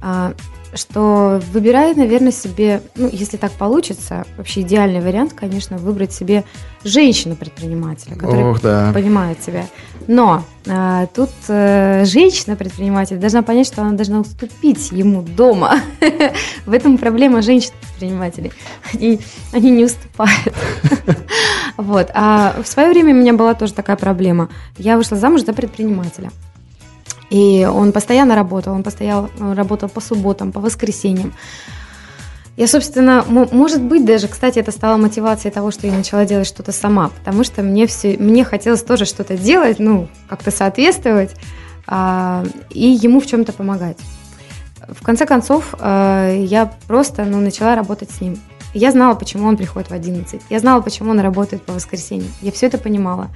а, 0.00 0.32
что 0.74 1.40
выбирай, 1.52 1.94
наверное, 1.94 2.32
себе, 2.32 2.82
ну, 2.94 3.08
если 3.10 3.36
так 3.36 3.52
получится, 3.52 4.24
вообще 4.36 4.60
идеальный 4.60 5.00
вариант, 5.00 5.32
конечно, 5.32 5.76
выбрать 5.78 6.12
себе 6.12 6.44
женщину-предпринимателя, 6.84 8.14
которая 8.14 8.50
Ох, 8.52 8.60
да. 8.60 8.92
понимает 8.92 9.42
себя. 9.42 9.66
Но 10.06 10.44
а, 10.68 11.06
тут 11.06 11.30
а, 11.48 12.04
женщина-предприниматель 12.04 13.16
должна 13.18 13.42
понять, 13.42 13.66
что 13.66 13.82
она 13.82 13.92
должна 13.92 14.20
уступить 14.20 14.92
ему 14.92 15.22
дома. 15.22 15.80
В 16.66 16.72
этом 16.72 16.98
проблема 16.98 17.42
женщин-предпринимателей. 17.42 18.52
Они, 18.92 19.20
они 19.52 19.70
не 19.70 19.84
уступают. 19.84 20.54
Вот. 21.76 22.10
А 22.12 22.56
в 22.62 22.68
свое 22.68 22.90
время 22.90 23.14
у 23.14 23.16
меня 23.16 23.32
была 23.32 23.54
тоже 23.54 23.72
такая 23.72 23.96
проблема. 23.96 24.50
Я 24.76 24.98
вышла 24.98 25.16
замуж 25.16 25.44
за 25.44 25.54
предпринимателя. 25.54 26.30
И 27.30 27.64
он 27.64 27.92
постоянно 27.92 28.34
работал, 28.34 28.74
он 28.74 28.82
постоянно 28.82 29.28
работал 29.54 29.88
по 29.88 30.00
субботам, 30.00 30.52
по 30.52 30.60
воскресеньям. 30.60 31.32
Я, 32.56 32.66
собственно, 32.66 33.24
может 33.26 33.80
быть, 33.80 34.04
даже, 34.04 34.28
кстати, 34.28 34.58
это 34.58 34.70
стало 34.72 34.98
мотивацией 34.98 35.52
того, 35.52 35.70
что 35.70 35.86
я 35.86 35.94
начала 35.94 36.26
делать 36.26 36.46
что-то 36.46 36.72
сама, 36.72 37.08
потому 37.08 37.42
что 37.44 37.62
мне 37.62 37.86
все, 37.86 38.18
мне 38.18 38.44
хотелось 38.44 38.82
тоже 38.82 39.06
что-то 39.06 39.38
делать, 39.38 39.78
ну, 39.78 40.08
как-то 40.28 40.50
соответствовать, 40.50 41.30
а, 41.86 42.44
и 42.68 42.86
ему 42.88 43.20
в 43.20 43.26
чем-то 43.26 43.52
помогать. 43.52 43.96
В 44.88 45.02
конце 45.02 45.24
концов, 45.24 45.74
а, 45.78 46.34
я 46.34 46.70
просто, 46.86 47.24
ну, 47.24 47.40
начала 47.40 47.76
работать 47.76 48.10
с 48.10 48.20
ним. 48.20 48.38
Я 48.74 48.92
знала, 48.92 49.14
почему 49.14 49.48
он 49.48 49.56
приходит 49.56 49.88
в 49.88 49.94
11. 49.94 50.42
Я 50.50 50.60
знала, 50.60 50.80
почему 50.80 51.10
он 51.12 51.20
работает 51.20 51.62
по 51.62 51.72
воскресеньям. 51.72 52.30
Я 52.42 52.52
все 52.52 52.66
это 52.66 52.78
понимала. 52.78 53.28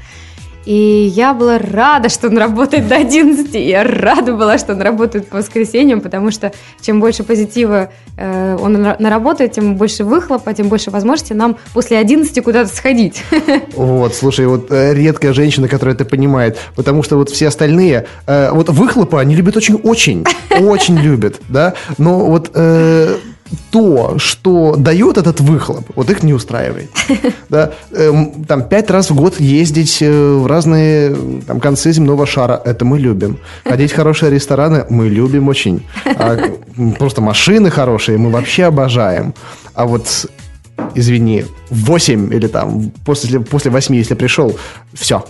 И 0.65 1.13
я 1.15 1.35
была 1.35 1.59
рада, 1.59 2.09
что 2.09 2.29
он 2.29 2.39
работает 2.39 2.89
до 2.89 2.97
11. 2.97 3.55
Я 3.55 3.85
рада 3.85 4.33
была, 4.33 4.59
что 4.59 4.73
он 4.73 4.81
работает 4.81 5.29
по 5.29 5.39
воскресеньям, 5.39 6.01
потому 6.01 6.31
что 6.31 6.53
чем 6.81 7.01
больше 7.01 7.23
позитива 7.23 7.91
э, 8.17 8.57
он 8.61 8.73
наработает, 8.73 9.53
тем 9.53 9.77
больше 9.77 10.05
выхлопа, 10.05 10.55
тем 10.55 10.69
больше 10.69 10.91
возможностей 10.91 11.35
нам 11.35 11.57
после 11.75 11.99
11 11.99 12.43
куда-то 12.43 12.75
сходить. 12.75 13.23
Вот, 13.75 14.15
слушай, 14.15 14.47
вот 14.47 14.71
э, 14.71 14.95
редкая 14.95 15.33
женщина, 15.33 15.69
которая 15.69 15.95
это 15.95 16.05
понимает, 16.05 16.59
потому 16.75 17.03
что 17.03 17.17
вот 17.17 17.31
все 17.31 17.49
остальные, 17.49 18.07
э, 18.27 18.51
вот 18.53 18.69
выхлопа 18.69 19.21
они 19.21 19.35
любят 19.35 19.57
очень-очень, 19.57 20.25
очень 20.61 20.99
любят, 20.99 21.41
да, 21.49 21.75
но 21.99 22.25
вот... 22.27 22.51
Э, 22.55 23.17
то, 23.71 24.19
что 24.19 24.77
дает 24.77 25.19
этот 25.19 25.41
выхлоп, 25.41 25.85
вот 25.95 26.11
их 26.11 26.23
не 26.23 26.35
устраивает. 26.35 26.91
Да? 27.49 27.73
Эм, 27.93 28.45
там 28.45 28.69
пять 28.69 28.91
раз 28.91 29.11
в 29.11 29.15
год 29.15 29.39
ездить 29.39 29.99
э, 30.01 30.11
в 30.11 30.47
разные 30.47 31.15
там, 31.47 31.61
концы 31.61 31.93
земного 31.93 32.27
шара, 32.27 32.61
это 32.65 32.85
мы 32.85 32.99
любим. 32.99 33.39
Ходить 33.65 33.93
в 33.93 33.97
хорошие 33.97 34.31
рестораны 34.31 34.87
мы 34.91 35.09
любим 35.09 35.49
очень. 35.49 35.87
А 36.05 36.39
просто 36.99 37.21
машины 37.21 37.71
хорошие 37.71 38.19
мы 38.19 38.31
вообще 38.31 38.65
обожаем. 38.65 39.35
А 39.75 39.85
вот 39.85 40.27
извини, 40.95 41.45
8 41.71 42.35
или 42.35 42.47
там 42.47 42.91
после, 43.05 43.41
после 43.41 43.71
8, 43.71 43.95
если 43.95 44.15
пришел, 44.15 44.57
все, 44.93 45.25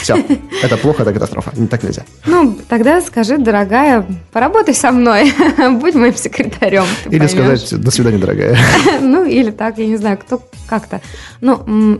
все, 0.00 0.24
это 0.62 0.76
плохо, 0.76 1.02
это 1.02 1.12
катастрофа. 1.12 1.52
Не 1.56 1.66
так 1.66 1.82
нельзя. 1.82 2.04
Ну, 2.26 2.56
тогда 2.68 3.00
скажи, 3.00 3.38
дорогая, 3.38 4.06
поработай 4.32 4.74
со 4.74 4.92
мной, 4.92 5.32
будь 5.80 5.94
моим 5.94 6.16
секретарем. 6.16 6.84
Или 7.06 7.18
поймешь. 7.18 7.30
сказать, 7.30 7.80
до 7.80 7.90
свидания, 7.90 8.18
дорогая. 8.18 8.58
Ну, 9.00 9.24
или 9.24 9.50
так, 9.50 9.78
я 9.78 9.86
не 9.86 9.96
знаю, 9.96 10.18
кто 10.18 10.42
как-то. 10.66 11.00
Ну, 11.40 11.98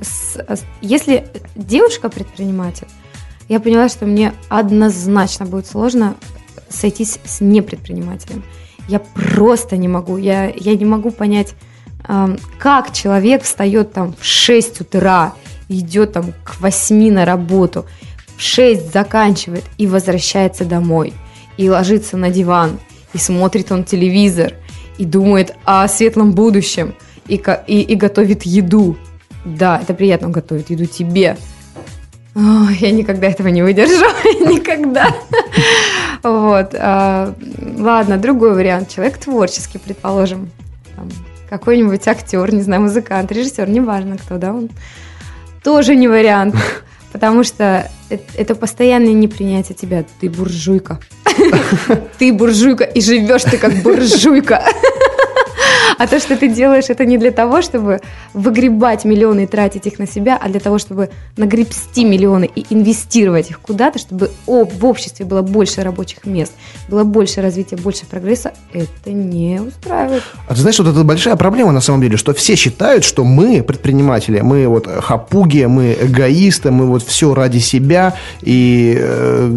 если 0.80 1.26
девушка 1.54 2.08
предприниматель, 2.08 2.88
я 3.48 3.60
поняла, 3.60 3.88
что 3.88 4.04
мне 4.06 4.32
однозначно 4.48 5.46
будет 5.46 5.66
сложно 5.66 6.14
сойтись 6.68 7.18
с 7.24 7.40
непредпринимателем. 7.40 8.42
Я 8.88 9.00
просто 9.00 9.76
не 9.76 9.88
могу. 9.88 10.16
Я, 10.16 10.52
я 10.54 10.74
не 10.74 10.84
могу 10.84 11.10
понять, 11.10 11.54
как 12.58 12.92
человек 12.92 13.42
встает 13.42 13.92
там 13.92 14.14
в 14.18 14.24
6 14.24 14.80
утра 14.82 15.34
идет 15.68 16.12
там 16.12 16.32
к 16.44 16.60
8 16.60 17.12
на 17.12 17.24
работу, 17.24 17.86
в 18.36 18.42
6 18.42 18.92
заканчивает 18.92 19.64
и 19.78 19.86
возвращается 19.86 20.64
домой, 20.64 21.12
и 21.56 21.68
ложится 21.68 22.16
на 22.16 22.30
диван, 22.30 22.78
и 23.12 23.18
смотрит 23.18 23.72
он 23.72 23.84
телевизор, 23.84 24.54
и 24.98 25.04
думает 25.04 25.54
о 25.64 25.86
светлом 25.88 26.32
будущем, 26.32 26.94
и, 27.26 27.42
и, 27.66 27.82
и 27.82 27.94
готовит 27.94 28.42
еду. 28.42 28.96
Да, 29.44 29.78
это 29.82 29.94
приятно, 29.94 30.28
он 30.28 30.32
готовит 30.32 30.70
еду 30.70 30.86
тебе. 30.86 31.36
О, 32.34 32.70
я 32.70 32.90
никогда 32.92 33.26
этого 33.26 33.48
не 33.48 33.62
выдержу, 33.62 34.04
никогда. 34.24 35.08
Вот. 36.22 36.74
А, 36.74 37.34
ладно, 37.78 38.16
другой 38.16 38.54
вариант. 38.54 38.90
Человек 38.90 39.18
творческий, 39.18 39.78
предположим. 39.78 40.50
Какой-нибудь 41.48 42.06
актер, 42.06 42.52
не 42.52 42.60
знаю, 42.60 42.82
музыкант, 42.82 43.32
режиссер, 43.32 43.68
неважно 43.68 44.18
кто, 44.18 44.36
да, 44.36 44.52
он 44.52 44.68
тоже 45.68 45.96
не 45.96 46.08
вариант. 46.08 46.54
Потому 47.12 47.44
что 47.44 47.90
это 48.08 48.54
постоянное 48.54 49.12
непринятие 49.12 49.76
тебя. 49.76 50.02
Ты 50.18 50.30
буржуйка. 50.30 50.98
Ты 52.18 52.32
буржуйка, 52.32 52.84
и 52.84 53.02
живешь 53.02 53.42
ты 53.42 53.58
как 53.58 53.74
буржуйка. 53.82 54.62
А 55.98 56.06
то, 56.06 56.20
что 56.20 56.36
ты 56.36 56.48
делаешь, 56.48 56.84
это 56.88 57.04
не 57.04 57.18
для 57.18 57.32
того, 57.32 57.60
чтобы 57.60 58.00
выгребать 58.32 59.04
миллионы 59.04 59.44
и 59.44 59.46
тратить 59.46 59.86
их 59.86 59.98
на 59.98 60.06
себя, 60.06 60.38
а 60.40 60.48
для 60.48 60.60
того, 60.60 60.78
чтобы 60.78 61.10
нагребсти 61.36 62.04
миллионы 62.04 62.48
и 62.54 62.64
инвестировать 62.70 63.50
их 63.50 63.60
куда-то, 63.60 63.98
чтобы 63.98 64.30
в 64.46 64.86
обществе 64.86 65.26
было 65.26 65.42
больше 65.42 65.82
рабочих 65.82 66.24
мест, 66.24 66.52
было 66.88 67.02
больше 67.02 67.42
развития, 67.42 67.76
больше 67.76 68.06
прогресса, 68.06 68.52
это 68.72 69.10
не 69.10 69.60
устраивает. 69.60 70.22
А 70.46 70.54
ты 70.54 70.60
знаешь, 70.60 70.78
вот 70.78 70.86
это 70.86 71.02
большая 71.02 71.34
проблема 71.34 71.72
на 71.72 71.80
самом 71.80 72.00
деле, 72.00 72.16
что 72.16 72.32
все 72.32 72.54
считают, 72.54 73.04
что 73.04 73.24
мы, 73.24 73.64
предприниматели, 73.64 74.40
мы 74.40 74.68
вот 74.68 74.86
хапуги, 74.86 75.66
мы 75.66 75.96
эгоисты, 76.00 76.70
мы 76.70 76.86
вот 76.86 77.02
все 77.02 77.34
ради 77.34 77.58
себя 77.58 78.14
и 78.40 78.96
э, 78.96 79.50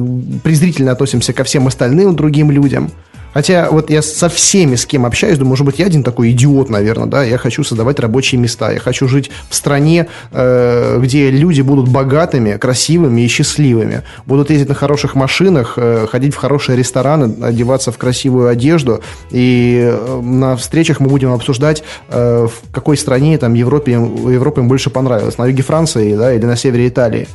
презрительно 0.43 0.91
относимся 0.91 1.33
ко 1.33 1.43
всем 1.43 1.67
остальным 1.67 2.15
другим 2.15 2.49
людям. 2.49 2.91
Хотя 3.33 3.69
вот 3.71 3.89
я 3.89 4.01
со 4.01 4.29
всеми, 4.29 4.75
с 4.75 4.85
кем 4.85 5.05
общаюсь, 5.05 5.37
думаю, 5.37 5.51
может 5.51 5.65
быть, 5.65 5.79
я 5.79 5.85
один 5.85 6.03
такой 6.03 6.31
идиот, 6.31 6.69
наверное, 6.69 7.07
да, 7.07 7.23
я 7.23 7.37
хочу 7.37 7.63
создавать 7.63 7.99
рабочие 7.99 8.39
места, 8.39 8.71
я 8.71 8.79
хочу 8.79 9.07
жить 9.07 9.31
в 9.49 9.55
стране, 9.55 10.07
э, 10.31 10.99
где 11.01 11.29
люди 11.31 11.61
будут 11.61 11.89
богатыми, 11.89 12.57
красивыми 12.57 13.21
и 13.21 13.27
счастливыми, 13.27 14.03
будут 14.25 14.49
ездить 14.49 14.69
на 14.69 14.75
хороших 14.75 15.15
машинах, 15.15 15.73
э, 15.77 16.07
ходить 16.09 16.33
в 16.33 16.37
хорошие 16.37 16.77
рестораны, 16.77 17.43
одеваться 17.43 17.91
в 17.91 17.97
красивую 17.97 18.49
одежду, 18.49 19.01
и 19.29 19.89
э, 19.91 20.21
на 20.21 20.55
встречах 20.55 20.99
мы 20.99 21.07
будем 21.09 21.31
обсуждать, 21.31 21.83
э, 22.09 22.47
в 22.47 22.73
какой 22.73 22.97
стране 22.97 23.37
там 23.37 23.53
Европе, 23.53 23.93
Европе 23.93 24.61
им 24.61 24.67
больше 24.67 24.89
понравилось, 24.89 25.37
на 25.37 25.45
юге 25.45 25.63
Франции, 25.63 26.15
да, 26.15 26.33
или 26.33 26.45
на 26.45 26.55
севере 26.55 26.87
Италии, 26.87 27.27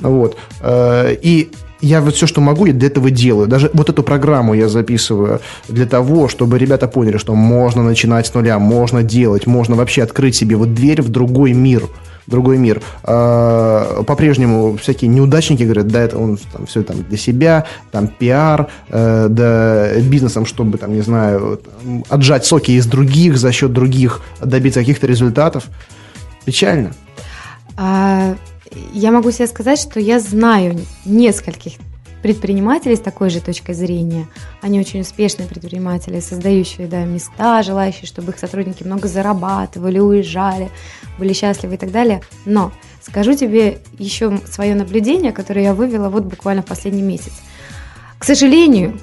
вот, 0.00 0.36
э, 0.60 1.16
и 1.22 1.50
я 1.80 2.00
вот 2.00 2.14
все, 2.14 2.26
что 2.26 2.40
могу, 2.40 2.66
я 2.66 2.72
для 2.72 2.88
этого 2.88 3.10
делаю. 3.10 3.48
Даже 3.48 3.70
вот 3.74 3.88
эту 3.90 4.02
программу 4.02 4.54
я 4.54 4.68
записываю 4.68 5.40
для 5.68 5.86
того, 5.86 6.28
чтобы 6.28 6.58
ребята 6.58 6.88
поняли, 6.88 7.18
что 7.18 7.34
можно 7.34 7.82
начинать 7.82 8.26
с 8.26 8.34
нуля, 8.34 8.58
можно 8.58 9.02
делать, 9.02 9.46
можно 9.46 9.76
вообще 9.76 10.02
открыть 10.02 10.34
себе 10.34 10.56
вот 10.56 10.74
дверь 10.74 11.02
в 11.02 11.08
другой 11.08 11.52
мир 11.52 11.84
другой 12.26 12.58
мир. 12.58 12.80
А, 13.02 14.02
по-прежнему 14.04 14.76
всякие 14.76 15.08
неудачники 15.08 15.62
говорят, 15.62 15.88
да, 15.88 16.00
это 16.00 16.18
он 16.18 16.38
там, 16.52 16.66
все 16.66 16.82
там 16.82 17.02
для 17.02 17.18
себя, 17.18 17.66
там 17.92 18.08
пиар, 18.08 18.68
э, 18.88 19.26
да 19.28 20.00
бизнесом, 20.00 20.46
чтобы 20.46 20.78
там, 20.78 20.94
не 20.94 21.02
знаю, 21.02 21.60
отжать 22.08 22.44
соки 22.46 22.72
из 22.72 22.86
других, 22.86 23.36
за 23.36 23.52
счет 23.52 23.72
других 23.72 24.22
добиться 24.40 24.80
каких-то 24.80 25.06
результатов. 25.06 25.64
Печально. 26.44 26.92
А, 27.76 28.36
я 28.92 29.10
могу 29.10 29.30
себе 29.30 29.46
сказать, 29.46 29.78
что 29.78 30.00
я 30.00 30.20
знаю 30.20 30.78
нескольких 31.04 31.74
предпринимателей 32.22 32.96
с 32.96 33.00
такой 33.00 33.28
же 33.28 33.42
точкой 33.42 33.74
зрения. 33.74 34.28
Они 34.62 34.80
очень 34.80 35.02
успешные 35.02 35.46
предприниматели, 35.46 36.20
создающие 36.20 36.86
да, 36.86 37.04
места, 37.04 37.62
желающие, 37.62 38.06
чтобы 38.06 38.32
их 38.32 38.38
сотрудники 38.38 38.82
много 38.82 39.08
зарабатывали, 39.08 39.98
уезжали, 39.98 40.70
были 41.18 41.34
счастливы 41.34 41.74
и 41.74 41.76
так 41.76 41.92
далее. 41.92 42.22
Но 42.46 42.72
скажу 43.02 43.34
тебе 43.34 43.80
еще 43.98 44.40
свое 44.50 44.74
наблюдение, 44.74 45.32
которое 45.32 45.64
я 45.64 45.74
вывела 45.74 46.08
вот 46.08 46.24
буквально 46.24 46.62
в 46.62 46.66
последний 46.66 47.02
месяц. 47.02 47.32
К 48.18 48.24
сожалению, 48.24 48.98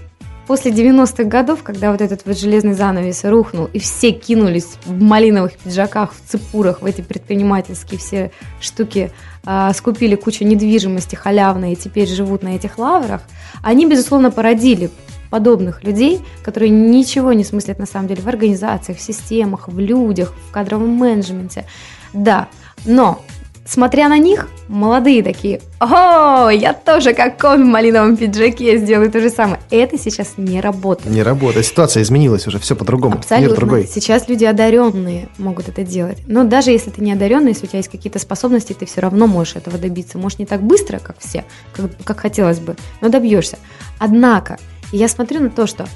после 0.52 0.74
90-х 0.74 1.24
годов, 1.24 1.64
когда 1.64 1.93
вот 1.93 2.02
этот 2.02 2.26
вот 2.26 2.38
железный 2.38 2.74
занавес 2.74 3.24
рухнул, 3.24 3.70
и 3.72 3.80
все 3.80 4.12
кинулись 4.12 4.68
в 4.86 5.02
малиновых 5.02 5.54
пиджаках, 5.54 6.14
в 6.14 6.30
цепурах, 6.30 6.82
в 6.82 6.86
эти 6.86 6.99
предпринимательские 6.99 7.97
все 7.97 8.32
штуки 8.60 9.14
а, 9.45 9.72
скупили 9.72 10.16
кучу 10.16 10.43
недвижимости 10.43 11.16
халявной 11.16 11.72
и 11.72 11.76
теперь 11.78 12.06
живут 12.06 12.43
на 12.43 12.49
этих 12.49 12.78
лаврах, 12.78 13.22
они, 13.64 13.86
безусловно, 13.86 14.30
породили 14.30 14.89
подобных 15.30 15.86
людей, 15.86 16.20
которые 16.43 16.70
ничего 16.70 17.32
не 17.32 17.45
смыслят 17.45 17.80
на 17.80 17.86
самом 17.86 18.10
деле 18.10 18.22
в 18.22 18.28
организациях, 18.28 18.97
в 18.97 19.02
системах, 19.02 19.70
в 19.70 19.80
людях, 19.80 20.34
в 20.49 20.52
кадровом 20.52 20.89
менеджменте. 20.89 21.66
Да, 22.12 22.49
но 22.84 23.24
Смотря 23.72 24.09
на 24.09 24.17
них, 24.17 24.49
молодые 24.67 25.24
такие, 25.24 25.61
о, 25.80 26.49
я 26.49 26.74
тоже 26.74 27.13
как 27.13 27.41
он 27.45 27.63
в 27.63 27.67
малиновом 27.67 28.17
пиджаке 28.17 28.78
сделаю 28.78 29.09
то 29.09 29.22
же 29.22 29.30
самое. 29.30 29.61
Это 29.69 29.97
сейчас 29.97 30.34
не 30.36 30.59
работает. 30.59 31.09
Не 31.09 31.24
работает. 31.24 31.65
Ситуация 31.65 32.03
изменилась 32.03 32.45
уже, 32.47 32.59
все 32.59 32.76
по-другому. 32.76 33.15
Абсолютно. 33.15 33.47
Мир 33.47 33.55
другой. 33.55 33.88
Сейчас 33.88 34.28
люди 34.28 34.43
одаренные 34.43 35.30
могут 35.38 35.69
это 35.69 35.84
делать. 35.84 36.17
Но 36.28 36.43
даже 36.43 36.72
если 36.72 36.89
ты 36.89 37.01
не 37.01 37.13
одаренный, 37.13 37.51
если 37.51 37.65
у 37.65 37.69
тебя 37.69 37.78
есть 37.78 37.89
какие-то 37.89 38.19
способности, 38.19 38.74
ты 38.74 38.86
все 38.86 38.99
равно 38.99 39.26
можешь 39.26 39.55
этого 39.55 39.78
добиться. 39.78 40.17
Может, 40.17 40.39
не 40.39 40.45
так 40.45 40.61
быстро, 40.61 40.99
как 40.99 41.15
все, 41.19 41.45
как, 41.72 41.91
как 42.03 42.19
хотелось 42.19 42.59
бы, 42.59 42.76
но 42.99 43.07
добьешься. 43.07 43.57
Однако, 43.99 44.57
я 44.91 45.07
смотрю 45.07 45.39
на 45.39 45.49
то, 45.49 45.65
что 45.65 45.88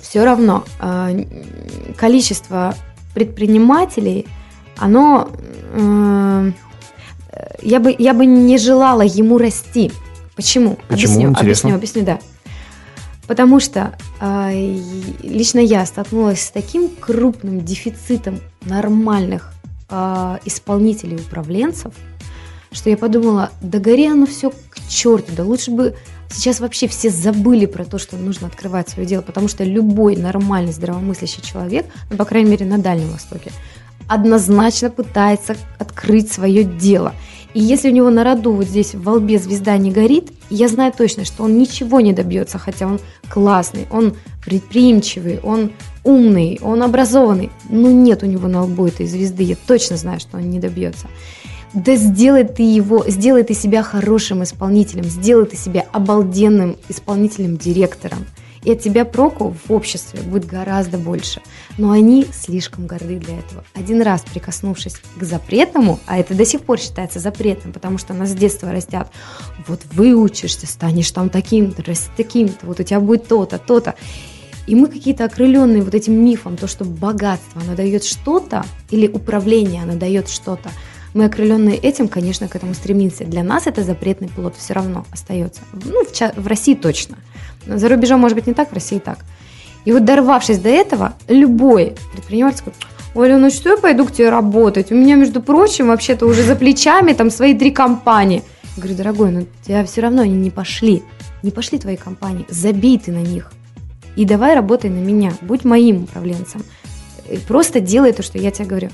все 0.00 0.24
равно 0.24 0.62
э, 0.80 1.24
количество 1.96 2.76
предпринимателей– 3.14 4.26
оно... 4.76 5.30
Э, 5.72 6.52
я, 7.62 7.80
бы, 7.80 7.94
я 7.98 8.14
бы 8.14 8.26
не 8.26 8.58
желала 8.58 9.02
ему 9.02 9.38
расти. 9.38 9.92
Почему? 10.36 10.78
Почему? 10.88 11.14
Объясню, 11.14 11.30
Интересно. 11.30 11.40
объясню, 11.40 11.74
объясню, 11.74 12.02
да. 12.04 12.18
Потому 13.26 13.58
что 13.58 13.96
э, 14.20 14.78
лично 15.22 15.58
я 15.58 15.84
столкнулась 15.84 16.42
с 16.42 16.50
таким 16.50 16.88
крупным 16.88 17.64
дефицитом 17.64 18.38
нормальных 18.62 19.52
э, 19.90 20.38
исполнителей, 20.44 21.16
управленцев, 21.16 21.92
что 22.70 22.90
я 22.90 22.96
подумала, 22.96 23.50
да 23.60 23.78
гори 23.78 24.06
оно 24.06 24.26
все 24.26 24.50
к 24.50 24.88
черту, 24.88 25.32
да 25.36 25.42
лучше 25.42 25.70
бы 25.70 25.96
сейчас 26.30 26.60
вообще 26.60 26.86
все 26.86 27.10
забыли 27.10 27.66
про 27.66 27.84
то, 27.84 27.98
что 27.98 28.16
нужно 28.16 28.46
открывать 28.46 28.88
свое 28.88 29.08
дело, 29.08 29.22
потому 29.22 29.48
что 29.48 29.64
любой 29.64 30.16
нормальный 30.16 30.72
здравомыслящий 30.72 31.42
человек, 31.42 31.86
ну, 32.10 32.16
по 32.16 32.24
крайней 32.24 32.50
мере, 32.50 32.66
на 32.66 32.78
Дальнем 32.78 33.10
Востоке, 33.10 33.50
однозначно 34.08 34.90
пытается 34.90 35.56
открыть 35.78 36.32
свое 36.32 36.64
дело. 36.64 37.14
И 37.54 37.60
если 37.60 37.90
у 37.90 37.92
него 37.92 38.10
на 38.10 38.22
роду 38.22 38.52
вот 38.52 38.66
здесь 38.66 38.94
в 38.94 39.02
волбе 39.02 39.38
звезда 39.38 39.76
не 39.78 39.90
горит, 39.90 40.30
я 40.50 40.68
знаю 40.68 40.92
точно, 40.96 41.24
что 41.24 41.44
он 41.44 41.58
ничего 41.58 42.00
не 42.00 42.12
добьется, 42.12 42.58
хотя 42.58 42.86
он 42.86 43.00
классный, 43.30 43.86
он 43.90 44.14
предприимчивый, 44.44 45.40
он 45.42 45.72
умный, 46.04 46.58
он 46.62 46.82
образованный. 46.82 47.50
Но 47.70 47.90
нет 47.90 48.22
у 48.22 48.26
него 48.26 48.46
на 48.46 48.64
лбу 48.64 48.86
этой 48.86 49.06
звезды, 49.06 49.42
я 49.42 49.56
точно 49.66 49.96
знаю, 49.96 50.20
что 50.20 50.36
он 50.36 50.50
не 50.50 50.60
добьется. 50.60 51.06
Да 51.72 51.96
сделай 51.96 52.44
ты 52.44 52.62
его, 52.62 53.04
сделай 53.08 53.42
ты 53.42 53.54
себя 53.54 53.82
хорошим 53.82 54.42
исполнителем, 54.42 55.04
сделай 55.04 55.46
ты 55.46 55.56
себя 55.56 55.86
обалденным 55.92 56.76
исполнительным 56.88 57.56
директором– 57.56 58.26
и 58.66 58.72
от 58.72 58.80
тебя 58.80 59.04
проку 59.04 59.54
в 59.64 59.72
обществе 59.72 60.20
будет 60.22 60.44
гораздо 60.44 60.98
больше. 60.98 61.40
Но 61.78 61.92
они 61.92 62.26
слишком 62.32 62.88
горды 62.88 63.16
для 63.20 63.38
этого. 63.38 63.64
Один 63.74 64.02
раз 64.02 64.22
прикоснувшись 64.22 64.96
к 65.16 65.22
запретному, 65.22 66.00
а 66.04 66.18
это 66.18 66.34
до 66.34 66.44
сих 66.44 66.62
пор 66.62 66.80
считается 66.80 67.20
запретным, 67.20 67.72
потому 67.72 67.96
что 67.96 68.12
нас 68.12 68.30
с 68.30 68.34
детства 68.34 68.72
растят, 68.72 69.08
вот 69.68 69.82
выучишься, 69.92 70.66
станешь 70.66 71.12
там 71.12 71.30
таким-то, 71.30 71.84
таким-то, 72.16 72.66
вот 72.66 72.80
у 72.80 72.82
тебя 72.82 72.98
будет 72.98 73.28
то-то, 73.28 73.58
то-то. 73.58 73.94
И 74.66 74.74
мы 74.74 74.88
какие-то 74.88 75.26
окрыленные 75.26 75.82
вот 75.82 75.94
этим 75.94 76.14
мифом, 76.14 76.56
то, 76.56 76.66
что 76.66 76.84
богатство, 76.84 77.62
оно 77.62 77.76
дает 77.76 78.02
что-то, 78.02 78.66
или 78.90 79.06
управление, 79.06 79.84
оно 79.84 79.94
дает 79.94 80.28
что-то. 80.28 80.70
Мы 81.14 81.26
окрыленные 81.26 81.76
этим, 81.76 82.08
конечно, 82.08 82.48
к 82.48 82.56
этому 82.56 82.74
стремимся. 82.74 83.24
Для 83.24 83.44
нас 83.44 83.68
это 83.68 83.84
запретный 83.84 84.28
плод 84.28 84.56
все 84.58 84.74
равно 84.74 85.06
остается. 85.12 85.60
Ну, 85.72 86.04
в, 86.04 86.10
в 86.36 86.46
России 86.48 86.74
точно. 86.74 87.16
За 87.66 87.88
рубежом, 87.88 88.20
может 88.20 88.36
быть, 88.36 88.46
не 88.46 88.54
так, 88.54 88.70
в 88.70 88.74
России 88.74 88.98
так. 88.98 89.18
И 89.84 89.92
вот 89.92 90.04
дорвавшись 90.04 90.58
до 90.58 90.68
этого, 90.68 91.14
любой 91.28 91.94
предприниматель 92.12 92.58
скажет, 92.58 92.78
Оля, 93.14 93.38
ну 93.38 93.50
что 93.50 93.70
я 93.70 93.76
пойду 93.78 94.04
к 94.04 94.12
тебе 94.12 94.28
работать? 94.28 94.92
У 94.92 94.94
меня, 94.94 95.14
между 95.14 95.40
прочим, 95.40 95.86
вообще-то 95.88 96.26
уже 96.26 96.42
за 96.42 96.54
плечами 96.54 97.12
там 97.12 97.30
свои 97.30 97.54
три 97.54 97.70
компании. 97.70 98.42
Я 98.76 98.82
говорю, 98.82 98.96
дорогой, 98.96 99.30
ну 99.30 99.46
тебя 99.66 99.84
все 99.84 100.02
равно 100.02 100.22
они 100.22 100.36
не 100.36 100.50
пошли. 100.50 101.02
Не 101.42 101.50
пошли 101.50 101.78
твои 101.78 101.96
компании. 101.96 102.44
Забей 102.50 102.98
ты 102.98 103.12
на 103.12 103.22
них. 103.22 103.52
И 104.16 104.24
давай 104.24 104.54
работай 104.54 104.90
на 104.90 104.98
меня. 104.98 105.32
Будь 105.40 105.64
моим 105.64 106.04
управленцем. 106.04 106.62
И 107.30 107.38
просто 107.38 107.80
делай 107.80 108.12
то, 108.12 108.22
что 108.22 108.38
я 108.38 108.50
тебе 108.50 108.66
говорю. 108.66 108.90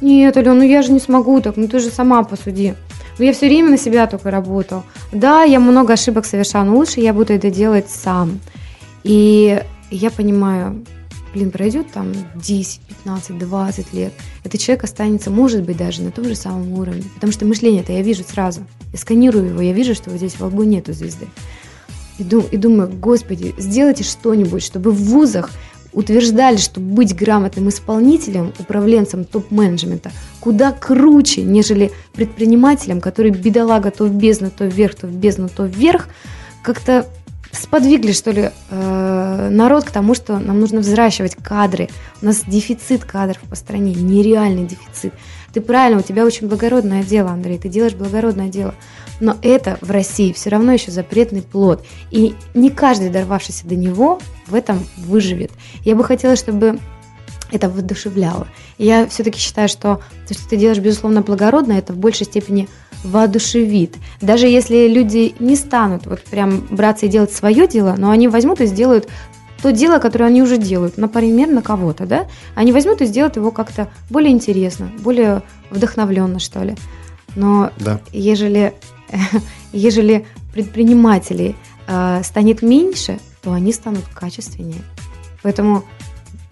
Нет, 0.00 0.36
Алена, 0.36 0.54
ну 0.54 0.62
я 0.62 0.82
же 0.82 0.92
не 0.92 1.00
смогу 1.00 1.40
так. 1.40 1.56
Ну 1.56 1.68
ты 1.68 1.78
же 1.80 1.90
сама 1.90 2.22
посуди. 2.22 2.74
Но 3.18 3.24
я 3.24 3.32
все 3.32 3.48
время 3.48 3.70
на 3.70 3.78
себя 3.78 4.06
только 4.06 4.30
работал. 4.30 4.84
Да, 5.12 5.42
я 5.42 5.58
много 5.58 5.94
ошибок 5.94 6.24
совершал, 6.24 6.64
но 6.64 6.76
лучше 6.76 7.00
я 7.00 7.12
буду 7.12 7.32
это 7.32 7.50
делать 7.50 7.90
сам. 7.90 8.38
И 9.02 9.60
я 9.90 10.10
понимаю, 10.10 10.84
блин, 11.34 11.50
пройдет 11.50 11.90
там 11.92 12.12
10, 12.36 12.80
15, 13.04 13.38
20 13.38 13.92
лет, 13.92 14.12
этот 14.44 14.60
человек 14.60 14.84
останется, 14.84 15.30
может 15.30 15.62
быть, 15.62 15.76
даже 15.76 16.02
на 16.02 16.10
том 16.10 16.24
же 16.24 16.34
самом 16.34 16.72
уровне. 16.72 17.04
Потому 17.14 17.32
что 17.32 17.44
мышление-то 17.44 17.92
я 17.92 18.02
вижу 18.02 18.22
сразу. 18.22 18.60
Я 18.92 18.98
сканирую 18.98 19.50
его, 19.50 19.60
я 19.60 19.72
вижу, 19.72 19.94
что 19.94 20.10
вот 20.10 20.18
здесь 20.18 20.34
в 20.34 20.44
лбу 20.44 20.62
нету 20.62 20.92
звезды. 20.92 21.26
И 22.18 22.24
думаю, 22.24 22.90
господи, 22.90 23.54
сделайте 23.58 24.02
что-нибудь, 24.02 24.62
чтобы 24.62 24.90
в 24.90 25.00
вузах 25.04 25.50
утверждали, 25.92 26.56
что 26.56 26.80
быть 26.80 27.14
грамотным 27.14 27.68
исполнителем, 27.68 28.52
управленцем 28.58 29.24
топ-менеджмента 29.24 30.10
куда 30.40 30.72
круче, 30.72 31.42
нежели 31.42 31.90
предпринимателем, 32.14 33.00
который 33.00 33.30
бедолага 33.30 33.90
то 33.90 34.04
в 34.04 34.12
бездну, 34.14 34.50
то 34.50 34.64
вверх, 34.64 34.94
то 34.94 35.06
в 35.06 35.14
бездну, 35.14 35.48
то 35.48 35.64
вверх, 35.64 36.08
как-то 36.62 37.06
сподвигли, 37.52 38.12
что 38.12 38.30
ли, 38.30 38.50
э, 38.70 39.48
народ 39.50 39.84
к 39.84 39.90
тому, 39.90 40.14
что 40.14 40.38
нам 40.38 40.60
нужно 40.60 40.80
взращивать 40.80 41.34
кадры. 41.36 41.88
У 42.22 42.26
нас 42.26 42.42
дефицит 42.46 43.04
кадров 43.04 43.40
по 43.48 43.56
стране, 43.56 43.94
нереальный 43.94 44.66
дефицит. 44.66 45.14
Ты 45.52 45.60
правильно, 45.60 46.00
у 46.00 46.02
тебя 46.02 46.24
очень 46.24 46.48
благородное 46.48 47.02
дело, 47.02 47.30
Андрей, 47.30 47.58
ты 47.58 47.68
делаешь 47.68 47.94
благородное 47.94 48.48
дело. 48.48 48.74
Но 49.20 49.36
это 49.42 49.78
в 49.80 49.90
России 49.90 50.32
все 50.32 50.50
равно 50.50 50.72
еще 50.72 50.90
запретный 50.90 51.42
плод. 51.42 51.84
И 52.10 52.34
не 52.54 52.70
каждый, 52.70 53.10
дорвавшийся 53.10 53.66
до 53.66 53.74
него, 53.74 54.20
в 54.46 54.54
этом 54.54 54.84
выживет. 54.96 55.50
Я 55.84 55.96
бы 55.96 56.04
хотела, 56.04 56.36
чтобы 56.36 56.78
это 57.50 57.68
воодушевляло. 57.68 58.46
Я 58.76 59.06
все-таки 59.06 59.38
считаю, 59.38 59.68
что 59.68 60.00
то, 60.26 60.34
что 60.34 60.48
ты 60.48 60.56
делаешь, 60.56 60.78
безусловно, 60.78 61.22
благородно, 61.22 61.72
это 61.72 61.92
в 61.92 61.96
большей 61.96 62.26
степени 62.26 62.68
воодушевит. 63.04 63.96
Даже 64.20 64.46
если 64.46 64.88
люди 64.88 65.34
не 65.38 65.56
станут 65.56 66.06
вот 66.06 66.22
прям 66.24 66.66
браться 66.70 67.06
и 67.06 67.08
делать 67.08 67.32
свое 67.32 67.66
дело, 67.66 67.94
но 67.96 68.10
они 68.10 68.28
возьмут 68.28 68.60
и 68.60 68.66
сделают 68.66 69.08
то 69.62 69.72
дело, 69.72 69.98
которое 69.98 70.26
они 70.26 70.42
уже 70.42 70.56
делают, 70.56 70.98
например, 70.98 71.48
на 71.48 71.62
кого-то, 71.62 72.06
да, 72.06 72.26
они 72.54 72.72
возьмут 72.72 73.00
и 73.00 73.06
сделают 73.06 73.36
его 73.36 73.50
как-то 73.50 73.88
более 74.08 74.32
интересно, 74.32 74.90
более 75.00 75.42
вдохновленно, 75.70 76.38
что 76.38 76.62
ли. 76.62 76.76
Но 77.34 77.70
да. 77.78 78.00
ежели, 78.12 78.74
ежели 79.72 80.26
предпринимателей 80.52 81.56
э, 81.86 82.22
станет 82.24 82.62
меньше, 82.62 83.18
то 83.42 83.52
они 83.52 83.72
станут 83.72 84.04
качественнее. 84.14 84.82
Поэтому 85.42 85.84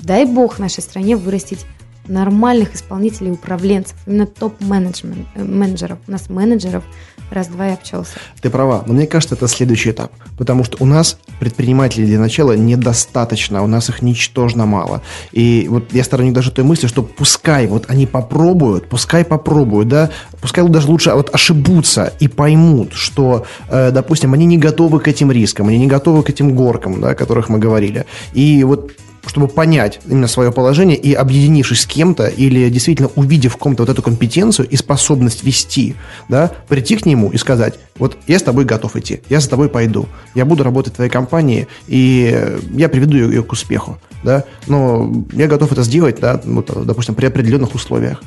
дай 0.00 0.24
бог 0.24 0.58
нашей 0.58 0.82
стране 0.82 1.16
вырастить 1.16 1.66
нормальных 2.08 2.74
исполнителей, 2.74 3.32
управленцев, 3.32 3.96
именно 4.06 4.26
топ-менеджеров. 4.26 5.98
У 6.06 6.10
нас 6.10 6.28
менеджеров 6.28 6.84
раз-два 7.30 7.68
и 7.68 7.72
обчелся. 7.72 8.12
Ты 8.40 8.50
права, 8.50 8.84
но 8.86 8.94
мне 8.94 9.06
кажется, 9.06 9.34
это 9.34 9.48
следующий 9.48 9.90
этап. 9.90 10.12
Потому 10.38 10.64
что 10.64 10.76
у 10.80 10.86
нас 10.86 11.18
предпринимателей 11.40 12.06
для 12.06 12.18
начала 12.18 12.52
недостаточно, 12.56 13.62
у 13.62 13.66
нас 13.66 13.88
их 13.88 14.02
ничтожно 14.02 14.66
мало. 14.66 15.02
И 15.32 15.66
вот 15.68 15.92
я 15.92 16.04
сторонник 16.04 16.34
даже 16.34 16.50
той 16.50 16.64
мысли, 16.64 16.86
что 16.86 17.02
пускай 17.02 17.66
вот 17.66 17.84
они 17.88 18.06
попробуют, 18.06 18.88
пускай 18.88 19.24
попробуют, 19.24 19.88
да, 19.88 20.10
пускай 20.40 20.66
даже 20.68 20.88
лучше 20.88 21.12
вот 21.12 21.34
ошибутся 21.34 22.12
и 22.20 22.28
поймут, 22.28 22.92
что, 22.92 23.46
э, 23.68 23.90
допустим, 23.90 24.32
они 24.34 24.46
не 24.46 24.58
готовы 24.58 25.00
к 25.00 25.08
этим 25.08 25.32
рискам, 25.32 25.68
они 25.68 25.78
не 25.78 25.86
готовы 25.86 26.22
к 26.22 26.30
этим 26.30 26.54
горкам, 26.54 27.00
да, 27.00 27.10
о 27.10 27.14
которых 27.14 27.48
мы 27.48 27.58
говорили. 27.58 28.06
И 28.32 28.64
вот 28.64 28.92
чтобы 29.26 29.48
понять 29.48 30.00
именно 30.06 30.28
свое 30.28 30.52
положение 30.52 30.96
и 30.96 31.12
объединившись 31.12 31.82
с 31.82 31.86
кем-то 31.86 32.26
или 32.26 32.68
действительно 32.70 33.10
увидев 33.16 33.54
в 33.54 33.56
ком-то 33.56 33.82
вот 33.82 33.90
эту 33.90 34.02
компетенцию 34.02 34.68
и 34.68 34.76
способность 34.76 35.44
вести, 35.44 35.96
да, 36.28 36.52
прийти 36.68 36.96
к 36.96 37.06
нему 37.06 37.30
и 37.30 37.36
сказать, 37.36 37.74
вот 37.98 38.16
я 38.26 38.38
с 38.38 38.42
тобой 38.42 38.64
готов 38.64 38.96
идти, 38.96 39.20
я 39.28 39.40
за 39.40 39.50
тобой 39.50 39.68
пойду, 39.68 40.08
я 40.34 40.44
буду 40.44 40.64
работать 40.64 40.92
в 40.92 40.96
твоей 40.96 41.10
компании, 41.10 41.66
и 41.86 42.58
я 42.72 42.88
приведу 42.88 43.16
ее, 43.16 43.42
к 43.42 43.52
успеху, 43.52 43.98
да, 44.22 44.44
но 44.66 45.12
я 45.32 45.46
готов 45.46 45.72
это 45.72 45.82
сделать, 45.82 46.18
да, 46.20 46.40
вот, 46.44 46.70
допустим, 46.86 47.14
при 47.14 47.26
определенных 47.26 47.74
условиях. 47.74 48.22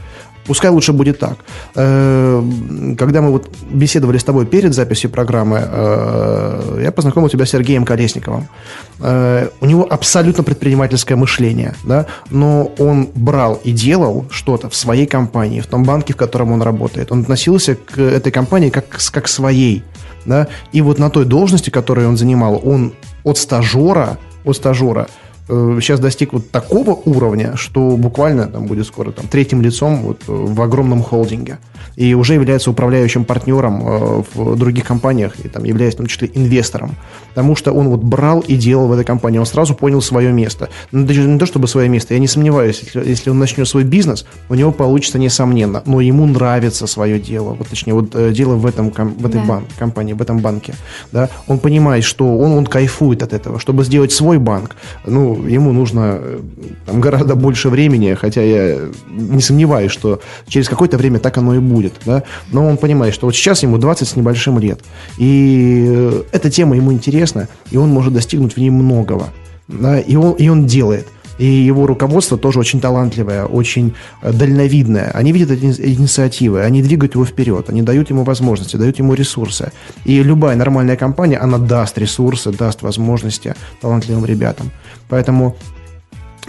Пускай 0.46 0.72
лучше 0.72 0.94
будет 0.94 1.20
так. 1.20 1.38
Э, 1.76 2.44
когда 2.98 3.22
мы 3.22 3.32
вот 3.32 3.50
беседовали 3.72 4.18
с 4.18 4.24
тобой 4.24 4.46
перед 4.46 4.74
записью 4.74 5.10
программы, 5.10 5.62
э, 5.62 6.82
я 6.84 6.92
познакомил 6.92 7.30
тебя 7.30 7.46
с 7.46 7.50
Сергеем 7.50 7.86
Колесниковым. 7.86 8.48
Э, 9.00 9.50
у 9.62 9.66
него 9.66 9.88
абсолютно 9.90 10.44
предпринимательское 10.44 11.18
мышление, 11.18 11.76
да, 11.84 12.06
но 12.32 12.72
он 12.80 13.10
брал 13.14 13.60
и 13.64 13.72
делал 13.72 14.26
что-то 14.32 14.70
в 14.70 14.76
своей 14.76 15.06
компании, 15.06 15.62
в 15.62 15.68
том 15.68 15.84
банке, 15.84 16.14
в 16.14 16.18
котором 16.18 16.52
он 16.52 16.62
работает. 16.62 17.12
Он 17.12 17.22
относился 17.22 17.76
к 17.76 18.00
этой 18.00 18.32
компании 18.32 18.70
как, 18.70 18.86
как 19.12 19.28
своей. 19.28 19.84
Да? 20.26 20.48
И 20.72 20.82
вот 20.82 21.00
на 21.00 21.10
той 21.10 21.26
должности, 21.26 21.70
которую 21.70 22.10
он 22.10 22.18
занимал, 22.18 22.62
он 22.64 22.94
от 23.24 23.38
стажера, 23.38 24.18
от 24.46 24.56
стажера 24.56 25.08
сейчас 25.50 26.00
достиг 26.00 26.34
вот 26.34 26.52
такого 26.52 26.92
уровня, 26.92 27.56
что 27.56 27.98
буквально 27.98 28.48
там 28.48 28.68
будет 28.68 28.86
скоро 28.86 29.12
там, 29.12 29.28
третьим 29.28 29.62
лицом 29.62 30.02
вот, 30.04 30.22
в 30.28 30.62
огромном 30.62 31.02
холдинге. 31.02 31.58
И 31.96 32.14
уже 32.14 32.36
является 32.36 32.72
управляющим 32.72 33.26
партнером 33.26 33.84
э, 33.86 34.24
в 34.34 34.56
других 34.56 34.86
компаниях, 34.86 35.34
и 35.44 35.50
там 35.50 35.64
являясь 35.66 35.96
в 35.96 35.98
том 35.98 36.06
числе 36.06 36.30
инвестором. 36.34 36.96
Потому 37.30 37.56
что 37.56 37.74
он 37.74 37.90
вот 37.90 38.04
брал 38.04 38.40
и 38.42 38.56
делал 38.56 38.88
в 38.88 38.92
этой 38.94 39.04
компании. 39.04 39.40
Он 39.40 39.46
сразу 39.46 39.76
понял 39.76 40.02
свое 40.02 40.32
место. 40.32 40.70
Ну, 40.92 41.06
даже 41.06 41.24
не 41.24 41.38
то 41.40 41.46
чтобы 41.46 41.68
свое 41.68 41.90
место, 41.90 42.14
я 42.14 42.20
не 42.20 42.28
сомневаюсь, 42.28 42.82
если, 42.84 43.10
если 43.10 43.32
он 43.32 43.40
начнет 43.40 43.68
свой 43.68 43.84
бизнес, 43.84 44.26
у 44.50 44.56
него 44.56 44.72
получится 44.72 45.20
несомненно. 45.20 45.84
Но 45.86 46.00
ему 46.00 46.26
нравится 46.26 46.88
свое 46.88 47.20
дело. 47.20 47.56
Вот, 47.56 47.68
точнее, 47.68 47.94
вот 47.94 48.12
э, 48.14 48.32
дело 48.32 48.56
в, 48.56 48.66
этом, 48.66 48.92
в 48.92 49.26
этой 49.26 49.42
да. 49.42 49.46
бан, 49.48 49.66
компании, 49.78 50.14
в 50.14 50.22
этом 50.22 50.40
банке. 50.40 50.76
Да? 51.12 51.30
Он 51.48 51.60
понимает, 51.60 52.04
что 52.04 52.38
он, 52.38 52.52
он 52.52 52.66
кайфует 52.66 53.24
от 53.24 53.34
этого. 53.34 53.60
Чтобы 53.60 53.84
сделать 53.84 54.12
свой 54.12 54.38
банк, 54.38 54.76
ну, 55.06 55.39
ему 55.48 55.74
нужно 55.74 56.20
э, 56.20 56.40
там, 56.86 57.02
гораздо 57.02 57.36
больше 57.36 57.70
времени, 57.70 58.14
хотя 58.14 58.42
я 58.42 58.80
не 59.10 59.42
сомневаюсь, 59.42 59.92
что 59.92 60.22
через 60.48 60.70
какое-то 60.70 60.98
время 60.98 61.20
так 61.20 61.38
оно 61.38 61.56
и 61.56 61.60
будет. 61.60 61.94
Да? 62.06 62.24
Но 62.52 62.66
он 62.66 62.78
понимает, 62.78 63.14
что 63.14 63.26
вот 63.26 63.36
сейчас 63.36 63.64
ему 63.64 63.78
20 63.78 64.08
с 64.08 64.16
небольшим 64.16 64.60
лет. 64.60 64.82
И 65.18 65.86
э, 65.88 66.24
эта 66.32 66.50
тема 66.50 66.76
ему 66.76 66.94
интересна, 66.94 67.48
и 67.72 67.78
он 67.78 67.90
может 67.90 68.14
достигнуть 68.14 68.54
в 68.54 68.58
ней 68.58 68.70
многого. 68.70 69.28
Да? 69.68 70.00
И, 70.00 70.16
он, 70.16 70.34
и 70.34 70.50
он 70.50 70.66
делает. 70.66 71.08
И 71.40 71.46
его 71.46 71.88
руководство 71.88 72.38
тоже 72.38 72.60
очень 72.60 72.82
талантливое, 72.82 73.46
очень 73.46 73.94
э, 74.22 74.34
дальновидное. 74.34 75.10
Они 75.14 75.32
видят 75.32 75.52
эти 75.52 75.66
инициативы, 75.66 76.62
они 76.62 76.84
двигают 76.84 77.16
его 77.16 77.26
вперед, 77.26 77.70
они 77.70 77.82
дают 77.82 78.10
ему 78.10 78.24
возможности, 78.24 78.76
дают 78.76 79.00
ему 79.00 79.14
ресурсы. 79.14 79.72
И 80.04 80.22
любая 80.22 80.58
нормальная 80.58 80.98
компания, 80.98 81.38
она 81.38 81.58
даст 81.58 81.98
ресурсы, 81.98 82.52
даст 82.52 82.82
возможности 82.82 83.56
талантливым 83.82 84.26
ребятам. 84.26 84.72
Поэтому 85.08 85.56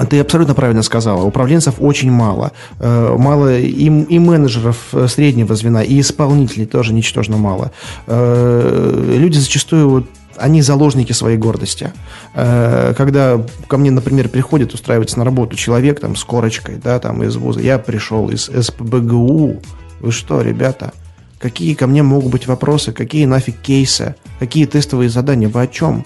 ты 0.09 0.19
абсолютно 0.19 0.55
правильно 0.55 0.83
сказала. 0.83 1.23
Управленцев 1.23 1.75
очень 1.79 2.11
мало. 2.11 2.51
Э, 2.81 3.15
мало 3.17 3.61
и, 3.61 3.85
и 3.85 4.19
менеджеров 4.19 4.77
э, 4.93 5.07
среднего 5.07 5.55
звена, 5.55 5.85
и 5.85 6.01
исполнителей 6.01 6.67
тоже 6.67 6.93
ничтожно 6.93 7.37
мало. 7.37 7.71
Люди 8.09 9.39
зачастую 9.39 9.89
вот 9.89 10.07
они 10.41 10.63
заложники 10.63 11.13
своей 11.13 11.37
гордости. 11.37 11.93
Э, 12.35 12.95
когда 12.97 13.41
ко 13.69 13.79
мне, 13.79 13.91
например, 13.91 14.29
приходит 14.29 14.75
устраиваться 14.75 15.19
на 15.19 15.25
работу 15.25 15.57
человек 15.57 16.01
там 16.01 16.17
с 16.17 16.25
корочкой, 16.25 16.77
да, 16.83 16.99
там 16.99 17.23
из 17.23 17.37
вуза, 17.37 17.61
я 17.61 17.79
пришел 17.79 18.29
из 18.31 18.45
СПБГУ, 18.45 19.61
вы 20.01 20.13
что, 20.13 20.41
ребята, 20.41 20.93
какие 21.39 21.75
ко 21.75 21.87
мне 21.87 22.03
могут 22.03 22.33
быть 22.33 22.47
вопросы, 22.47 22.93
какие 22.93 23.27
нафиг 23.27 23.61
кейсы, 23.61 24.15
какие 24.39 24.67
тестовые 24.67 25.11
задания, 25.11 25.49
вы 25.49 25.63
о 25.63 25.67
чем? 25.67 26.05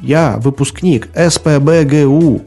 Я 0.00 0.38
выпускник 0.38 1.08
СПБГУ. 1.14 2.42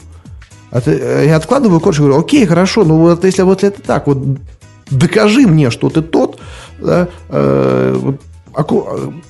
А 0.72 0.82
э, 0.86 1.26
я 1.28 1.36
откладываю 1.36 1.80
корочку, 1.80 2.04
говорю, 2.04 2.20
окей, 2.20 2.46
хорошо, 2.46 2.84
ну 2.84 2.98
вот 2.98 3.24
если 3.24 3.44
вот 3.44 3.64
это 3.64 3.82
так, 3.82 4.08
вот 4.08 4.18
докажи 4.90 5.48
мне, 5.48 5.70
что 5.70 5.90
ты 5.90 6.02
тот, 6.02 6.40
да, 6.80 7.08
э, 7.30 8.14
а, 8.54 8.64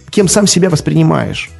кем 0.09 0.27
сам 0.27 0.47
себя 0.47 0.69
воспринимаешь. 0.69 1.51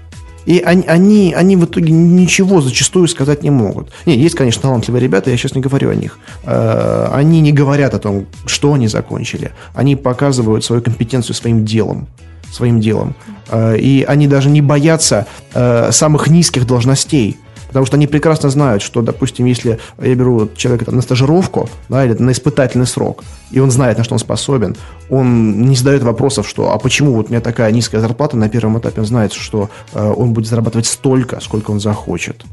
И 0.48 0.60
они, 0.60 0.84
они, 0.88 1.34
они 1.38 1.58
в 1.58 1.66
итоге 1.66 1.92
ничего 1.92 2.62
зачастую 2.62 3.08
сказать 3.10 3.44
не 3.44 3.50
могут. 3.50 3.92
Не, 4.06 4.18
есть, 4.18 4.36
конечно, 4.36 4.62
талантливые 4.62 5.02
ребята, 5.02 5.30
я 5.30 5.36
сейчас 5.36 5.56
не 5.56 5.62
говорю 5.62 5.90
о 5.90 5.96
них. 5.96 6.20
Э, 6.46 7.10
они 7.12 7.42
не 7.42 7.52
говорят 7.52 7.94
о 7.94 8.00
том, 8.00 8.26
что 8.46 8.74
они 8.74 8.88
закончили. 8.88 9.52
Они 9.76 9.98
показывают 9.98 10.64
свою 10.64 10.82
компетенцию 10.82 11.36
своим 11.36 11.66
делом 11.66 12.08
своим 12.50 12.80
делом. 12.80 13.14
Э, 13.50 13.78
и 13.78 14.04
они 14.04 14.28
даже 14.28 14.50
не 14.50 14.62
боятся 14.62 15.28
э, 15.54 15.92
самых 15.92 16.30
низких 16.30 16.66
должностей. 16.66 17.38
Потому 17.78 17.86
что 17.86 17.98
они 17.98 18.08
прекрасно 18.08 18.50
знают, 18.50 18.82
что, 18.82 19.04
допустим, 19.04 19.46
если 19.46 19.78
я 20.02 20.16
беру 20.16 20.50
человека 20.56 20.86
там, 20.86 20.96
на 20.96 21.04
стажировку 21.04 21.70
да, 21.90 22.04
или 22.04 22.14
на 22.14 22.32
испытательный 22.32 22.88
срок, 22.88 23.24
и 23.52 23.60
он 23.60 23.70
знает, 23.70 24.00
на 24.00 24.04
что 24.04 24.16
он 24.16 24.20
способен, 24.20 24.76
он 25.12 25.62
не 25.62 25.76
задает 25.76 26.02
вопросов, 26.02 26.50
что 26.50 26.72
а 26.72 26.80
почему 26.80 27.14
вот 27.14 27.28
у 27.28 27.30
меня 27.30 27.40
такая 27.40 27.72
низкая 27.72 28.02
зарплата 28.02 28.36
на 28.36 28.50
первом 28.50 28.80
этапе, 28.80 29.02
он 29.02 29.06
знает, 29.06 29.32
что 29.32 29.70
э, 29.94 30.04
он 30.04 30.34
будет 30.34 30.48
зарабатывать 30.48 30.88
столько, 30.88 31.40
сколько 31.40 31.70
он 31.70 31.80
захочет. 31.80 32.46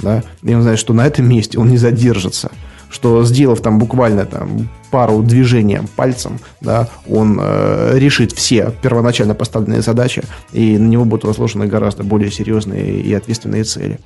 Да? 0.00 0.22
И 0.44 0.54
он 0.54 0.62
знает, 0.62 0.78
что 0.78 0.94
на 0.94 1.08
этом 1.08 1.28
месте 1.28 1.58
он 1.58 1.70
не 1.70 1.76
задержится 1.76 2.52
что 2.90 3.24
сделав 3.24 3.60
там 3.60 3.78
буквально 3.78 4.24
там 4.24 4.68
пару 4.90 5.22
движений 5.22 5.80
пальцем, 5.96 6.38
да, 6.60 6.88
он 7.08 7.38
э, 7.40 7.92
решит 7.98 8.32
все 8.32 8.72
первоначально 8.82 9.34
поставленные 9.34 9.82
задачи, 9.82 10.22
и 10.52 10.78
на 10.78 10.86
него 10.86 11.04
будут 11.04 11.24
возложены 11.24 11.66
гораздо 11.66 12.04
более 12.04 12.30
серьезные 12.30 13.00
и 13.00 13.12
ответственные 13.12 13.64
цели. 13.64 13.98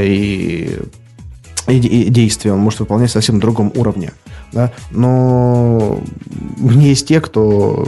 И 0.00 0.78
и, 1.68 1.76
и 1.76 2.10
действия, 2.10 2.52
он 2.52 2.60
может 2.60 2.80
выполнять 2.80 3.10
совсем 3.10 3.36
на 3.36 3.40
другом 3.40 3.72
уровне. 3.74 4.12
Да? 4.52 4.72
Но 4.90 6.00
мне 6.56 6.88
есть 6.88 7.06
те, 7.06 7.20
кто 7.20 7.86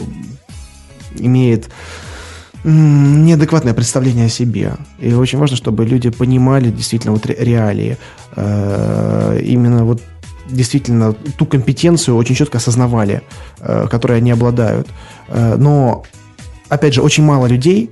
имеет 1.18 1.68
неадекватное 2.64 3.74
представление 3.74 4.26
о 4.26 4.28
себе. 4.28 4.74
И 5.00 5.12
очень 5.12 5.38
важно, 5.38 5.56
чтобы 5.56 5.84
люди 5.84 6.10
понимали 6.10 6.70
действительно 6.70 7.12
вот 7.12 7.26
реалии. 7.26 7.98
Э, 8.36 9.40
именно 9.42 9.84
вот 9.84 10.00
действительно 10.52 11.12
ту 11.12 11.46
компетенцию 11.46 12.16
очень 12.16 12.34
четко 12.34 12.58
осознавали, 12.58 13.22
э, 13.60 13.86
которой 13.90 14.18
они 14.18 14.30
обладают. 14.30 14.88
Э, 15.28 15.56
но, 15.56 16.04
опять 16.68 16.94
же, 16.94 17.02
очень 17.02 17.24
мало 17.24 17.46
людей 17.46 17.90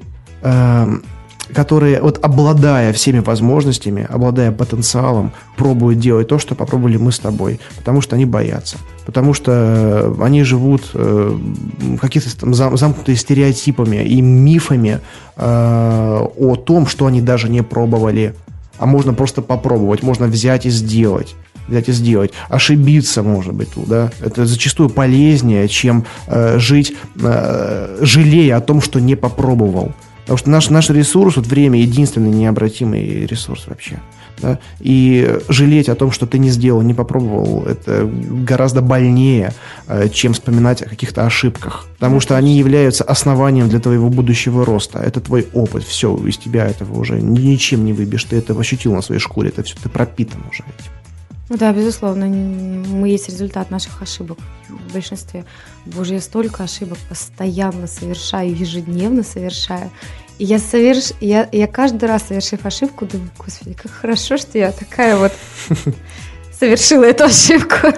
которые, 1.55 2.01
вот 2.01 2.19
обладая 2.23 2.93
всеми 2.93 3.19
возможностями, 3.21 4.07
обладая 4.09 4.53
потенциалом, 4.53 5.33
пробуют 5.57 5.99
делать 5.99 6.29
то, 6.29 6.39
что 6.39 6.55
попробовали 6.55 6.97
мы 6.97 7.13
с 7.13 7.19
тобой, 7.19 7.61
потому 7.77 8.01
что 8.01 8.17
они 8.17 8.25
боятся, 8.25 8.79
потому 9.07 9.35
что 9.35 9.53
э, 9.53 10.15
они 10.23 10.43
живут 10.43 10.91
э, 10.95 11.39
какие-то 12.01 12.37
там 12.39 12.55
зам, 12.55 12.77
замкнутые 12.77 13.17
стереотипами 13.17 14.05
и 14.05 14.21
мифами 14.21 15.01
э, 15.37 16.27
о 16.37 16.57
том, 16.57 16.87
что 16.87 17.07
они 17.07 17.21
даже 17.21 17.49
не 17.49 17.63
пробовали, 17.63 18.35
а 18.79 18.87
можно 18.87 19.13
просто 19.13 19.43
попробовать, 19.43 20.03
можно 20.03 20.27
взять 20.27 20.67
и 20.67 20.71
сделать 20.71 21.35
взять 21.71 21.89
и 21.89 21.93
сделать. 21.93 22.33
Ошибиться, 22.49 23.23
может 23.23 23.55
быть, 23.55 23.71
да. 23.77 24.11
Это 24.21 24.47
зачастую 24.47 24.91
полезнее, 24.91 25.69
чем 25.69 26.05
э, 26.27 26.59
жить, 26.59 26.95
э, 27.21 27.99
жалея 28.03 28.57
о 28.57 28.61
том, 28.61 28.83
что 28.83 29.01
не 29.01 29.17
попробовал. 29.17 29.93
Потому 30.23 30.39
что 30.39 30.51
наш, 30.51 30.71
наш 30.71 30.91
ресурс, 30.91 31.37
вот 31.37 31.47
время, 31.47 31.81
единственный 31.81 32.31
необратимый 32.31 33.27
ресурс 33.27 33.67
вообще. 33.67 33.99
Да? 34.41 34.59
И 34.79 35.39
жалеть 35.49 35.89
о 35.89 35.95
том, 35.95 36.13
что 36.13 36.27
ты 36.27 36.39
не 36.39 36.51
сделал, 36.51 36.83
не 36.83 36.95
попробовал, 36.95 37.65
это 37.65 38.07
гораздо 38.07 38.81
больнее, 38.81 39.53
э, 39.87 40.09
чем 40.09 40.33
вспоминать 40.33 40.83
о 40.83 40.89
каких-то 40.89 41.27
ошибках. 41.27 41.87
Потому 41.95 42.21
что 42.21 42.37
они 42.37 42.57
являются 42.57 43.05
основанием 43.05 43.69
для 43.69 43.81
твоего 43.81 44.09
будущего 44.09 44.65
роста. 44.65 44.99
Это 45.01 45.21
твой 45.21 45.47
опыт. 45.53 45.85
Все, 45.85 46.17
из 46.27 46.39
тебя 46.39 46.67
этого 46.67 46.99
уже 46.99 47.21
ничем 47.21 47.85
не 47.85 47.93
выбьешь. 47.93 48.25
Ты 48.25 48.37
это 48.37 48.59
ощутил 48.59 48.95
на 48.95 49.03
своей 49.03 49.21
шкуре. 49.21 49.49
Это 49.51 49.63
все, 49.63 49.77
ты 49.83 49.89
пропитан 49.89 50.41
уже 50.51 50.63
этим. 50.63 51.00
Ну 51.51 51.57
да, 51.57 51.73
безусловно, 51.73 52.27
мы 52.27 53.09
есть 53.09 53.29
результат 53.29 53.73
наших 53.73 54.01
ошибок 54.01 54.39
в 54.69 54.93
большинстве. 54.93 55.45
Боже, 55.85 56.15
я 56.15 56.21
столько 56.21 56.63
ошибок 56.63 56.97
постоянно 57.09 57.89
совершаю, 57.89 58.57
ежедневно 58.57 59.25
совершаю. 59.25 59.91
И 60.39 60.45
я, 60.45 60.61
соверш... 60.61 61.11
я, 61.21 61.49
я 61.51 61.67
каждый 61.67 62.05
раз, 62.05 62.29
совершив 62.29 62.65
ошибку, 62.65 63.05
думаю, 63.05 63.31
господи, 63.37 63.75
как 63.75 63.91
хорошо, 63.91 64.37
что 64.37 64.59
я 64.59 64.71
такая 64.71 65.17
вот 65.17 65.33
совершила 66.57 67.03
эту 67.03 67.25
ошибку. 67.25 67.89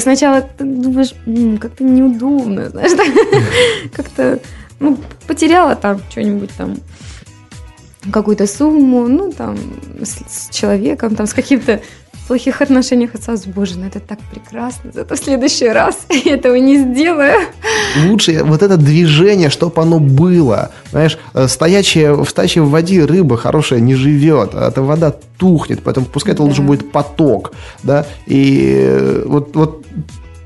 Сначала 0.00 0.40
ты 0.40 0.64
думаешь, 0.64 1.14
как-то 1.60 1.84
неудобно, 1.84 2.68
знаешь, 2.70 2.90
как-то 3.92 4.40
ну, 4.80 4.98
потеряла 5.28 5.76
там 5.76 6.00
что-нибудь 6.10 6.50
там, 6.56 6.76
какую-то 8.12 8.48
сумму, 8.48 9.06
ну, 9.06 9.30
там, 9.30 9.56
с, 10.02 10.18
с 10.26 10.50
человеком, 10.50 11.14
там, 11.14 11.28
с 11.28 11.32
каким-то 11.32 11.80
плохих 12.28 12.60
отношениях 12.60 13.14
отца 13.14 13.36
с 13.36 13.46
Боже, 13.46 13.78
ну 13.78 13.86
это 13.86 14.00
так 14.00 14.18
прекрасно, 14.30 14.90
зато 14.92 15.14
в 15.14 15.18
следующий 15.18 15.68
раз 15.68 15.98
я 16.24 16.34
этого 16.34 16.56
не 16.56 16.76
сделаю. 16.76 17.40
Лучше 18.06 18.44
вот 18.44 18.62
это 18.62 18.76
движение, 18.76 19.48
чтобы 19.48 19.82
оно 19.82 19.98
было. 19.98 20.70
Знаешь, 20.90 21.18
э, 21.34 21.48
стоячая, 21.48 22.12
в 22.12 22.28
стоячей 22.28 22.60
в 22.60 22.70
воде 22.70 23.04
рыба 23.04 23.36
хорошая 23.36 23.80
не 23.80 23.94
живет, 23.94 24.50
а 24.54 24.68
эта 24.68 24.82
вода 24.82 25.14
тухнет, 25.38 25.80
поэтому 25.82 26.06
пускай 26.06 26.34
это 26.34 26.42
лучше 26.42 26.62
будет 26.62 26.92
поток, 26.92 27.52
да, 27.82 28.04
и 28.26 28.74
э, 28.76 29.24
вот, 29.26 29.56
вот 29.56 29.86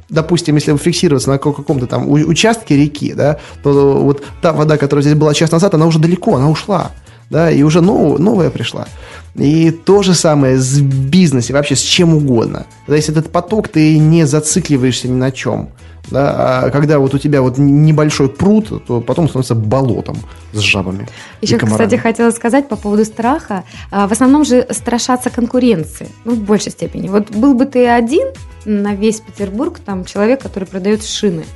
допустим, 0.08 0.54
если 0.54 0.76
фиксироваться 0.76 1.30
на 1.30 1.38
каком-то 1.38 1.86
там 1.86 2.08
участке 2.08 2.76
реки, 2.76 3.12
да, 3.14 3.38
то 3.62 4.02
вот 4.02 4.22
та 4.40 4.52
вода, 4.52 4.76
которая 4.76 5.02
здесь 5.02 5.16
была 5.16 5.34
час 5.34 5.50
назад, 5.50 5.74
она 5.74 5.86
уже 5.86 5.98
далеко, 5.98 6.36
она 6.36 6.48
ушла 6.48 6.92
да, 7.32 7.50
и 7.50 7.62
уже 7.62 7.80
нов, 7.80 8.18
новая 8.18 8.50
пришла. 8.50 8.86
И 9.34 9.70
то 9.70 10.02
же 10.02 10.12
самое 10.12 10.58
с 10.58 10.78
бизнесом, 10.80 11.56
вообще 11.56 11.74
с 11.74 11.80
чем 11.80 12.14
угодно. 12.14 12.66
То 12.86 12.94
есть 12.94 13.08
этот 13.08 13.32
поток, 13.32 13.68
ты 13.68 13.98
не 13.98 14.26
зацикливаешься 14.26 15.08
ни 15.08 15.14
на 15.14 15.32
чем. 15.32 15.70
Да, 16.10 16.64
а 16.64 16.70
когда 16.70 16.98
вот 16.98 17.14
у 17.14 17.18
тебя 17.18 17.40
вот 17.40 17.56
небольшой 17.56 18.28
пруд, 18.28 18.84
то 18.86 19.00
потом 19.00 19.28
становится 19.28 19.54
болотом 19.54 20.18
с 20.52 20.58
жабами. 20.58 21.08
Еще, 21.40 21.56
кстати, 21.56 21.94
хотела 21.94 22.32
сказать 22.32 22.68
по 22.68 22.76
поводу 22.76 23.04
страха. 23.06 23.64
А, 23.90 24.06
в 24.06 24.12
основном 24.12 24.44
же 24.44 24.66
страшатся 24.70 25.30
конкуренции, 25.30 26.08
ну, 26.24 26.34
в 26.34 26.40
большей 26.40 26.72
степени. 26.72 27.08
Вот 27.08 27.30
был 27.30 27.54
бы 27.54 27.64
ты 27.64 27.88
один 27.88 28.26
на 28.66 28.94
весь 28.94 29.20
Петербург, 29.20 29.78
там 29.78 30.04
человек, 30.04 30.42
который 30.42 30.64
продает 30.64 31.02
шины– 31.02 31.44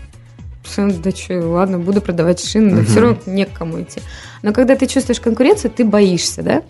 да 0.77 1.11
что, 1.11 1.41
ладно, 1.49 1.79
буду 1.79 2.01
продавать 2.01 2.45
шины, 2.45 2.74
но 2.74 2.81
угу. 2.81 2.87
все 2.87 3.01
равно 3.01 3.18
не 3.27 3.47
к 3.47 3.53
кому 3.53 3.83
идти. 3.83 4.01
Но 4.47 4.53
когда 4.53 4.76
ты 4.76 4.86
чувствуешь 4.86 5.18
конкуренцию, 5.18 5.72
ты 5.72 5.84
боишься, 5.84 6.40
да? 6.40 6.62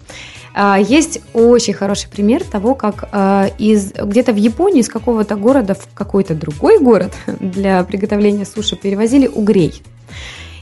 А, 0.55 0.79
есть 0.81 1.20
очень 1.35 1.74
хороший 1.74 2.09
пример 2.09 2.43
того, 2.43 2.74
как 2.74 3.11
а, 3.12 3.51
из 3.59 3.93
где-то 3.93 4.33
в 4.33 4.37
Японии 4.37 4.81
из 4.81 4.89
какого-то 4.89 5.37
города 5.37 5.74
в 5.74 5.87
какой-то 5.93 6.35
другой 6.35 6.79
город 6.79 7.12
для 7.39 7.85
приготовления 7.85 8.47
суши 8.47 8.77
перевозили 8.77 9.27
угрей. 9.27 9.83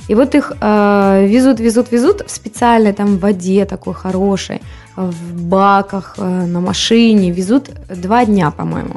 И 0.09 0.17
вот 0.17 0.35
их 0.35 0.53
э, 0.61 1.27
везут, 1.27 1.61
везут, 1.61 1.91
везут 1.91 2.25
в 2.27 2.31
специальной 2.31 2.93
там 2.93 3.17
воде 3.17 3.65
такой 3.65 3.95
хорошей, 3.95 4.61
в 4.97 5.41
баках, 5.41 6.19
на 6.19 6.61
машине, 6.61 7.31
везут 7.31 7.71
два 7.89 8.27
дня, 8.27 8.51
по-моему. 8.51 8.97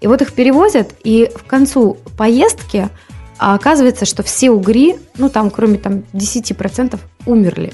И 0.00 0.06
вот 0.06 0.22
их 0.22 0.32
перевозят, 0.32 0.94
и 1.04 1.30
в 1.36 1.44
концу 1.44 1.98
поездки 2.16 2.88
а 3.44 3.56
оказывается, 3.56 4.04
что 4.04 4.22
все 4.22 4.52
угри, 4.52 4.94
ну 5.18 5.28
там 5.28 5.50
кроме 5.50 5.76
там 5.76 6.04
10% 6.12 6.96
умерли. 7.26 7.72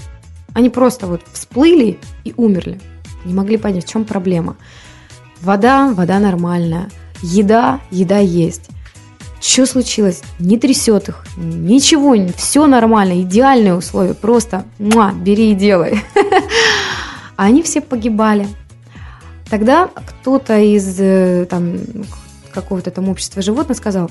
Они 0.55 0.71
просто 0.71 1.07
вот 1.07 1.23
всплыли 1.33 1.99
и 2.25 2.35
умерли. 2.37 2.81
Не 3.25 3.35
могли 3.35 3.57
понять, 3.57 3.87
в 3.87 3.89
чем 3.89 4.05
проблема. 4.05 4.57
Вода, 5.41 5.93
вода 5.93 6.19
нормальная. 6.19 6.91
Еда, 7.23 7.81
еда 7.91 8.19
есть. 8.19 8.71
Что 9.41 9.67
случилось? 9.67 10.23
Не 10.41 10.59
трясет 10.59 11.09
их, 11.09 11.25
ничего, 11.37 12.17
все 12.37 12.67
нормально, 12.67 13.23
идеальные 13.23 13.75
условия, 13.75 14.15
просто 14.15 14.65
муа, 14.81 15.13
бери 15.13 15.53
и 15.53 15.55
делай. 15.55 16.03
А 17.37 17.45
они 17.45 17.63
все 17.63 17.81
погибали. 17.81 18.49
Тогда 19.49 19.87
кто-то 19.87 20.59
из 20.59 20.97
э, 20.99 21.47
там, 21.49 21.79
какого-то 22.53 22.91
там 22.91 23.09
общества 23.09 23.41
животных 23.41 23.79
сказал, 23.79 24.11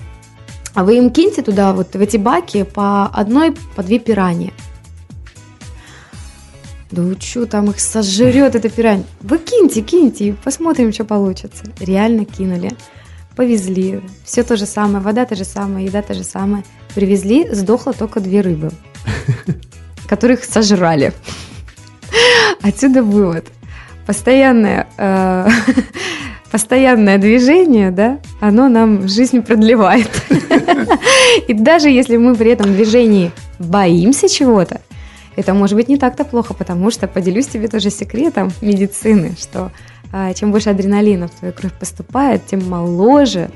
а 0.73 0.83
вы 0.83 0.97
им 0.97 1.09
киньте 1.09 1.41
туда, 1.41 1.73
вот 1.73 1.93
в 1.93 2.01
эти 2.01 2.17
баки, 2.17 2.63
по 2.63 3.07
одной, 3.07 3.53
по 3.75 3.83
две 3.83 3.99
пираньи. 3.99 4.53
Да 6.91 7.01
вы 7.01 7.17
что, 7.19 7.45
там 7.45 7.69
их 7.69 7.79
сожрет 7.79 8.55
эта 8.55 8.69
пиранья. 8.69 9.03
Вы 9.21 9.39
киньте, 9.39 9.81
киньте, 9.81 10.27
и 10.29 10.31
посмотрим, 10.31 10.93
что 10.93 11.03
получится. 11.03 11.65
Реально 11.79 12.25
кинули. 12.25 12.71
Повезли. 13.35 14.01
Все 14.23 14.43
то 14.43 14.55
же 14.55 14.65
самое, 14.65 15.03
вода 15.03 15.25
та 15.25 15.35
же 15.35 15.43
самая, 15.43 15.83
еда 15.83 16.01
та 16.01 16.13
же 16.13 16.23
самая. 16.23 16.63
Привезли, 16.95 17.47
сдохло 17.53 17.93
только 17.93 18.19
две 18.19 18.41
рыбы, 18.41 18.71
которых 20.07 20.43
сожрали. 20.43 21.13
Отсюда 22.61 23.03
вывод. 23.03 23.45
Постоянная 24.05 24.87
э, 24.97 25.49
постоянное 26.51 27.17
движение, 27.17 27.91
да, 27.91 28.19
оно 28.39 28.69
нам 28.69 29.07
жизнь 29.07 29.41
продлевает. 29.41 30.09
И 31.47 31.53
даже 31.53 31.89
если 31.89 32.17
мы 32.17 32.35
при 32.35 32.51
этом 32.51 32.73
движении 32.73 33.31
боимся 33.59 34.29
чего-то, 34.29 34.81
это 35.37 35.53
может 35.53 35.75
быть 35.75 35.87
не 35.87 35.97
так-то 35.97 36.25
плохо, 36.25 36.53
потому 36.53 36.91
что 36.91 37.07
поделюсь 37.07 37.47
тебе 37.47 37.67
тоже 37.67 37.91
секретом 37.91 38.51
медицины, 38.59 39.35
что 39.39 39.71
а, 40.11 40.33
чем 40.33 40.51
больше 40.51 40.71
адреналина 40.71 41.27
в 41.27 41.31
твою 41.31 41.53
кровь 41.53 41.73
поступает, 41.73 42.45
тем 42.47 42.67
моложе 42.67 43.51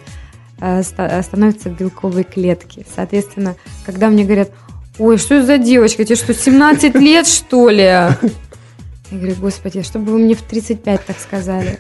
а, 0.60 0.84
становятся 0.84 1.70
белковые 1.70 2.24
клетки. 2.24 2.86
Соответственно, 2.96 3.56
когда 3.84 4.10
мне 4.10 4.24
говорят, 4.24 4.52
ой, 5.00 5.18
что 5.18 5.44
за 5.44 5.58
девочка, 5.58 6.06
тебе 6.06 6.16
что, 6.16 6.36
17 6.36 6.96
лет, 6.96 7.26
что 7.26 7.70
ли? 7.70 7.84
Я 7.84 8.18
говорю, 9.10 9.36
господи, 9.42 9.82
чтобы 9.82 10.12
вы 10.12 10.20
мне 10.20 10.36
в 10.36 10.42
35 10.44 11.06
так 11.06 11.20
сказали. 11.20 11.80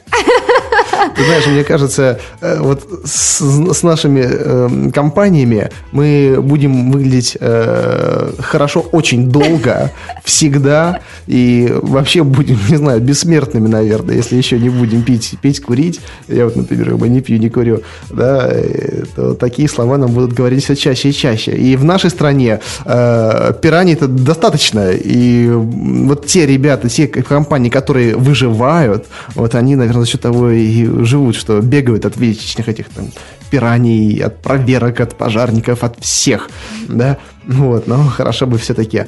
Ты 1.15 1.23
знаешь, 1.25 1.47
мне 1.47 1.63
кажется, 1.63 2.19
э, 2.41 2.59
вот 2.59 2.87
с, 3.05 3.41
с 3.41 3.83
нашими 3.83 4.25
э, 4.27 4.91
компаниями 4.91 5.69
мы 5.91 6.37
будем 6.41 6.91
выглядеть 6.91 7.37
э, 7.39 8.31
хорошо 8.39 8.81
очень 8.91 9.29
долго, 9.29 9.91
всегда, 10.23 10.99
и 11.27 11.73
вообще 11.81 12.23
будем, 12.23 12.57
не 12.69 12.77
знаю, 12.77 13.01
бессмертными, 13.01 13.67
наверное, 13.67 14.15
если 14.15 14.35
еще 14.35 14.59
не 14.59 14.69
будем 14.69 15.03
пить, 15.03 15.35
пить, 15.41 15.61
курить. 15.61 15.99
Я 16.27 16.45
вот, 16.45 16.55
например, 16.55 16.95
не 17.09 17.21
пью, 17.21 17.37
не 17.37 17.49
курю, 17.49 17.81
да, 18.09 18.47
э, 18.51 19.03
то 19.15 19.33
такие 19.33 19.67
слова 19.67 19.97
нам 19.97 20.11
будут 20.11 20.33
говорить 20.33 20.63
все 20.63 20.75
чаще 20.75 21.09
и 21.09 21.13
чаще. 21.13 21.51
И 21.51 21.75
в 21.75 21.83
нашей 21.83 22.09
стране 22.09 22.59
э, 22.85 23.53
пираний-то 23.61 24.07
достаточно, 24.07 24.91
и 24.91 25.49
вот 25.49 26.25
те 26.25 26.45
ребята, 26.45 26.89
те 26.89 27.07
компании, 27.07 27.69
которые 27.69 28.15
выживают, 28.15 29.05
вот 29.35 29.55
они, 29.55 29.75
наверное, 29.75 30.01
за 30.01 30.07
счет 30.07 30.21
того 30.21 30.49
и 30.49 30.80
живут, 30.85 31.35
что 31.35 31.61
бегают 31.61 32.05
от 32.05 32.17
вечных 32.17 32.69
этих 32.69 32.89
там 32.89 33.07
пираний, 33.49 34.23
от 34.23 34.41
проверок, 34.41 34.99
от 35.01 35.17
пожарников, 35.17 35.83
от 35.83 35.99
всех, 35.99 36.49
да, 36.87 37.17
вот, 37.45 37.87
но 37.87 38.03
хорошо 38.05 38.47
бы 38.47 38.57
все-таки, 38.57 39.05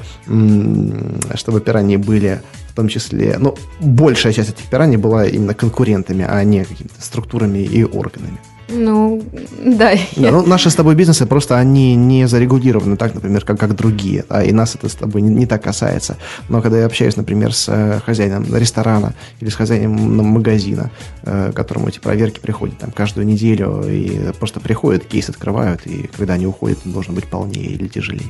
чтобы 1.36 1.62
пираньи 1.62 1.98
были 1.98 2.42
в 2.70 2.76
том 2.76 2.88
числе, 2.88 3.38
ну, 3.40 3.56
большая 3.80 4.34
часть 4.34 4.50
этих 4.50 4.66
пираний 4.66 4.98
была 4.98 5.26
именно 5.28 5.54
конкурентами, 5.54 6.26
а 6.28 6.44
не 6.44 6.66
какими-то 6.66 7.02
структурами 7.02 7.60
и 7.60 7.84
органами. 7.84 8.40
Ну, 8.74 9.22
да. 9.64 9.94
да 10.16 10.32
ну, 10.32 10.46
наши 10.46 10.70
с 10.70 10.76
тобой 10.76 10.96
бизнесы 10.96 11.26
просто 11.26 11.58
они 11.58 11.96
не 11.96 12.28
зарегулированы 12.28 12.98
так, 12.98 13.14
например, 13.14 13.46
как, 13.46 13.60
как 13.60 13.76
другие. 13.76 14.26
А, 14.30 14.44
и 14.44 14.52
нас 14.52 14.76
это 14.76 14.90
с 14.90 14.96
тобой 14.96 15.22
не, 15.22 15.30
не 15.34 15.46
так 15.46 15.64
касается. 15.64 16.18
Но 16.50 16.62
когда 16.62 16.80
я 16.80 16.86
общаюсь, 16.86 17.16
например, 17.16 17.54
с 17.54 17.70
э, 17.70 18.00
хозяином 18.06 18.46
ресторана 18.56 19.14
или 19.40 19.50
с 19.50 19.56
хозяином 19.56 20.28
магазина, 20.28 20.92
э, 21.24 21.52
которому 21.54 21.88
эти 21.88 22.00
проверки 22.00 22.40
приходят 22.40 22.78
там 22.80 22.92
каждую 22.92 23.26
неделю, 23.26 23.84
и 23.88 24.32
просто 24.40 24.60
приходят, 24.60 25.06
кейс 25.06 25.30
открывают, 25.30 25.86
и 25.86 26.10
когда 26.18 26.34
они 26.34 26.48
уходят, 26.48 26.80
он 26.86 26.92
должен 26.92 27.16
быть 27.16 27.26
полнее 27.26 27.66
или 27.66 27.88
тяжелее. 27.88 28.24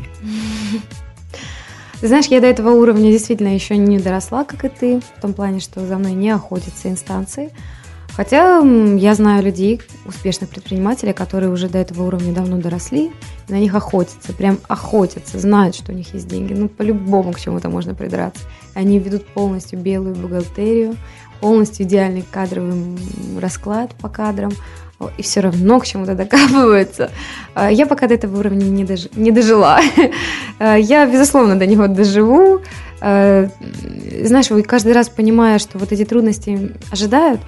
Знаешь, 2.01 2.25
я 2.25 2.41
до 2.41 2.47
этого 2.47 2.71
уровня 2.71 3.11
действительно 3.11 3.53
еще 3.53 3.77
не 3.77 3.97
доросла, 3.97 4.43
как 4.43 4.65
и 4.65 4.69
ты, 4.69 4.99
в 4.99 5.21
том 5.21 5.31
плане, 5.33 5.61
что 5.61 5.85
за 5.85 5.97
мной 5.97 6.11
не 6.11 6.31
охотятся 6.31 6.89
инстанции. 6.89 7.51
Хотя 8.15 8.59
я 8.59 9.15
знаю 9.15 9.43
людей, 9.43 9.81
успешных 10.05 10.49
предпринимателей, 10.49 11.13
которые 11.13 11.51
уже 11.51 11.67
до 11.67 11.79
этого 11.79 12.03
уровня 12.03 12.31
давно 12.31 12.57
доросли, 12.57 13.11
на 13.49 13.55
них 13.55 13.73
охотятся, 13.73 14.33
прям 14.33 14.59
охотятся, 14.67 15.39
знают, 15.39 15.75
что 15.75 15.91
у 15.91 15.95
них 15.95 16.13
есть 16.13 16.27
деньги. 16.27 16.53
Ну, 16.53 16.69
по-любому 16.69 17.33
к 17.33 17.39
чему-то 17.39 17.69
можно 17.69 17.95
придраться. 17.95 18.43
Они 18.75 18.99
ведут 18.99 19.25
полностью 19.25 19.79
белую 19.79 20.15
бухгалтерию, 20.15 20.95
полностью 21.41 21.85
идеальный 21.87 22.23
кадровый 22.29 22.97
расклад 23.41 23.95
по 23.95 24.09
кадрам, 24.09 24.51
и 25.17 25.23
все 25.23 25.41
равно 25.41 25.79
к 25.79 25.85
чему-то 25.85 26.13
докапываются. 26.13 27.11
А, 27.55 27.71
я 27.71 27.85
пока 27.85 28.07
до 28.07 28.13
этого 28.13 28.39
уровня 28.39 28.65
не, 28.65 28.83
дож... 28.85 29.07
не 29.15 29.31
дожила. 29.31 29.79
А, 30.59 30.75
я, 30.75 31.05
безусловно, 31.07 31.57
до 31.57 31.65
него 31.65 31.87
доживу. 31.87 32.61
А, 33.01 33.49
знаешь, 34.23 34.47
каждый 34.67 34.93
раз 34.93 35.09
понимая, 35.09 35.57
что 35.57 35.79
вот 35.79 35.91
эти 35.91 36.05
трудности 36.05 36.73
ожидают, 36.91 37.41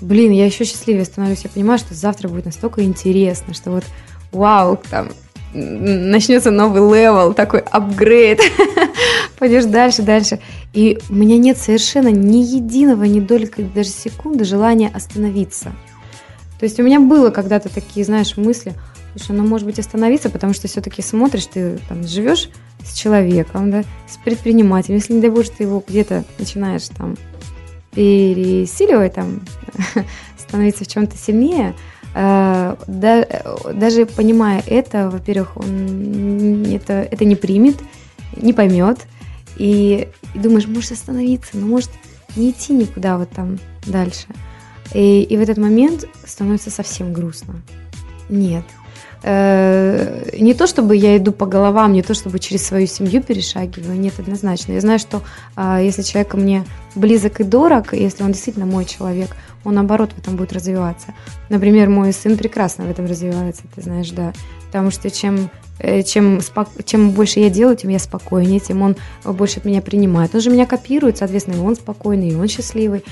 блин, 0.00 0.32
я 0.32 0.46
еще 0.46 0.64
счастливее 0.64 1.04
становлюсь. 1.04 1.44
Я 1.44 1.50
понимаю, 1.50 1.78
что 1.78 1.94
завтра 1.94 2.28
будет 2.28 2.46
настолько 2.46 2.82
интересно, 2.82 3.54
что 3.54 3.70
вот 3.70 3.84
вау, 4.32 4.80
там 4.90 5.08
начнется 5.52 6.50
новый 6.50 6.80
level, 6.80 7.34
такой 7.34 7.60
апгрейд. 7.60 8.40
Пойдешь 9.38 9.64
дальше, 9.64 10.02
дальше. 10.02 10.38
И 10.72 10.98
у 11.08 11.14
меня 11.14 11.36
нет 11.38 11.58
совершенно 11.58 12.08
ни 12.08 12.38
единого, 12.38 13.04
ни 13.04 13.20
долька, 13.20 13.62
даже 13.62 13.88
секунды 13.88 14.44
желания 14.44 14.90
остановиться. 14.94 15.72
То 16.58 16.64
есть 16.64 16.78
у 16.78 16.82
меня 16.82 17.00
было 17.00 17.30
когда-то 17.30 17.68
такие, 17.68 18.04
знаешь, 18.04 18.36
мысли, 18.36 18.74
слушай, 19.16 19.32
ну 19.32 19.46
может 19.46 19.66
быть 19.66 19.78
остановиться, 19.78 20.30
потому 20.30 20.52
что 20.52 20.68
все-таки 20.68 21.02
смотришь, 21.02 21.46
ты 21.46 21.78
там 21.88 22.06
живешь 22.06 22.50
с 22.84 22.94
человеком, 22.94 23.70
да, 23.70 23.82
с 24.08 24.18
предпринимателем, 24.22 24.96
если 24.96 25.14
не 25.14 25.20
дай 25.20 25.30
боже 25.30 25.50
ты 25.50 25.64
его 25.64 25.82
где-то 25.86 26.24
начинаешь 26.38 26.88
там 26.88 27.16
пересиливать, 27.92 29.14
там, 29.14 29.40
становиться 30.38 30.84
в 30.84 30.88
чем-то 30.88 31.16
сильнее, 31.16 31.74
э, 32.14 32.76
да, 32.86 33.26
даже 33.72 34.06
понимая 34.06 34.62
это, 34.66 35.10
во-первых, 35.10 35.56
он 35.56 36.64
это, 36.66 36.94
это 37.10 37.24
не 37.24 37.36
примет, 37.36 37.78
не 38.36 38.52
поймет, 38.52 39.06
и, 39.56 40.08
и 40.34 40.38
думаешь, 40.38 40.66
может 40.66 40.92
остановиться, 40.92 41.56
но 41.56 41.66
может 41.66 41.90
не 42.36 42.50
идти 42.50 42.72
никуда 42.72 43.18
вот 43.18 43.30
там 43.30 43.58
дальше. 43.86 44.26
И, 44.94 45.22
и 45.22 45.36
в 45.36 45.40
этот 45.40 45.58
момент 45.58 46.06
становится 46.24 46.70
совсем 46.70 47.12
грустно. 47.12 47.62
Нет, 48.28 48.64
Э, 49.22 50.30
не 50.38 50.54
то 50.54 50.66
чтобы 50.66 50.96
я 50.96 51.16
иду 51.16 51.32
по 51.32 51.44
головам, 51.46 51.92
не 51.92 52.02
то 52.02 52.14
чтобы 52.14 52.38
через 52.38 52.66
свою 52.66 52.86
семью 52.86 53.22
перешагиваю, 53.22 53.98
нет, 53.98 54.14
однозначно. 54.18 54.72
Я 54.72 54.80
знаю, 54.80 54.98
что 54.98 55.22
а, 55.56 55.80
если 55.80 56.02
человек 56.02 56.34
мне 56.34 56.64
близок 56.94 57.40
и 57.40 57.44
дорог, 57.44 57.92
если 57.92 58.22
он 58.22 58.32
действительно 58.32 58.66
мой 58.66 58.86
человек, 58.86 59.36
он 59.64 59.74
наоборот 59.74 60.12
в 60.12 60.18
этом 60.18 60.36
будет 60.36 60.54
развиваться. 60.54 61.08
Например, 61.50 61.90
мой 61.90 62.12
сын 62.14 62.38
прекрасно 62.38 62.84
в 62.84 62.90
этом 62.90 63.04
развивается, 63.04 63.64
ты 63.74 63.82
знаешь, 63.82 64.10
да. 64.10 64.32
Потому 64.66 64.90
что 64.90 65.10
чем 65.10 65.50
э, 65.80 66.02
чем, 66.02 66.40
чем 66.86 67.10
больше 67.10 67.40
я 67.40 67.50
делаю, 67.50 67.76
тем 67.76 67.90
я 67.90 67.98
спокойнее, 67.98 68.60
тем 68.60 68.80
он 68.80 68.96
больше 69.24 69.58
от 69.58 69.66
меня 69.66 69.82
принимает. 69.82 70.34
Он 70.34 70.40
же 70.40 70.48
меня 70.48 70.64
копирует, 70.64 71.18
соответственно, 71.18 71.56
и 71.56 71.58
он 71.58 71.76
спокойный, 71.76 72.30
и 72.30 72.34
он 72.34 72.48
счастливый. 72.48 73.04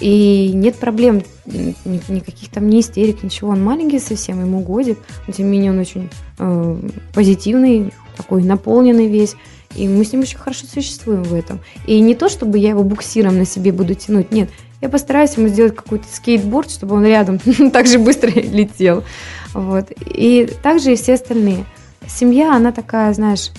И 0.00 0.52
нет 0.54 0.76
проблем, 0.76 1.22
никаких 1.44 2.50
там 2.50 2.68
не 2.68 2.80
истерик, 2.80 3.22
ничего. 3.22 3.50
Он 3.50 3.62
маленький 3.62 3.98
совсем, 3.98 4.40
ему 4.40 4.60
годик, 4.60 4.98
но 5.26 5.32
тем 5.32 5.46
не 5.46 5.52
менее 5.52 5.72
он 5.72 5.78
очень 5.78 6.08
э, 6.38 6.80
позитивный, 7.12 7.92
такой 8.16 8.42
наполненный 8.42 9.08
весь. 9.08 9.34
И 9.74 9.88
мы 9.88 10.04
с 10.04 10.12
ним 10.12 10.22
очень 10.22 10.38
хорошо 10.38 10.66
существуем 10.66 11.22
в 11.24 11.34
этом. 11.34 11.60
И 11.86 12.00
не 12.00 12.14
то, 12.14 12.28
чтобы 12.28 12.58
я 12.58 12.70
его 12.70 12.84
буксиром 12.84 13.38
на 13.38 13.44
себе 13.44 13.72
буду 13.72 13.94
тянуть, 13.94 14.30
нет. 14.30 14.50
Я 14.80 14.88
постараюсь 14.88 15.36
ему 15.36 15.48
сделать 15.48 15.74
какой-то 15.74 16.06
скейтборд, 16.10 16.70
чтобы 16.70 16.94
он 16.94 17.04
рядом 17.04 17.38
так 17.72 17.86
же 17.86 17.98
быстро 17.98 18.30
летел. 18.34 19.04
Вот. 19.52 19.92
И 20.00 20.48
также 20.62 20.92
и 20.92 20.96
все 20.96 21.14
остальные. 21.14 21.64
Семья, 22.06 22.54
она 22.54 22.72
такая, 22.72 23.12
знаешь, 23.12 23.50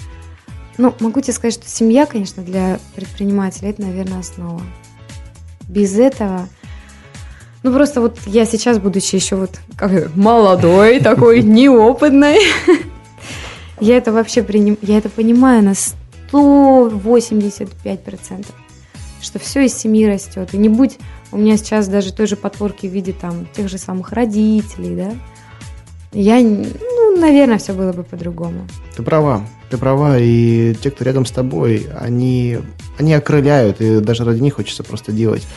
ну, 0.78 0.94
могу 1.02 1.20
тебе 1.20 1.34
сказать, 1.34 1.54
что 1.54 1.68
семья, 1.68 2.06
конечно, 2.06 2.42
для 2.42 2.80
предпринимателя 2.96 3.70
это, 3.70 3.82
наверное, 3.82 4.20
основа 4.20 4.62
без 5.70 5.98
этого 5.98 6.50
ну, 7.62 7.74
просто 7.74 8.00
вот 8.00 8.18
я 8.26 8.46
сейчас, 8.46 8.80
будучи 8.80 9.16
еще 9.16 9.36
вот 9.36 9.60
как 9.76 10.16
молодой, 10.16 11.02
такой 11.02 11.44
неопытной, 11.58 12.38
я 13.82 13.98
это 13.98 14.14
вообще 14.14 14.44
приним... 14.44 14.78
я 14.82 14.98
это 14.98 15.10
понимаю 15.10 15.62
на 15.64 15.74
185%, 16.32 18.46
что 19.22 19.40
все 19.40 19.66
из 19.66 19.74
семьи 19.74 20.06
растет. 20.06 20.54
И 20.54 20.58
не 20.58 20.70
будь 20.70 20.98
у 21.32 21.38
меня 21.38 21.58
сейчас 21.58 21.90
даже 21.90 22.14
той 22.14 22.28
же 22.28 22.38
подпорки 22.38 22.88
в 22.88 22.92
виде 22.92 23.14
там 23.14 23.46
тех 23.54 23.68
же 23.68 23.78
самых 23.78 24.14
родителей, 24.14 24.96
да, 24.96 25.12
я, 26.12 26.40
ну, 26.40 27.20
наверное, 27.20 27.60
все 27.60 27.74
было 27.74 27.94
бы 27.94 28.04
по-другому. 28.04 28.68
Ты 28.96 29.04
права, 29.04 29.46
ты 29.70 29.78
права, 29.78 30.18
и 30.18 30.76
те, 30.76 30.92
кто 30.92 31.04
рядом 31.04 31.26
с 31.26 31.32
тобой, 31.32 31.88
они, 32.00 32.60
они 32.98 33.14
окрыляют, 33.14 33.82
и 33.82 34.00
даже 34.00 34.26
ради 34.26 34.42
них 34.42 34.56
хочется 34.56 34.84
просто 34.84 35.12
делать 35.12 35.48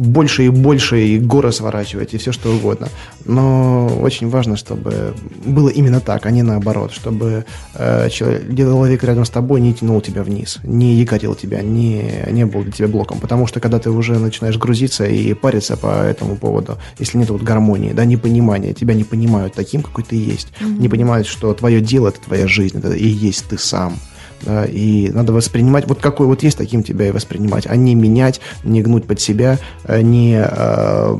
больше 0.00 0.46
и 0.46 0.48
больше, 0.48 1.00
и 1.00 1.18
горы 1.18 1.52
сворачивать, 1.52 2.14
и 2.14 2.18
все 2.18 2.32
что 2.32 2.50
угодно. 2.50 2.88
Но 3.26 3.86
очень 4.00 4.30
важно, 4.30 4.56
чтобы 4.56 5.14
было 5.44 5.68
именно 5.68 6.00
так, 6.00 6.24
а 6.26 6.30
не 6.30 6.42
наоборот, 6.42 6.92
чтобы 6.92 7.44
э, 7.74 8.08
человек 8.08 9.04
рядом 9.04 9.26
с 9.26 9.30
тобой 9.30 9.60
не 9.60 9.74
тянул 9.74 10.00
тебя 10.00 10.22
вниз, 10.22 10.58
не 10.64 10.94
якорил 10.94 11.34
тебя, 11.34 11.60
не, 11.60 12.24
не 12.30 12.46
был 12.46 12.62
для 12.62 12.72
тебя 12.72 12.88
блоком. 12.88 13.20
Потому 13.20 13.46
что 13.46 13.60
когда 13.60 13.78
ты 13.78 13.90
уже 13.90 14.18
начинаешь 14.18 14.56
грузиться 14.56 15.04
и 15.04 15.34
париться 15.34 15.76
по 15.76 16.02
этому 16.02 16.36
поводу, 16.36 16.78
если 16.98 17.18
нет 17.18 17.28
вот 17.28 17.42
гармонии, 17.42 17.92
да, 17.92 18.06
непонимания, 18.06 18.72
тебя 18.72 18.94
не 18.94 19.04
понимают 19.04 19.52
таким, 19.52 19.82
какой 19.82 20.04
ты 20.04 20.16
есть, 20.16 20.48
mm-hmm. 20.60 20.78
не 20.80 20.88
понимают, 20.88 21.26
что 21.26 21.52
твое 21.52 21.82
дело– 21.82 22.08
это 22.08 22.20
твоя 22.20 22.46
жизнь, 22.46 22.78
это 22.78 22.92
и 22.92 23.06
есть 23.06 23.49
ты 23.50 23.58
сам– 23.58 23.98
да, 24.42 24.64
и 24.64 25.10
надо 25.10 25.32
воспринимать, 25.32 25.86
вот 25.86 26.00
какой 26.00 26.26
вот 26.26 26.42
есть, 26.42 26.56
таким 26.56 26.82
тебя 26.82 27.08
и 27.08 27.10
воспринимать, 27.10 27.66
а 27.66 27.76
не 27.76 27.94
менять, 27.94 28.40
не 28.64 28.82
гнуть 28.82 29.06
под 29.06 29.20
себя, 29.20 29.58
э, 29.84 30.00
не 30.00 30.42
э, 30.42 31.18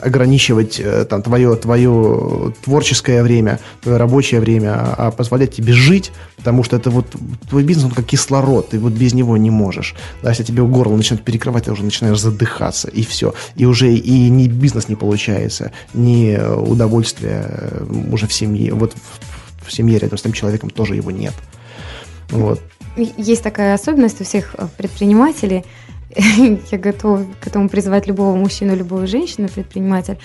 ограничивать 0.00 0.78
э, 0.78 1.04
там 1.04 1.22
твое, 1.22 1.56
твое 1.56 2.52
творческое 2.64 3.22
время, 3.22 3.58
твое 3.82 3.98
рабочее 3.98 4.40
время, 4.40 4.74
а, 4.96 5.10
позволять 5.10 5.54
тебе 5.54 5.72
жить, 5.72 6.12
потому 6.36 6.62
что 6.62 6.76
это 6.76 6.90
вот 6.90 7.06
твой 7.48 7.64
бизнес, 7.64 7.86
он 7.86 7.90
как 7.90 8.06
кислород, 8.06 8.70
ты 8.70 8.78
вот 8.78 8.92
без 8.92 9.14
него 9.14 9.36
не 9.36 9.50
можешь. 9.50 9.94
Да, 10.22 10.30
если 10.30 10.44
тебе 10.44 10.62
горло 10.62 10.96
начинает 10.96 11.24
перекрывать, 11.24 11.64
ты 11.64 11.72
уже 11.72 11.82
начинаешь 11.82 12.20
задыхаться, 12.20 12.88
и 12.88 13.02
все. 13.02 13.34
И 13.56 13.66
уже 13.66 13.92
и 13.92 14.28
ни 14.28 14.46
бизнес 14.46 14.88
не 14.88 14.94
получается, 14.94 15.72
ни 15.92 16.36
удовольствие 16.36 17.46
э, 17.48 17.84
уже 18.12 18.26
в 18.28 18.32
семье, 18.32 18.74
вот 18.74 18.94
в, 19.66 19.72
семье 19.72 19.98
рядом 19.98 20.18
с 20.18 20.22
тем 20.22 20.32
человеком 20.32 20.70
тоже 20.70 20.96
его 20.96 21.10
нет. 21.10 21.34
Вот. 22.30 22.60
Есть 22.96 23.42
такая 23.42 23.74
особенность 23.74 24.20
у 24.20 24.24
всех 24.24 24.54
э, 24.56 24.68
предпринимателей. 24.76 25.64
я 26.16 26.78
готова 26.78 27.26
к 27.40 27.46
этому 27.46 27.68
призывать 27.68 28.06
любого 28.06 28.36
мужчину, 28.36 28.76
любую 28.76 29.06
женщину, 29.08 29.48
предприниматель, 29.48 30.18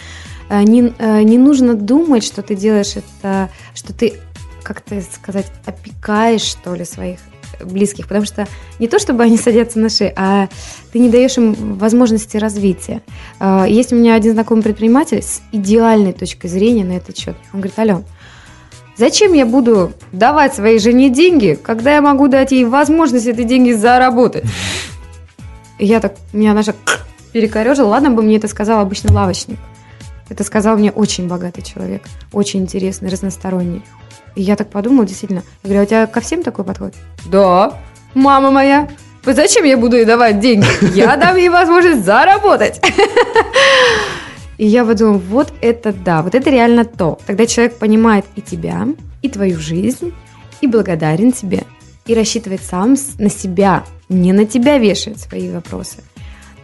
э, 0.49 0.61
не, 0.63 0.93
э, 0.97 1.23
не 1.23 1.37
нужно 1.37 1.73
думать, 1.73 2.23
что 2.23 2.43
ты 2.43 2.55
делаешь 2.55 2.95
это, 2.95 3.49
что 3.73 3.93
ты, 3.93 4.13
как 4.61 4.81
то 4.81 5.01
сказать, 5.01 5.51
опекаешь, 5.65 6.41
что 6.41 6.75
ли, 6.75 6.85
своих 6.85 7.19
близких, 7.63 8.07
потому 8.07 8.25
что 8.25 8.47
не 8.77 8.87
то, 8.87 8.99
чтобы 8.99 9.23
они 9.23 9.37
садятся 9.37 9.79
на 9.79 9.89
шею, 9.89 10.13
а 10.15 10.47
ты 10.93 10.99
не 10.99 11.09
даешь 11.09 11.37
им 11.37 11.77
возможности 11.77 12.37
развития. 12.37 13.01
Есть 13.67 13.91
у 13.91 13.97
меня 13.97 14.15
один 14.15 14.31
знакомый 14.31 14.63
предприниматель 14.63 15.21
с 15.21 15.41
идеальной 15.51 16.13
точкой 16.13 16.47
зрения 16.47 16.85
на 16.85 16.93
этот 16.93 17.17
счет. 17.17 17.35
Он 17.51 17.59
говорит, 17.59 17.77
Ален, 17.77 18.05
Зачем 18.99 19.31
я 19.31 19.45
буду 19.45 19.93
давать 20.11 20.53
своей 20.53 20.77
жене 20.77 21.09
деньги, 21.09 21.57
когда 21.63 21.93
я 21.93 22.01
могу 22.01 22.27
дать 22.27 22.51
ей 22.51 22.65
возможность 22.65 23.27
эти 23.27 23.43
деньги 23.43 23.71
заработать? 23.71 24.43
Я 25.77 26.01
так, 26.01 26.15
меня 26.33 26.53
даже 26.53 26.75
перекорежил. 27.31 27.87
Ладно 27.87 28.09
бы 28.09 28.21
мне 28.21 28.35
это 28.35 28.49
сказал 28.49 28.81
обычный 28.81 29.13
лавочник. 29.13 29.57
Это 30.27 30.43
сказал 30.43 30.77
мне 30.77 30.91
очень 30.91 31.29
богатый 31.29 31.61
человек, 31.61 32.03
очень 32.33 32.59
интересный, 32.59 33.09
разносторонний. 33.09 33.83
И 34.35 34.41
я 34.41 34.57
так 34.57 34.69
подумала, 34.69 35.07
действительно. 35.07 35.43
Я 35.63 35.69
говорю, 35.69 35.79
а 35.79 35.83
у 35.83 35.87
тебя 35.87 36.05
ко 36.05 36.19
всем 36.19 36.43
такой 36.43 36.65
подход? 36.65 36.93
Да, 37.31 37.79
мама 38.13 38.51
моя. 38.51 38.89
Зачем 39.25 39.63
я 39.63 39.77
буду 39.77 39.95
ей 39.95 40.03
давать 40.03 40.41
деньги? 40.41 40.67
Я 40.93 41.15
дам 41.15 41.37
ей 41.37 41.47
возможность 41.47 42.03
заработать. 42.03 42.81
И 44.59 44.65
я 44.65 44.83
подумала, 44.83 45.17
вот 45.17 45.53
это 45.61 45.93
да, 45.93 46.21
вот 46.21 46.35
это 46.35 46.49
реально 46.49 46.83
то. 46.83 47.17
Тогда 47.25 47.45
человек 47.45 47.79
понимает 47.79 48.25
и 48.35 48.41
тебя, 48.41 48.89
и 49.21 49.29
твою 49.29 49.57
жизнь, 49.57 50.13
и 50.59 50.67
благодарен 50.67 51.31
тебе, 51.31 51.63
и 52.05 52.13
рассчитывает 52.13 52.61
сам 52.61 52.97
на 53.19 53.29
себя, 53.29 53.85
не 54.09 54.33
на 54.33 54.45
тебя 54.45 54.77
вешает 54.77 55.17
свои 55.17 55.49
вопросы. 55.49 56.03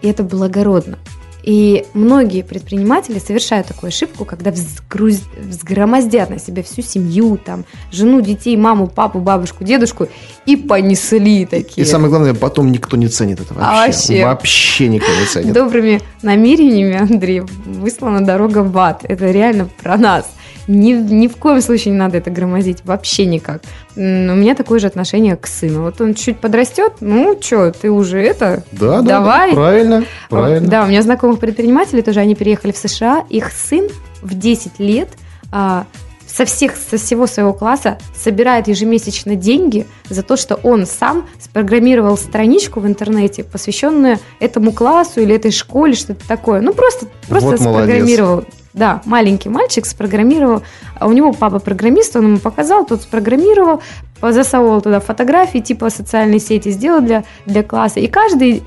И 0.01 0.09
это 0.09 0.23
благородно. 0.23 0.99
И 1.45 1.85
многие 1.93 2.41
предприниматели 2.41 3.19
совершают 3.19 3.67
такую 3.67 3.89
ошибку, 3.89 4.25
когда 4.25 4.49
взгруз... 4.49 5.21
взгромоздят 5.37 6.31
на 6.31 6.39
себя 6.39 6.63
всю 6.63 6.81
семью, 6.81 7.37
там, 7.37 7.65
жену, 7.91 8.19
детей, 8.21 8.57
маму, 8.57 8.87
папу, 8.87 9.19
бабушку, 9.19 9.63
дедушку 9.63 10.07
и 10.47 10.55
понесли 10.55 11.45
такие. 11.45 11.85
И 11.85 11.85
самое 11.85 12.09
главное, 12.09 12.33
потом 12.33 12.71
никто 12.71 12.97
не 12.97 13.07
ценит 13.09 13.41
это 13.41 13.53
вообще. 13.53 13.69
А 13.69 13.85
вообще. 13.85 14.25
Вообще 14.25 14.87
никто 14.87 15.11
не 15.19 15.25
ценит. 15.27 15.53
Добрыми 15.53 16.01
намерениями, 16.23 16.97
Андрей, 16.97 17.41
выслана 17.41 18.25
дорога 18.25 18.63
в 18.63 18.75
ад. 18.79 19.05
Это 19.07 19.29
реально 19.29 19.69
про 19.83 19.97
нас. 19.97 20.25
Ни, 20.67 20.93
ни 20.93 21.27
в 21.27 21.35
коем 21.37 21.61
случае 21.61 21.93
не 21.93 21.99
надо 21.99 22.17
это 22.17 22.31
громозить, 22.31 22.83
вообще 22.85 23.25
никак. 23.25 23.61
У 23.95 24.01
меня 24.01 24.55
такое 24.55 24.79
же 24.79 24.87
отношение 24.87 25.35
к 25.35 25.47
сыну. 25.47 25.83
Вот 25.83 26.01
он 26.01 26.13
чуть 26.13 26.39
подрастет, 26.39 26.93
ну 27.01 27.37
что, 27.39 27.71
ты 27.71 27.91
уже 27.91 28.19
это, 28.19 28.63
да, 28.71 29.01
давай. 29.01 29.51
Да, 29.51 29.55
правильно, 29.55 30.05
правильно. 30.29 30.67
Да, 30.67 30.83
у 30.83 30.87
меня 30.87 31.01
знакомых 31.01 31.39
предпринимателей 31.39 32.01
тоже, 32.01 32.19
они 32.19 32.35
переехали 32.35 32.71
в 32.71 32.77
США, 32.77 33.25
их 33.29 33.51
сын 33.51 33.87
в 34.21 34.37
10 34.37 34.79
лет 34.79 35.09
а, 35.51 35.85
со 36.27 36.45
всех, 36.45 36.73
со 36.75 36.97
всего 36.97 37.27
своего 37.27 37.53
класса 37.53 37.97
собирает 38.15 38.67
ежемесячно 38.67 39.35
деньги 39.35 39.85
за 40.09 40.23
то, 40.23 40.35
что 40.35 40.55
он 40.55 40.85
сам 40.85 41.27
спрограммировал 41.39 42.17
страничку 42.17 42.79
в 42.79 42.87
интернете, 42.87 43.43
посвященную 43.43 44.17
этому 44.39 44.71
классу 44.71 45.21
или 45.21 45.35
этой 45.35 45.51
школе, 45.51 45.93
что-то 45.93 46.27
такое. 46.27 46.61
Ну, 46.61 46.73
просто, 46.73 47.07
просто 47.29 47.51
вот 47.51 47.59
спрограммировал. 47.59 48.35
Молодец. 48.35 48.53
Да, 48.75 49.01
маленький 49.05 49.47
мальчик 49.47 49.85
спрограммировал. 49.85 50.61
А 50.99 51.07
у 51.07 51.13
него 51.13 51.31
папа 51.31 51.59
программист, 51.59 52.15
он 52.17 52.25
ему 52.25 52.37
показал, 52.39 52.85
тот 52.85 53.01
спрограммировал, 53.01 53.81
засовывал 54.21 54.81
туда 54.81 54.99
фотографии, 54.99 55.59
типа 55.59 55.89
социальные 55.89 56.39
сети 56.39 56.71
сделал 56.71 56.99
для, 56.99 57.23
для 57.45 57.63
класса. 57.63 58.01
И 58.01 58.07
каждый 58.07 58.63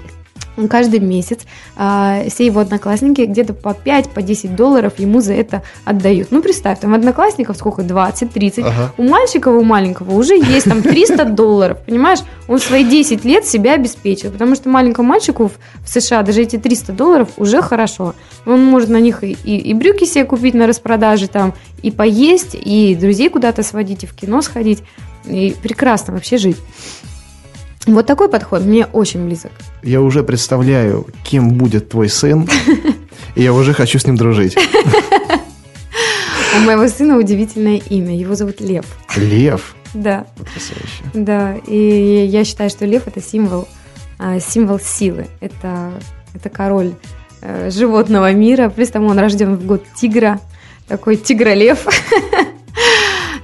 каждый 0.67 0.99
месяц 0.99 1.41
а, 1.77 2.23
все 2.29 2.47
его 2.47 2.61
одноклассники 2.61 3.21
где-то 3.21 3.55
по 3.55 3.69
5-10 3.69 4.09
по 4.13 4.23
10 4.23 4.57
долларов 4.57 4.99
ему 4.99 5.21
за 5.21 5.35
это 5.35 5.63
отдают. 5.85 6.29
Ну, 6.31 6.43
представь, 6.43 6.81
там 6.81 6.95
одноклассников 6.95 7.57
сколько? 7.57 7.83
20-30. 7.83 8.63
Ага. 8.63 8.93
У 8.97 9.05
мальчика, 9.05 9.49
у 9.49 9.63
маленького 9.63 10.15
уже 10.15 10.35
есть 10.35 10.65
там 10.67 10.83
300 10.83 11.25
долларов, 11.27 11.79
понимаешь? 11.87 12.21
Он 12.49 12.59
свои 12.59 12.85
10 12.85 13.25
лет 13.25 13.47
себя 13.47 13.75
обеспечил, 13.75 14.33
потому 14.33 14.57
что 14.57 14.69
маленькому 14.69 15.09
мальчику 15.09 15.53
в, 15.85 15.89
США 15.89 16.23
даже 16.23 16.43
эти 16.43 16.57
300 16.57 16.93
долларов 16.93 17.29
уже 17.37 17.63
хорошо. 17.63 18.15
Он 18.47 18.65
может 18.65 18.89
на 18.89 19.01
них 19.01 19.23
и, 19.23 19.37
и, 19.45 19.57
и 19.57 19.75
брюки 19.75 20.05
себе 20.05 20.25
купить 20.25 20.55
на 20.55 20.67
распродаже, 20.67 21.29
там, 21.29 21.55
и 21.83 21.91
поесть, 21.91 22.55
и 22.55 22.95
друзей 22.95 23.29
куда-то 23.29 23.63
сводить, 23.63 24.05
и 24.05 24.07
в 24.07 24.15
кино 24.15 24.43
сходить, 24.43 24.83
и 25.27 25.55
прекрасно 25.63 26.15
вообще 26.15 26.39
жить. 26.39 26.57
Вот 27.87 28.07
такой 28.07 28.29
подход 28.29 28.63
мне 28.63 28.87
очень 28.87 29.25
близок. 29.27 29.53
Я 29.83 30.01
уже 30.03 30.23
представляю, 30.23 31.07
кем 31.25 31.51
будет 31.51 31.89
твой 31.89 32.09
сын, 32.09 32.49
и 33.35 33.43
я 33.43 33.53
уже 33.53 33.73
хочу 33.73 33.99
с 33.99 34.07
ним 34.07 34.17
дружить. 34.17 34.57
У 36.57 36.61
моего 36.61 36.89
сына 36.89 37.17
удивительное 37.19 37.81
имя. 37.89 38.17
Его 38.17 38.35
зовут 38.35 38.61
Лев. 38.61 38.85
Лев? 39.17 39.75
Да. 39.95 40.27
Потрясающе. 40.37 41.03
Да, 41.15 41.57
и 41.67 42.27
я 42.31 42.45
считаю, 42.45 42.69
что 42.69 42.85
лев– 42.85 43.05
это 43.07 43.23
символ, 43.23 43.69
а, 44.19 44.39
символ 44.41 44.79
силы. 44.79 45.29
Это, 45.41 45.93
это 46.35 46.49
король 46.51 46.95
э, 47.41 47.71
животного 47.71 48.33
мира. 48.33 48.69
Плюс 48.69 48.89
тому 48.89 49.09
он 49.09 49.19
рожден 49.19 49.57
в 49.57 49.65
год 49.65 49.85
тигра. 49.97 50.41
Такой 50.89 51.17
тигролев. 51.17 51.87
А, 51.87 51.91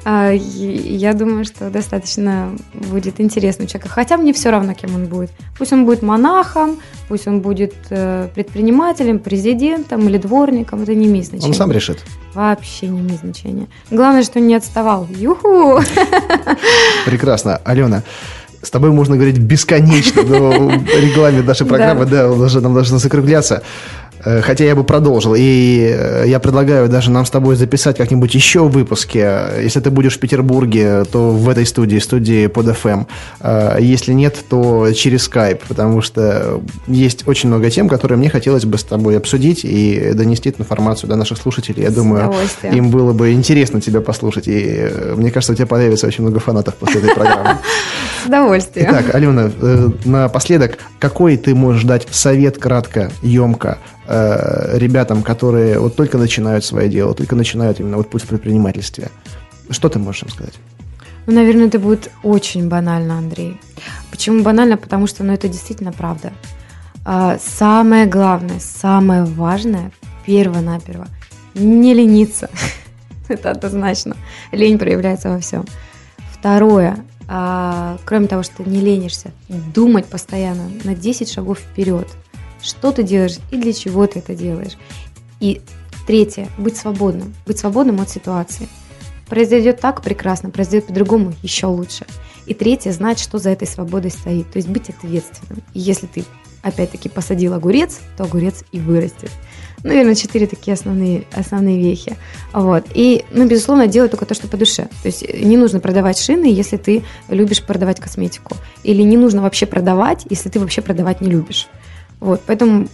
я 0.04 1.14
думаю, 1.14 1.44
что 1.44 1.70
достаточно 1.70 2.50
будет 2.74 3.20
интересно 3.20 3.64
у 3.64 3.68
человека. 3.68 3.88
Хотя 3.88 4.16
мне 4.16 4.32
все 4.32 4.50
равно, 4.50 4.74
кем 4.74 4.94
он 4.94 5.06
будет. 5.06 5.30
Пусть 5.56 5.72
он 5.72 5.86
будет 5.86 6.02
монахом, 6.02 6.78
пусть 7.08 7.26
он 7.26 7.40
будет 7.40 7.74
э, 7.90 8.28
предпринимателем, 8.34 9.18
президентом 9.18 10.06
или 10.08 10.18
дворником, 10.18 10.82
это 10.82 10.94
не 10.94 11.06
имеет 11.06 11.26
значения. 11.26 11.48
Он 11.48 11.54
сам 11.54 11.72
решит. 11.72 12.04
Вообще 12.34 12.88
не 12.88 13.00
имеет 13.00 13.20
значения. 13.20 13.66
Главное, 13.90 14.22
что 14.22 14.40
он 14.40 14.46
не 14.46 14.54
отставал. 14.54 15.06
Юху! 15.10 15.80
Прекрасно. 17.06 17.56
Алена, 17.64 18.02
с 18.64 18.70
тобой 18.70 18.90
можно 18.90 19.16
говорить 19.16 19.38
бесконечно, 19.38 20.22
но 20.22 20.70
регламент 20.70 21.46
нашей 21.46 21.66
программы, 21.66 22.06
да 22.06 22.28
нам 22.28 22.74
должно 22.74 22.98
закругляться. 22.98 23.62
Э, 24.24 24.40
хотя 24.40 24.64
я 24.64 24.74
бы 24.74 24.84
продолжил. 24.84 25.34
И 25.36 25.94
э, 25.96 26.24
я 26.26 26.40
предлагаю 26.40 26.88
даже 26.88 27.10
нам 27.10 27.26
с 27.26 27.30
тобой 27.30 27.56
записать 27.56 27.96
как-нибудь 27.96 28.34
еще 28.34 28.68
выпуски. 28.68 29.18
Если 29.62 29.80
ты 29.80 29.90
будешь 29.90 30.16
в 30.16 30.20
Петербурге, 30.20 31.04
то 31.04 31.30
в 31.30 31.48
этой 31.48 31.66
студии, 31.66 31.98
студии 31.98 32.46
под 32.46 32.66
FM. 32.66 33.06
Э, 33.40 33.76
если 33.80 34.12
нет, 34.12 34.36
то 34.48 34.90
через 34.92 35.28
Skype, 35.28 35.60
потому 35.68 36.00
что 36.00 36.60
есть 36.86 37.26
очень 37.28 37.48
много 37.48 37.70
тем, 37.70 37.88
которые 37.88 38.18
мне 38.18 38.30
хотелось 38.30 38.64
бы 38.64 38.78
с 38.78 38.84
тобой 38.84 39.16
обсудить 39.16 39.60
и 39.64 40.12
донести 40.14 40.48
эту 40.48 40.62
информацию 40.62 41.08
до 41.10 41.16
наших 41.16 41.38
слушателей. 41.38 41.82
Я 41.82 41.90
думаю, 41.90 42.32
им 42.62 42.90
было 42.90 43.12
бы 43.12 43.32
интересно 43.32 43.80
тебя 43.80 44.00
послушать. 44.00 44.44
И 44.46 44.90
мне 45.16 45.30
кажется, 45.30 45.52
у 45.52 45.56
тебя 45.56 45.66
появится 45.66 46.06
очень 46.06 46.24
много 46.24 46.40
фанатов 46.40 46.74
после 46.76 47.00
этой 47.00 47.14
программы. 47.14 47.58
С 48.22 48.26
удовольствием. 48.26 48.88
Итак, 48.90 49.14
Алена, 49.14 49.50
напоследок, 50.04 50.78
какой 50.98 51.36
ты 51.36 51.54
можешь 51.54 51.84
дать 51.84 52.06
совет 52.10 52.58
кратко, 52.58 53.10
емко 53.22 53.78
э, 54.06 54.78
ребятам, 54.78 55.22
которые 55.22 55.78
вот 55.78 55.96
только 55.96 56.18
начинают 56.18 56.64
свое 56.64 56.88
дело, 56.88 57.14
только 57.14 57.36
начинают 57.36 57.80
именно 57.80 57.96
вот 57.96 58.10
путь 58.10 58.22
в 58.22 58.26
предпринимательстве. 58.26 59.10
Что 59.70 59.88
ты 59.88 59.98
можешь 59.98 60.24
им 60.24 60.28
сказать? 60.28 60.54
Ну, 61.26 61.34
наверное, 61.34 61.66
это 61.68 61.78
будет 61.78 62.10
очень 62.22 62.68
банально, 62.68 63.16
Андрей. 63.16 63.58
Почему 64.10 64.42
банально? 64.42 64.76
Потому 64.76 65.06
что 65.06 65.24
ну, 65.24 65.32
это 65.32 65.48
действительно 65.48 65.92
правда. 65.92 66.32
А, 67.04 67.38
самое 67.38 68.06
главное, 68.06 68.60
самое 68.60 69.24
важное, 69.24 69.90
перво-наперво, 70.26 71.06
не 71.54 71.94
лениться. 71.94 72.50
это 73.28 73.50
однозначно. 73.50 74.16
Лень 74.52 74.78
проявляется 74.78 75.30
во 75.30 75.38
всем. 75.38 75.64
Второе, 76.30 76.98
а, 77.26 77.96
кроме 78.04 78.26
того, 78.26 78.42
что 78.42 78.62
не 78.68 78.80
ленишься, 78.80 79.30
думать 79.48 80.04
постоянно 80.04 80.70
на 80.84 80.94
10 80.94 81.30
шагов 81.30 81.58
вперед– 81.58 82.08
что 82.64 82.92
ты 82.92 83.02
делаешь 83.02 83.38
и 83.50 83.56
для 83.56 83.72
чего 83.72 84.06
ты 84.06 84.18
это 84.20 84.34
делаешь. 84.34 84.76
И 85.40 85.60
третье, 86.06 86.48
быть 86.58 86.76
свободным, 86.76 87.34
быть 87.46 87.58
свободным 87.58 88.00
от 88.00 88.10
ситуации. 88.10 88.68
Произойдет 89.28 89.80
так 89.80 90.02
прекрасно, 90.02 90.50
произойдет 90.50 90.86
по-другому 90.86 91.34
еще 91.42 91.66
лучше. 91.66 92.06
И 92.46 92.54
третье, 92.54 92.92
знать, 92.92 93.18
что 93.18 93.38
за 93.38 93.50
этой 93.50 93.66
свободой 93.66 94.10
стоит, 94.10 94.50
то 94.50 94.58
есть 94.58 94.68
быть 94.68 94.90
ответственным. 94.90 95.62
И 95.72 95.80
если 95.80 96.06
ты, 96.06 96.24
опять-таки, 96.62 97.08
посадил 97.08 97.54
огурец, 97.54 98.00
то 98.16 98.24
огурец 98.24 98.64
и 98.70 98.80
вырастет. 98.80 99.30
Ну, 99.82 99.90
наверное, 99.90 100.14
четыре 100.14 100.46
такие 100.46 100.74
основные, 100.74 101.24
основные 101.32 101.78
вехи. 101.78 102.16
Вот. 102.52 102.86
И, 102.94 103.24
ну, 103.30 103.46
безусловно, 103.46 103.86
делать 103.86 104.10
только 104.10 104.24
то, 104.24 104.34
что 104.34 104.48
по 104.48 104.56
душе. 104.56 104.88
То 105.02 105.06
есть 105.06 105.26
не 105.34 105.58
нужно 105.58 105.80
продавать 105.80 106.18
шины, 106.18 106.46
если 106.46 106.78
ты 106.78 107.02
любишь 107.28 107.62
продавать 107.62 108.00
косметику. 108.00 108.56
Или 108.82 109.02
не 109.02 109.18
нужно 109.18 109.42
вообще 109.42 109.66
продавать, 109.66 110.26
если 110.30 110.48
ты 110.48 110.58
вообще 110.58 110.80
продавать 110.80 111.20
не 111.20 111.28
любишь. 111.28 111.68
Вот, 112.20 112.42
поэтому 112.46 112.88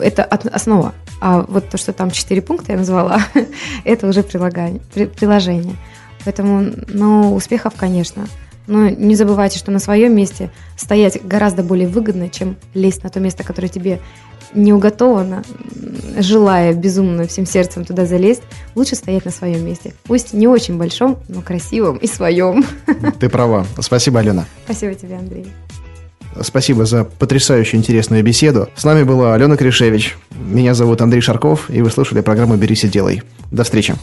это 0.00 0.24
основа. 0.24 0.94
А 1.20 1.42
вот 1.48 1.68
то, 1.68 1.78
что 1.78 1.92
там 1.92 2.10
четыре 2.10 2.42
пункта 2.42 2.72
я 2.72 2.78
назвала, 2.78 3.20
это 3.84 4.06
уже 4.06 4.22
приложение. 4.22 4.80
приложение. 4.92 5.76
Поэтому, 6.24 6.72
ну, 6.88 7.34
успехов, 7.34 7.74
конечно. 7.76 8.26
Но 8.66 8.88
не 8.88 9.14
забывайте, 9.14 9.58
что 9.58 9.70
на 9.70 9.78
своем 9.78 10.14
месте 10.16 10.50
стоять 10.76 11.24
гораздо 11.24 11.62
более 11.62 11.86
выгодно, 11.86 12.28
чем 12.28 12.56
лезть 12.74 13.04
на 13.04 13.10
то 13.10 13.20
место, 13.20 13.44
которое 13.44 13.68
тебе 13.68 14.00
не 14.54 14.72
уготовано, 14.72 15.44
желая 16.18 16.72
безумно 16.72 17.26
всем 17.26 17.46
сердцем 17.46 17.84
туда 17.84 18.06
залезть, 18.06 18.42
лучше 18.74 18.96
стоять 18.96 19.24
на 19.24 19.30
своем 19.30 19.64
месте. 19.64 19.94
Пусть 20.04 20.32
не 20.32 20.48
очень 20.48 20.78
большом, 20.78 21.18
но 21.28 21.42
красивом 21.42 21.96
и 21.98 22.06
своем. 22.06 22.64
Ты 23.20 23.28
права. 23.28 23.66
Спасибо, 23.78 24.20
Алена. 24.20 24.46
Спасибо 24.64 24.94
тебе, 24.94 25.16
Андрей. 25.16 25.46
Спасибо 26.42 26.84
за 26.84 27.04
потрясающую 27.04 27.78
интересную 27.78 28.22
беседу. 28.22 28.68
С 28.76 28.84
нами 28.84 29.02
была 29.02 29.34
Алена 29.34 29.56
Кришевич. 29.56 30.16
Меня 30.30 30.74
зовут 30.74 31.00
Андрей 31.00 31.20
Шарков, 31.20 31.70
и 31.70 31.82
вы 31.82 31.90
слушали 31.90 32.20
программу 32.20 32.56
«Берись 32.56 32.84
и 32.84 32.88
делай». 32.88 33.22
До 33.50 33.64
встречи. 33.64 33.94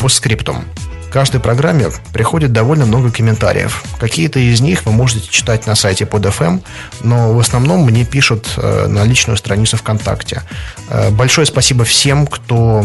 По 0.00 0.08
скриптум 0.08 0.64
каждой 1.10 1.40
программе 1.40 1.88
приходит 2.12 2.52
довольно 2.52 2.86
много 2.86 3.10
комментариев. 3.10 3.82
Какие-то 3.98 4.38
из 4.38 4.60
них 4.60 4.84
вы 4.86 4.92
можете 4.92 5.28
читать 5.28 5.66
на 5.66 5.74
сайте 5.74 6.06
под 6.06 6.26
FM, 6.26 6.62
но 7.02 7.32
в 7.32 7.40
основном 7.40 7.84
мне 7.84 8.04
пишут 8.04 8.46
э, 8.56 8.86
на 8.86 9.04
личную 9.04 9.36
страницу 9.36 9.76
ВКонтакте. 9.76 10.42
Э, 10.88 11.10
большое 11.10 11.46
спасибо 11.46 11.84
всем, 11.84 12.26
кто 12.26 12.84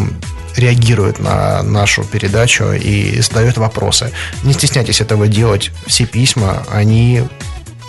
реагирует 0.56 1.20
на 1.20 1.64
нашу 1.64 2.04
передачу 2.04 2.72
и 2.72 3.20
задает 3.22 3.58
вопросы. 3.58 4.12
Не 4.44 4.54
стесняйтесь 4.54 5.02
этого 5.02 5.28
делать. 5.28 5.72
Все 5.88 6.06
письма, 6.06 6.64
они 6.72 7.24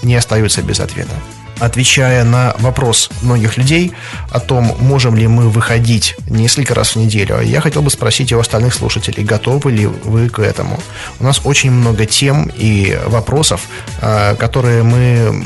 не 0.02 0.16
остаются 0.16 0.62
без 0.62 0.80
ответа 0.80 1.14
отвечая 1.60 2.24
на 2.24 2.54
вопрос 2.58 3.10
многих 3.22 3.56
людей 3.56 3.92
о 4.30 4.40
том, 4.40 4.76
можем 4.80 5.16
ли 5.16 5.26
мы 5.26 5.48
выходить 5.48 6.16
несколько 6.28 6.74
раз 6.74 6.94
в 6.94 6.96
неделю, 6.96 7.40
я 7.40 7.60
хотел 7.60 7.82
бы 7.82 7.90
спросить 7.90 8.32
у 8.32 8.38
остальных 8.38 8.74
слушателей, 8.74 9.24
готовы 9.24 9.72
ли 9.72 9.86
вы 9.86 10.28
к 10.28 10.40
этому. 10.40 10.78
У 11.20 11.24
нас 11.24 11.40
очень 11.44 11.70
много 11.70 12.06
тем 12.06 12.50
и 12.54 12.98
вопросов, 13.06 13.62
э, 14.00 14.34
которые 14.36 14.82
мы 14.82 15.44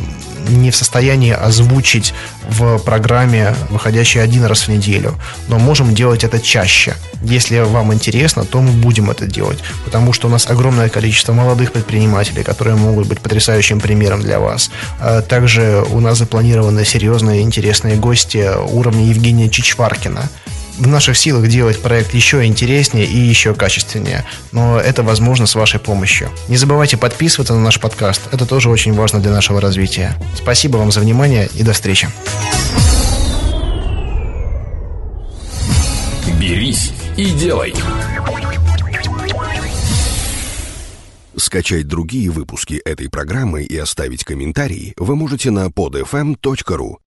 не 0.49 0.71
в 0.71 0.77
состоянии 0.77 1.33
озвучить 1.33 2.15
в 2.49 2.79
программе, 2.79 3.55
выходящей 3.71 4.21
один 4.21 4.45
раз 4.45 4.63
в 4.63 4.69
неделю, 4.69 5.15
но 5.49 5.59
можем 5.59 5.95
делать 5.95 6.25
это 6.25 6.41
чаще. 6.41 6.95
Если 7.23 7.59
вам 7.61 7.93
интересно, 7.93 8.45
то 8.45 8.61
мы 8.61 8.73
будем 8.73 9.11
это 9.11 9.27
делать, 9.27 9.59
потому 9.85 10.13
что 10.13 10.29
у 10.29 10.31
нас 10.31 10.49
огромное 10.49 10.89
количество 10.89 11.33
молодых 11.33 11.73
предпринимателей, 11.73 12.43
которые 12.43 12.77
могут 12.77 13.09
быть 13.09 13.21
потрясающим 13.21 13.81
примером 13.81 14.21
для 14.23 14.39
вас. 14.39 14.71
А 15.01 15.23
также 15.23 15.85
у 15.91 16.01
нас 16.01 16.19
запланированы 16.19 16.85
серьезные 16.85 17.43
интересные 17.43 17.97
гости 17.97 18.49
уровня 18.71 19.07
Евгения 19.07 19.49
Чичваркина, 19.49 20.29
в 20.79 20.87
наших 20.87 21.17
силах 21.17 21.49
делать 21.49 21.81
проект 21.83 22.15
еще 22.15 22.45
интереснее 22.45 23.05
и 23.05 23.19
еще 23.19 23.55
качественнее, 23.55 24.25
но 24.53 24.79
это 24.79 25.03
возможно 25.03 25.47
с 25.47 25.55
вашей 25.55 25.81
помощью. 25.81 26.31
Не 26.49 26.57
забывайте 26.57 26.97
подписываться 26.97 27.55
на 27.55 27.61
наш 27.61 27.81
подкаст, 27.81 28.23
это 28.33 28.47
тоже 28.47 28.71
очень 28.71 28.95
важно 28.95 29.21
для 29.21 29.33
нашего 29.33 29.61
развития. 29.61 30.17
Спасибо 30.37 30.77
вам 30.77 30.93
за 30.93 31.01
внимание 31.01 31.49
и 31.55 31.63
до 31.63 31.73
встречи. 31.73 32.09
Берись 36.41 36.93
и 37.17 37.31
делай. 37.33 37.75
Скачать 41.37 41.87
другие 41.87 42.31
выпуски 42.31 42.75
этой 42.85 43.09
программы 43.09 43.63
и 43.63 43.77
оставить 43.77 44.25
комментарии 44.25 44.93
вы 44.97 45.17
можете 45.17 45.51
на 45.51 45.67
podfm.ru. 45.67 46.99